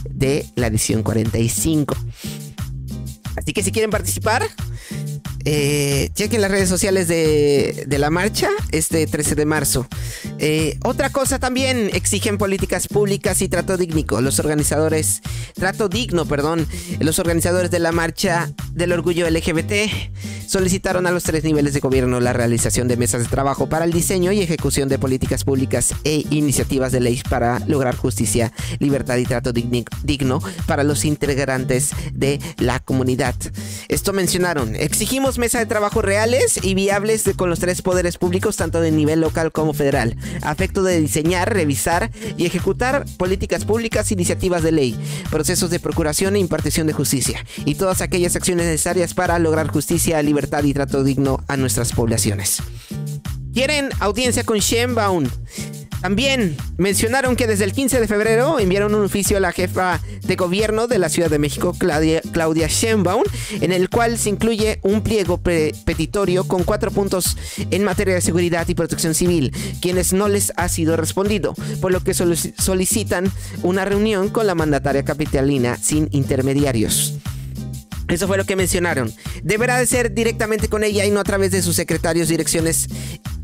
de 0.10 0.46
la 0.56 0.68
edición 0.68 1.04
45. 1.04 1.96
Así 3.38 3.54
que 3.54 3.64
si 3.64 3.72
quieren 3.72 3.92
participar, 3.92 4.44
eh, 5.50 6.10
chequen 6.14 6.42
las 6.42 6.52
redes 6.52 6.68
sociales 6.68 7.08
de, 7.08 7.86
la 7.88 8.10
marcha 8.10 8.50
este 8.74 9.08
13 9.08 9.34
de 9.36 9.46
marzo. 9.46 9.88
Eh, 10.40 10.78
otra 10.84 11.10
cosa 11.10 11.40
también, 11.40 11.90
exigen 11.94 12.38
políticas 12.38 12.90
públicas 12.90 13.42
y 13.42 13.48
trato 13.48 13.78
digno. 13.78 14.20
Los 14.20 14.40
organizadores, 14.40 15.22
trato 15.54 15.88
digno, 15.88 16.26
perdón, 16.26 16.68
los 17.00 17.18
organizadores 17.20 17.72
de 17.72 17.80
la 17.80 17.94
marcha 17.94 18.52
del 18.74 18.92
orgullo 18.92 19.30
LGBT 19.30 19.72
solicitaron 20.48 21.08
a 21.08 21.12
los 21.12 21.24
tres 21.24 21.44
niveles 21.44 21.74
de 21.74 21.82
gobierno 21.82 22.20
la 22.20 22.34
realización 22.34 22.88
de 22.88 22.98
mesas 22.98 23.24
de 23.24 23.28
trabajo 23.28 23.68
para 23.68 23.86
el 23.86 23.92
diseño 23.92 24.32
y 24.32 24.42
ejecución 24.42 24.90
de 24.90 24.98
políticas 24.98 25.44
públicas 25.44 25.94
e 26.04 26.26
iniciativas 26.30 26.92
de 26.92 27.02
ley 27.02 27.22
para 27.30 27.60
lograr 27.68 27.96
justicia, 27.96 28.54
libertad 28.80 29.18
y 29.18 29.26
trato 29.26 29.52
digno 29.54 30.42
para 30.66 30.84
los 30.84 31.06
integrantes 31.06 31.92
de 32.14 32.40
la 32.58 32.80
comunidad. 32.80 33.36
Esto 33.90 34.14
mencionaron, 34.14 34.76
exigimos 34.76 35.37
mesas 35.38 35.62
de 35.62 35.66
trabajo 35.66 36.02
reales 36.02 36.60
y 36.62 36.74
viables 36.74 37.24
con 37.36 37.50
los 37.50 37.60
tres 37.60 37.82
poderes 37.82 38.18
públicos, 38.18 38.58
tanto 38.58 38.82
de 38.82 38.92
nivel 38.92 39.22
local 39.22 39.52
como 39.52 39.74
federal, 39.74 40.16
a 40.42 40.52
efecto 40.52 40.84
de 40.84 41.00
diseñar, 41.00 41.54
revisar 41.54 42.12
y 42.38 42.46
ejecutar 42.46 43.06
políticas 43.18 43.66
públicas, 43.66 44.12
iniciativas 44.12 44.64
de 44.64 44.72
ley, 44.72 45.00
procesos 45.30 45.70
de 45.70 45.80
procuración 45.80 46.36
e 46.36 46.40
impartición 46.40 46.88
de 46.88 46.94
justicia 46.94 47.46
y 47.66 47.76
todas 47.76 48.02
aquellas 48.02 48.36
acciones 48.36 48.66
necesarias 48.66 49.14
para 49.14 49.40
lograr 49.40 49.68
justicia, 49.68 50.22
libertad 50.22 50.64
y 50.64 50.74
trato 50.74 51.04
digno 51.04 51.44
a 51.48 51.58
nuestras 51.58 51.94
poblaciones. 51.94 52.62
Quieren 53.54 53.90
audiencia 54.00 54.44
con 54.44 54.60
Shenbaum. 54.60 55.26
También 56.02 56.56
mencionaron 56.78 57.36
que 57.36 57.48
desde 57.48 57.64
el 57.64 57.74
15 57.74 58.00
de 58.00 58.08
febrero 58.08 58.60
enviaron 58.60 58.94
un 58.94 59.04
oficio 59.04 59.38
a 59.38 59.40
la 59.40 59.52
jefa 59.52 60.00
de 60.28 60.36
gobierno 60.36 60.88
de 60.88 61.00
la 61.00 61.10
Ciudad 61.10 61.30
de 61.30 61.40
México, 61.40 61.74
Claudia, 61.78 62.22
Claudia 62.32 62.68
Sheinbaum, 62.68 63.24
en 63.62 63.72
el 63.72 63.90
cual 63.90 64.18
se 64.18 64.30
incluye 64.30 64.80
un 64.84 65.02
pliego 65.02 65.38
petitorio 65.38 66.48
con 66.48 66.64
cuatro 66.64 66.92
puntos 66.92 67.38
en 67.72 67.84
materia 67.84 68.16
de 68.16 68.22
seguridad 68.22 68.68
y 68.68 68.76
protección 68.76 69.14
civil, 69.14 69.54
quienes 69.82 70.14
no 70.14 70.28
les 70.28 70.52
ha 70.58 70.70
sido 70.70 70.98
respondido, 70.98 71.54
por 71.82 71.92
lo 71.92 72.04
que 72.04 72.14
solicitan 72.14 73.32
una 73.64 73.86
reunión 73.86 74.30
con 74.30 74.48
la 74.48 74.56
mandataria 74.56 75.04
capitalina 75.04 75.78
sin 75.78 76.10
intermediarios. 76.12 77.16
Eso 78.08 78.28
fue 78.28 78.38
lo 78.38 78.46
que 78.46 78.56
mencionaron. 78.56 79.12
Deberá 79.44 79.78
de 79.78 79.86
ser 79.86 80.14
directamente 80.14 80.70
con 80.70 80.84
ella 80.84 81.06
y 81.06 81.12
no 81.12 81.20
a 81.20 81.26
través 81.26 81.52
de 81.52 81.62
sus 81.62 81.76
secretarios, 81.76 82.30
direcciones 82.30 82.88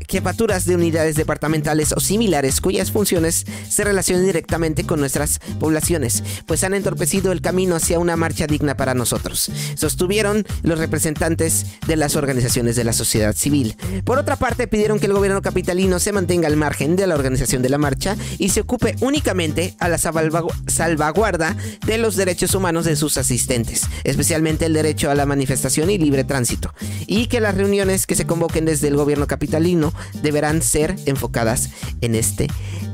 jefaturas 0.08 0.66
de 0.66 0.74
unidades 0.74 1.16
departamentales 1.16 1.92
o 1.92 2.00
similares 2.00 2.60
cuyas 2.60 2.90
funciones 2.90 3.46
se 3.68 3.84
relacionan 3.84 4.26
directamente 4.26 4.84
con 4.84 5.00
nuestras 5.00 5.40
poblaciones, 5.58 6.22
pues 6.46 6.64
han 6.64 6.74
entorpecido 6.74 7.32
el 7.32 7.40
camino 7.40 7.76
hacia 7.76 7.98
una 7.98 8.16
marcha 8.16 8.46
digna 8.46 8.76
para 8.76 8.94
nosotros, 8.94 9.50
sostuvieron 9.74 10.46
los 10.62 10.78
representantes 10.78 11.66
de 11.86 11.96
las 11.96 12.16
organizaciones 12.16 12.76
de 12.76 12.84
la 12.84 12.92
sociedad 12.92 13.34
civil. 13.34 13.76
Por 14.04 14.18
otra 14.18 14.36
parte, 14.36 14.66
pidieron 14.66 14.98
que 14.98 15.06
el 15.06 15.12
gobierno 15.12 15.42
capitalino 15.42 15.98
se 15.98 16.12
mantenga 16.12 16.48
al 16.48 16.56
margen 16.56 16.96
de 16.96 17.06
la 17.06 17.14
organización 17.14 17.62
de 17.62 17.68
la 17.68 17.78
marcha 17.78 18.16
y 18.38 18.50
se 18.50 18.60
ocupe 18.60 18.96
únicamente 19.00 19.74
a 19.78 19.88
la 19.88 19.98
salvaguarda 19.98 21.56
de 21.86 21.98
los 21.98 22.16
derechos 22.16 22.54
humanos 22.54 22.84
de 22.84 22.96
sus 22.96 23.16
asistentes, 23.16 23.82
especialmente 24.04 24.66
el 24.66 24.74
derecho 24.74 25.10
a 25.10 25.14
la 25.14 25.26
manifestación 25.26 25.90
y 25.90 25.98
libre 25.98 26.24
tránsito, 26.24 26.74
y 27.06 27.26
que 27.26 27.40
las 27.40 27.54
reuniones 27.54 28.06
que 28.06 28.14
se 28.14 28.26
convoquen 28.26 28.64
desde 28.64 28.88
el 28.88 28.96
gobierno 28.96 29.26
capitalino 29.26 29.93
deberán 30.22 30.62
ser 30.62 30.96
enfocadas 31.06 31.70
en 32.00 32.14
este 32.14 32.48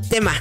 tema. 0.08 0.32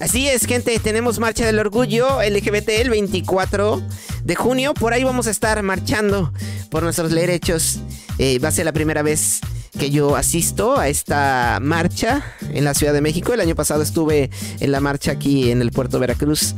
Así 0.00 0.28
es, 0.28 0.44
gente, 0.44 0.78
tenemos 0.80 1.18
Marcha 1.18 1.46
del 1.46 1.58
Orgullo 1.58 2.20
LGBT 2.20 2.68
el 2.80 2.90
24 2.90 3.82
de 4.24 4.34
junio. 4.34 4.74
Por 4.74 4.92
ahí 4.92 5.04
vamos 5.04 5.26
a 5.26 5.30
estar 5.30 5.62
marchando 5.62 6.32
por 6.70 6.82
nuestros 6.82 7.10
derechos. 7.12 7.78
Eh, 8.18 8.38
va 8.38 8.48
a 8.48 8.52
ser 8.52 8.64
la 8.64 8.72
primera 8.72 9.02
vez 9.02 9.40
que 9.78 9.90
yo 9.90 10.16
asisto 10.16 10.78
a 10.78 10.88
esta 10.88 11.58
marcha 11.62 12.24
en 12.52 12.64
la 12.64 12.74
Ciudad 12.74 12.92
de 12.92 13.00
México. 13.00 13.32
El 13.32 13.40
año 13.40 13.54
pasado 13.54 13.82
estuve 13.82 14.30
en 14.60 14.72
la 14.72 14.80
marcha 14.80 15.12
aquí 15.12 15.50
en 15.50 15.62
el 15.62 15.70
puerto 15.70 15.98
Veracruz. 15.98 16.54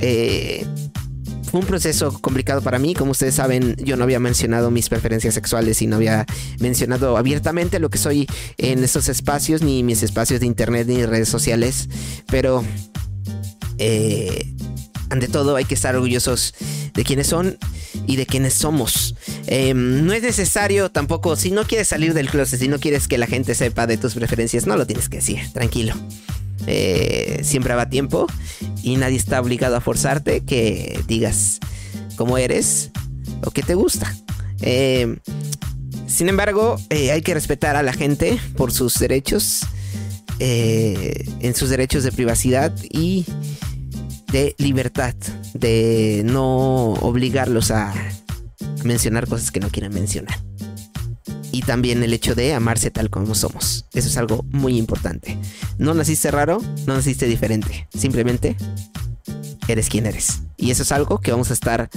Eh, 0.00 0.66
fue 1.50 1.60
un 1.60 1.66
proceso 1.66 2.16
complicado 2.20 2.62
para 2.62 2.78
mí. 2.78 2.94
Como 2.94 3.10
ustedes 3.10 3.34
saben, 3.34 3.74
yo 3.76 3.96
no 3.96 4.04
había 4.04 4.20
mencionado 4.20 4.70
mis 4.70 4.88
preferencias 4.88 5.34
sexuales 5.34 5.82
y 5.82 5.86
no 5.86 5.96
había 5.96 6.24
mencionado 6.60 7.16
abiertamente 7.16 7.80
lo 7.80 7.90
que 7.90 7.98
soy 7.98 8.28
en 8.56 8.84
estos 8.84 9.08
espacios, 9.08 9.60
ni 9.62 9.82
mis 9.82 10.02
espacios 10.02 10.40
de 10.40 10.46
internet 10.46 10.86
ni 10.86 11.04
redes 11.04 11.28
sociales. 11.28 11.88
Pero, 12.30 12.64
eh, 13.78 14.54
ante 15.08 15.26
todo, 15.26 15.56
hay 15.56 15.64
que 15.64 15.74
estar 15.74 15.96
orgullosos 15.96 16.54
de 16.94 17.04
quienes 17.04 17.26
son 17.26 17.58
y 18.06 18.14
de 18.14 18.26
quienes 18.26 18.54
somos. 18.54 19.16
Em, 19.46 20.06
no 20.06 20.12
es 20.12 20.22
necesario 20.22 20.90
tampoco, 20.90 21.34
si 21.34 21.50
no 21.50 21.64
quieres 21.64 21.88
salir 21.88 22.14
del 22.14 22.30
closet, 22.30 22.60
si 22.60 22.68
no 22.68 22.78
quieres 22.78 23.08
que 23.08 23.18
la 23.18 23.26
gente 23.26 23.56
sepa 23.56 23.88
de 23.88 23.96
tus 23.96 24.14
preferencias, 24.14 24.66
no 24.66 24.76
lo 24.76 24.86
tienes 24.86 25.08
que 25.08 25.16
decir, 25.16 25.52
tranquilo. 25.52 25.94
Eh, 26.66 27.40
siempre 27.42 27.74
va 27.74 27.88
tiempo 27.88 28.26
y 28.82 28.96
nadie 28.96 29.16
está 29.16 29.40
obligado 29.40 29.76
a 29.76 29.80
forzarte 29.80 30.42
que 30.42 31.00
digas 31.06 31.58
cómo 32.16 32.38
eres 32.38 32.90
o 33.44 33.50
qué 33.50 33.62
te 33.62 33.74
gusta. 33.74 34.14
Eh, 34.60 35.18
sin 36.06 36.28
embargo, 36.28 36.76
eh, 36.90 37.12
hay 37.12 37.22
que 37.22 37.34
respetar 37.34 37.76
a 37.76 37.82
la 37.82 37.92
gente 37.92 38.38
por 38.56 38.72
sus 38.72 38.98
derechos, 38.98 39.60
eh, 40.38 41.24
en 41.40 41.54
sus 41.54 41.70
derechos 41.70 42.02
de 42.02 42.12
privacidad 42.12 42.74
y 42.82 43.24
de 44.32 44.54
libertad, 44.58 45.14
de 45.54 46.22
no 46.24 46.94
obligarlos 46.94 47.70
a 47.70 47.94
mencionar 48.84 49.28
cosas 49.28 49.50
que 49.50 49.60
no 49.60 49.70
quieran 49.70 49.94
mencionar. 49.94 50.49
Y 51.52 51.62
también 51.62 52.02
el 52.02 52.12
hecho 52.12 52.34
de 52.34 52.54
amarse 52.54 52.90
tal 52.90 53.10
como 53.10 53.34
somos. 53.34 53.86
Eso 53.92 54.08
es 54.08 54.16
algo 54.16 54.44
muy 54.50 54.76
importante. 54.76 55.38
No 55.78 55.94
naciste 55.94 56.30
raro, 56.30 56.62
no 56.86 56.94
naciste 56.94 57.26
diferente. 57.26 57.88
Simplemente 57.92 58.56
eres 59.72 59.88
quien 59.88 60.06
eres. 60.06 60.42
Y 60.56 60.70
eso 60.70 60.82
es 60.82 60.92
algo 60.92 61.20
que 61.20 61.30
vamos 61.30 61.50
a 61.50 61.54
estar 61.54 61.88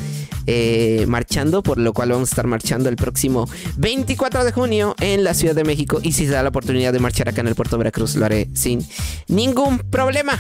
eh, 0.48 1.06
marchando, 1.08 1.64
por 1.64 1.78
lo 1.78 1.94
cual 1.94 2.10
vamos 2.12 2.30
a 2.30 2.32
estar 2.32 2.48
marchando 2.48 2.90
el 2.90 2.96
próximo 2.96 3.50
24 3.78 4.44
de 4.44 4.52
junio 4.52 4.96
en 5.00 5.24
la 5.24 5.34
Ciudad 5.34 5.56
de 5.56 5.64
México. 5.64 6.00
Y 6.02 6.14
si 6.14 6.26
se 6.26 6.32
da 6.32 6.44
la 6.44 6.50
oportunidad 6.50 6.94
de 6.94 7.00
marchar 7.00 7.30
acá 7.30 7.42
en 7.42 7.48
el 7.48 7.56
puerto 7.56 7.78
Veracruz, 7.78 8.16
lo 8.16 8.26
haré 8.26 8.50
sin 8.54 8.86
ningún 9.28 9.80
problema. 9.80 10.40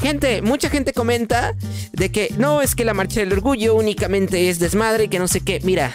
Gente, 0.00 0.42
mucha 0.42 0.70
gente 0.70 0.92
comenta 0.92 1.54
de 1.92 2.10
que 2.10 2.34
no 2.38 2.62
es 2.62 2.74
que 2.74 2.84
la 2.84 2.94
marcha 2.94 3.20
del 3.20 3.32
orgullo 3.32 3.74
únicamente 3.74 4.48
es 4.48 4.58
desmadre 4.58 5.04
y 5.04 5.08
que 5.08 5.18
no 5.18 5.28
sé 5.28 5.40
qué. 5.40 5.60
Mira, 5.62 5.94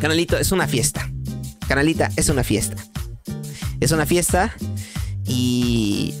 canalito, 0.00 0.36
es 0.36 0.52
una 0.52 0.66
fiesta. 0.66 1.10
Canalita, 1.70 2.10
es 2.16 2.28
una 2.28 2.42
fiesta. 2.42 2.74
Es 3.78 3.92
una 3.92 4.04
fiesta 4.04 4.52
y 5.24 6.16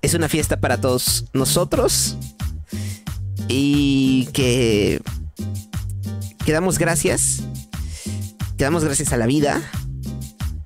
es 0.00 0.14
una 0.14 0.26
fiesta 0.30 0.58
para 0.58 0.80
todos 0.80 1.26
nosotros 1.34 2.16
y 3.46 4.24
que, 4.32 5.02
que 6.46 6.52
damos 6.52 6.78
gracias, 6.78 7.42
que 8.56 8.64
damos 8.64 8.84
gracias 8.84 9.12
a 9.12 9.18
la 9.18 9.26
vida, 9.26 9.60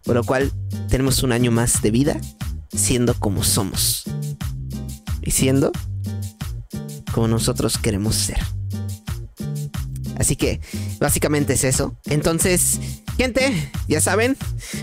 por 0.05 0.15
lo 0.15 0.23
cual 0.23 0.53
tenemos 0.89 1.25
un 1.25 1.33
año 1.33 1.51
más 1.51 1.83
de 1.83 1.91
vida 1.91 2.21
siendo 2.73 3.15
como 3.15 3.43
somos 3.43 4.05
y 5.23 5.33
siendo 5.33 5.73
como 7.13 7.27
nosotros 7.27 7.79
queremos 7.79 8.15
ser. 8.15 8.39
Así 10.21 10.37
que 10.37 10.61
básicamente 11.01 11.55
es 11.55 11.65
eso. 11.65 11.97
Entonces, 12.05 12.79
gente, 13.23 13.71
ya 13.87 14.01
saben, 14.01 14.37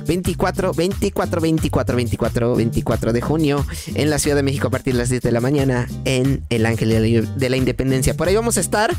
24, 0.07 0.71
24, 0.71 1.41
24, 1.41 1.95
24, 1.97 2.55
24 2.55 3.11
de 3.11 3.19
junio 3.21 3.67
en 3.95 4.09
la 4.09 4.17
Ciudad 4.17 4.37
de 4.37 4.43
México 4.43 4.67
a 4.67 4.71
partir 4.71 4.93
de 4.93 4.99
las 4.99 5.09
10 5.09 5.23
de 5.23 5.31
la 5.33 5.41
mañana 5.41 5.89
en 6.05 6.45
el 6.49 6.65
Ángel 6.65 6.89
de 7.35 7.49
la, 7.49 7.57
Independencia. 7.57 8.15
Por 8.15 8.29
ahí 8.29 8.35
vamos 8.35 8.55
a 8.55 8.61
estar. 8.61 8.95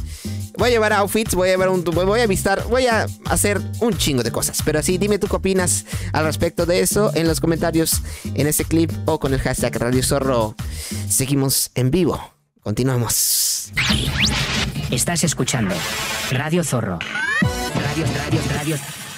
Voy 0.59 0.69
a 0.69 0.73
llevar 0.73 0.93
outfits, 0.93 1.35
voy 1.35 1.49
a 1.49 1.53
llevar 1.53 1.71
un 1.71 1.83
voy 1.85 2.21
a 2.21 2.27
visitar, 2.27 2.65
voy 2.69 2.87
a 2.87 3.07
hacer 3.31 3.63
un 3.81 3.97
chingo 3.97 4.23
de 4.23 4.31
cosas. 4.31 4.61
Pero 4.63 4.79
así 4.79 4.99
dime 4.99 5.19
tú 5.19 5.27
qué 5.27 5.37
opinas 5.37 5.87
al 6.13 6.27
respecto 6.27 6.67
de 6.67 6.81
eso 6.81 7.11
en 7.15 7.27
los 7.27 7.41
comentarios 7.41 8.03
en 8.35 8.47
ese 8.47 8.67
clip 8.67 8.93
o 9.07 9.19
con 9.19 9.33
el 9.33 9.41
hashtag 9.41 9.75
Radio 9.79 10.03
Zorro. 10.03 10.55
Seguimos 11.09 11.71
en 11.75 11.91
vivo. 11.91 12.21
Continuamos. 12.63 13.73
Estás 14.91 15.25
escuchando 15.25 15.75
Radio 16.31 16.63
Zorro. 16.63 16.99
Radio, 17.75 18.05
radio, 18.19 18.41
radio. 18.55 19.10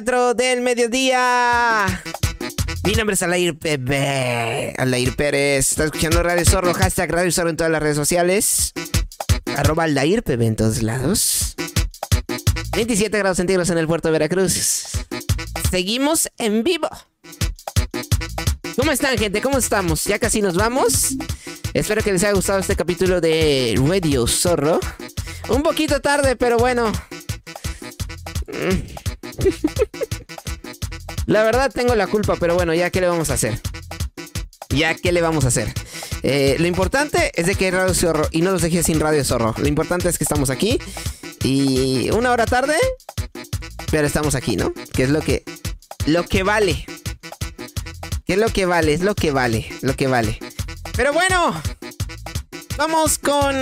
Del 0.00 0.60
mediodía. 0.60 2.02
Mi 2.84 2.92
nombre 2.92 3.14
es 3.14 3.22
Alair 3.22 3.56
Pepe. 3.58 4.74
Alair 4.76 5.16
Pérez. 5.16 5.70
Está 5.70 5.84
escuchando 5.84 6.22
Radio 6.22 6.44
Zorro. 6.44 6.74
Hashtag 6.74 7.10
Radio 7.10 7.32
Zorro 7.32 7.48
en 7.48 7.56
todas 7.56 7.72
las 7.72 7.82
redes 7.82 7.96
sociales. 7.96 8.74
Arroba 9.56 9.84
Alair 9.84 10.22
Pepe 10.22 10.44
en 10.44 10.54
todos 10.54 10.82
lados. 10.82 11.56
27 12.72 13.16
grados 13.16 13.38
centígrados 13.38 13.70
en 13.70 13.78
el 13.78 13.86
puerto 13.86 14.08
de 14.08 14.12
Veracruz. 14.12 14.84
Seguimos 15.70 16.28
en 16.36 16.62
vivo. 16.62 16.90
¿Cómo 18.76 18.92
están, 18.92 19.16
gente? 19.16 19.40
¿Cómo 19.40 19.56
estamos? 19.56 20.04
Ya 20.04 20.18
casi 20.18 20.42
nos 20.42 20.56
vamos. 20.56 21.16
Espero 21.72 22.02
que 22.02 22.12
les 22.12 22.22
haya 22.22 22.34
gustado 22.34 22.58
este 22.58 22.76
capítulo 22.76 23.22
de 23.22 23.80
Radio 23.82 24.26
Zorro. 24.26 24.78
Un 25.48 25.62
poquito 25.62 26.02
tarde, 26.02 26.36
pero 26.36 26.58
bueno. 26.58 26.92
La 31.26 31.42
verdad 31.42 31.72
tengo 31.72 31.94
la 31.96 32.06
culpa, 32.06 32.36
pero 32.38 32.54
bueno, 32.54 32.72
ya 32.72 32.90
qué 32.90 33.00
le 33.00 33.08
vamos 33.08 33.30
a 33.30 33.34
hacer. 33.34 33.60
Ya 34.68 34.94
qué 34.94 35.10
le 35.10 35.22
vamos 35.22 35.44
a 35.44 35.48
hacer. 35.48 35.72
Eh, 36.22 36.56
lo 36.58 36.66
importante 36.66 37.32
es 37.34 37.46
de 37.46 37.56
que 37.56 37.66
hay 37.66 37.70
Radio 37.72 37.94
Zorro 37.94 38.28
y 38.30 38.42
no 38.42 38.52
los 38.52 38.62
dejé 38.62 38.84
sin 38.84 39.00
Radio 39.00 39.24
Zorro. 39.24 39.54
Lo 39.58 39.66
importante 39.66 40.08
es 40.08 40.18
que 40.18 40.24
estamos 40.24 40.50
aquí 40.50 40.78
y 41.42 42.10
una 42.10 42.30
hora 42.30 42.46
tarde, 42.46 42.76
pero 43.90 44.06
estamos 44.06 44.36
aquí, 44.36 44.56
¿no? 44.56 44.72
Que 44.92 45.02
es 45.02 45.10
lo 45.10 45.20
que 45.20 45.44
lo 46.06 46.24
que 46.24 46.44
vale. 46.44 46.86
¿Qué 48.24 48.34
es 48.34 48.38
lo 48.38 48.48
que 48.48 48.66
vale? 48.66 48.94
Es 48.94 49.02
lo 49.02 49.14
que 49.14 49.32
vale, 49.32 49.68
lo 49.82 49.94
que 49.94 50.06
vale. 50.06 50.38
Pero 50.96 51.12
bueno, 51.12 51.60
vamos 52.76 53.18
con 53.18 53.54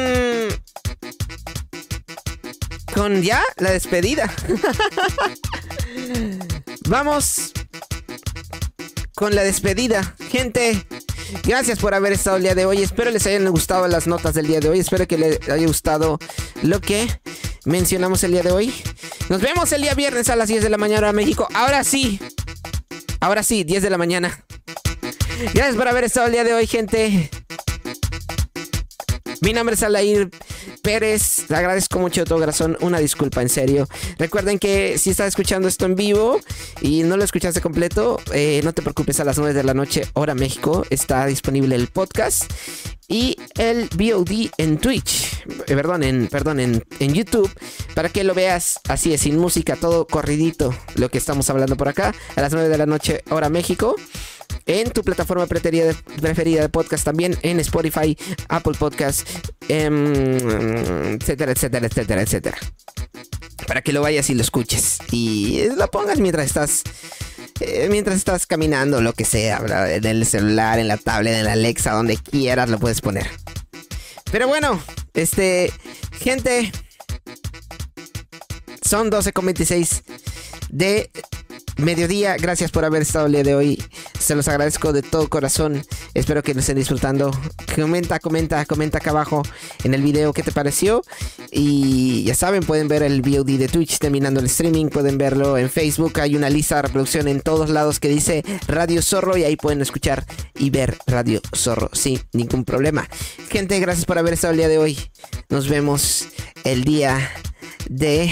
con 2.95 3.22
ya 3.22 3.42
la 3.57 3.72
despedida. 3.72 4.32
Vamos 6.88 7.53
con 9.14 9.34
la 9.34 9.42
despedida. 9.42 10.14
Gente, 10.30 10.86
gracias 11.45 11.78
por 11.78 11.95
haber 11.95 12.12
estado 12.12 12.36
el 12.36 12.45
día 12.45 12.55
de 12.55 12.66
hoy. 12.66 12.82
Espero 12.82 13.11
les 13.11 13.26
hayan 13.26 13.51
gustado 13.51 13.88
las 13.88 14.07
notas 14.07 14.34
del 14.34 14.47
día 14.47 14.61
de 14.61 14.68
hoy. 14.68 14.80
Espero 14.80 15.07
que 15.07 15.18
les 15.18 15.49
haya 15.49 15.66
gustado 15.66 16.18
lo 16.62 16.80
que 16.80 17.20
mencionamos 17.64 18.22
el 18.24 18.32
día 18.32 18.42
de 18.42 18.53
hoy. 18.53 18.74
Nos 19.28 19.40
vemos 19.40 19.72
el 19.72 19.82
día 19.82 19.95
viernes 19.95 20.28
a 20.28 20.36
las 20.36 20.49
10 20.49 20.62
de 20.62 20.70
la 20.70 20.78
mañana 20.78 21.09
a 21.09 21.12
México. 21.12 21.49
Ahora 21.55 21.84
sí. 21.84 22.20
Ahora 23.20 23.42
sí, 23.42 23.64
10 23.64 23.82
de 23.82 23.90
la 23.90 23.99
mañana. 23.99 24.45
Gracias 25.53 25.76
por 25.76 25.88
haber 25.88 26.05
estado 26.05 26.26
el 26.26 26.32
día 26.32 26.45
de 26.45 26.55
hoy, 26.55 26.66
gente. 26.66 27.30
Mi 29.45 29.53
nombre 29.53 29.74
es 29.74 29.82
Alair 29.82 30.30
Pérez. 30.80 31.51
Le 31.51 31.57
agradezco 31.57 31.99
mucho 31.99 32.22
de 32.22 32.24
todo 32.24 32.38
corazón. 32.38 32.78
Una 32.80 32.99
disculpa, 32.99 33.42
en 33.42 33.51
serio. 33.51 33.86
Recuerden 34.18 34.59
que 34.59 34.97
si 34.97 35.11
estás 35.11 35.28
escuchando 35.28 35.68
esto 35.68 35.84
en 35.84 35.97
vivo 35.97 36.40
y 36.80 37.03
no 37.03 37.18
lo 37.18 37.24
escuchaste 37.24 37.61
completo, 37.61 38.18
eh, 38.32 38.62
no 38.64 38.72
te 38.72 38.80
preocupes. 38.80 39.20
A 39.20 39.24
las 39.24 39.36
9 39.36 39.53
de 39.53 39.62
la 39.62 39.74
noche, 39.74 40.09
hora 40.14 40.34
México, 40.34 40.86
está 40.88 41.26
disponible 41.26 41.76
el 41.76 41.88
podcast 41.88 42.51
y 43.07 43.36
el 43.59 43.90
VOD 43.95 44.51
en 44.57 44.78
Twitch, 44.78 45.45
eh, 45.47 45.74
perdón, 45.74 46.05
en, 46.05 46.26
perdón, 46.28 46.59
en, 46.59 46.82
en, 46.99 47.12
YouTube, 47.12 47.51
para 47.95 48.09
que 48.09 48.24
lo 48.24 48.32
veas 48.32 48.80
así 48.88 49.16
sin 49.18 49.36
música, 49.36 49.76
todo 49.76 50.07
corridito, 50.07 50.74
lo 50.95 51.11
que 51.11 51.18
estamos 51.18 51.51
hablando 51.51 51.76
por 51.76 51.88
acá, 51.88 52.14
a 52.34 52.40
las 52.40 52.53
9 52.55 52.70
de 52.70 52.78
la 52.78 52.86
noche, 52.86 53.22
hora 53.28 53.51
México 53.51 53.95
en 54.67 54.91
tu 54.91 55.03
plataforma 55.03 55.47
preferida 55.47 55.93
de, 56.62 56.69
podcast, 56.69 57.05
también 57.05 57.37
en 57.43 57.61
Spotify, 57.61 58.17
Apple 58.49 58.75
Podcast, 58.79 59.29
em, 59.69 61.17
etcétera, 61.21 61.53
etcétera, 61.53 61.87
etcétera, 61.87 62.23
etcétera. 62.23 62.59
Para 63.67 63.83
que 63.83 63.93
lo 63.93 64.03
vayas 64.03 64.29
y 64.31 64.35
lo 64.35 64.43
escuches. 64.43 64.99
Y 65.11 65.65
lo 65.77 65.91
pongas 65.91 66.21
mientras 66.21 66.47
estás. 66.47 66.83
Eh, 67.61 67.89
mientras 67.91 68.17
estás 68.17 68.47
caminando, 68.47 69.01
lo 69.01 69.12
que 69.12 69.25
sea, 69.25 69.62
en 69.89 70.05
el 70.05 70.27
celular, 70.27 70.79
en 70.79 70.89
la 70.89 70.97
tablet, 70.97 71.35
en 71.35 71.45
la 71.45 71.53
Alexa, 71.53 71.93
donde 71.93 72.17
quieras 72.17 72.69
lo 72.69 72.79
puedes 72.79 73.01
poner. 73.01 73.29
Pero 74.31 74.49
bueno, 74.49 74.83
este, 75.15 75.73
gente, 76.19 76.73
son 78.83 79.11
12.26 79.11 80.03
de 80.71 81.11
mediodía. 81.77 82.37
Gracias 82.37 82.70
por 82.70 82.85
haber 82.85 83.03
estado 83.03 83.27
el 83.27 83.33
día 83.33 83.43
de 83.43 83.55
hoy. 83.55 83.83
Se 84.18 84.35
los 84.35 84.49
agradezco 84.49 84.93
de 84.93 85.03
todo 85.03 85.29
corazón. 85.29 85.85
Espero 86.14 86.43
que 86.43 86.55
lo 86.55 86.61
estén 86.61 86.77
disfrutando. 86.77 87.31
Comenta, 87.75 88.18
comenta, 88.18 88.64
comenta 88.66 88.99
acá 88.99 89.11
abajo 89.11 89.43
en 89.83 89.95
el 89.95 90.03
video 90.03 90.33
qué 90.33 90.43
te 90.43 90.53
pareció. 90.53 91.03
Y 91.51 92.25
ya 92.25 92.35
saben, 92.35 92.62
pueden 92.62 92.89
ver 92.89 93.03
el 93.03 93.22
VOD 93.22 93.59
de 93.59 93.68
Twitch 93.68 93.99
terminando 93.99 94.41
el 94.41 94.47
streaming. 94.47 94.87
Pueden 94.87 95.18
verlo 95.18 95.59
en 95.59 95.70
Facebook. 95.70 96.20
Hay 96.20 96.37
una 96.37 96.51
lista 96.51 96.77
de 96.77 96.83
reproducción 96.83 97.29
en 97.29 97.41
todos 97.41 97.70
lados 97.70 98.01
que 98.01 98.09
dice 98.09 98.45
Radio 98.66 99.03
Zorro 99.03 99.37
y 99.37 99.45
ahí 99.45 99.57
pueden 99.57 99.81
escuchar 99.81 100.25
y 100.55 100.70
ver 100.70 100.97
Radio 101.07 101.41
Zorro 101.55 101.91
sin 101.93 102.20
ningún 102.33 102.64
problema. 102.64 103.09
Gente, 103.51 103.79
gracias 103.81 104.07
por 104.07 104.18
haber 104.18 104.35
estado 104.35 104.53
el 104.53 104.59
día 104.59 104.68
de 104.68 104.79
hoy. 104.79 104.99
Nos 105.49 105.68
vemos 105.68 106.29
el 106.64 106.85
día 106.85 107.31
de 107.89 108.31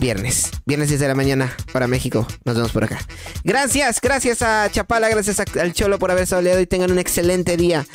viernes. 0.00 0.50
Viernes 0.66 0.88
10 0.88 1.00
de 1.00 1.08
la 1.08 1.14
mañana 1.14 1.54
para 1.72 1.86
México. 1.86 2.26
Nos 2.44 2.56
vemos 2.56 2.72
por 2.72 2.82
acá. 2.84 2.98
Gracias, 3.44 4.00
gracias 4.00 4.42
a 4.42 4.68
Chapala, 4.70 5.08
gracias 5.08 5.38
al 5.40 5.72
Cholo 5.72 5.98
por 5.98 6.10
haber 6.10 6.24
estado 6.24 6.60
y 6.60 6.66
tengan 6.66 6.90
un 6.90 6.98
excelente 6.98 7.56
día. 7.56 7.86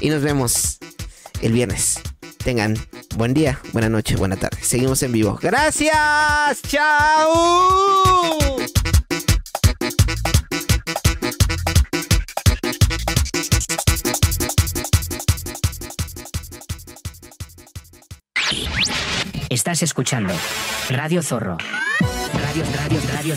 Y 0.00 0.10
nos 0.10 0.22
vemos 0.22 0.78
el 1.40 1.52
viernes. 1.52 1.98
Tengan 2.44 2.76
buen 3.16 3.32
día, 3.34 3.58
buena 3.72 3.88
noche, 3.88 4.16
buena 4.16 4.36
tarde. 4.36 4.58
Seguimos 4.62 5.02
en 5.02 5.12
vivo. 5.12 5.38
Gracias. 5.40 6.62
Chao. 6.68 8.38
Estás 19.64 19.82
escuchando 19.82 20.34
Radio 20.90 21.22
Zorro. 21.22 21.56
Radio, 22.34 22.64
radio, 22.76 23.00
radio. 23.14 23.34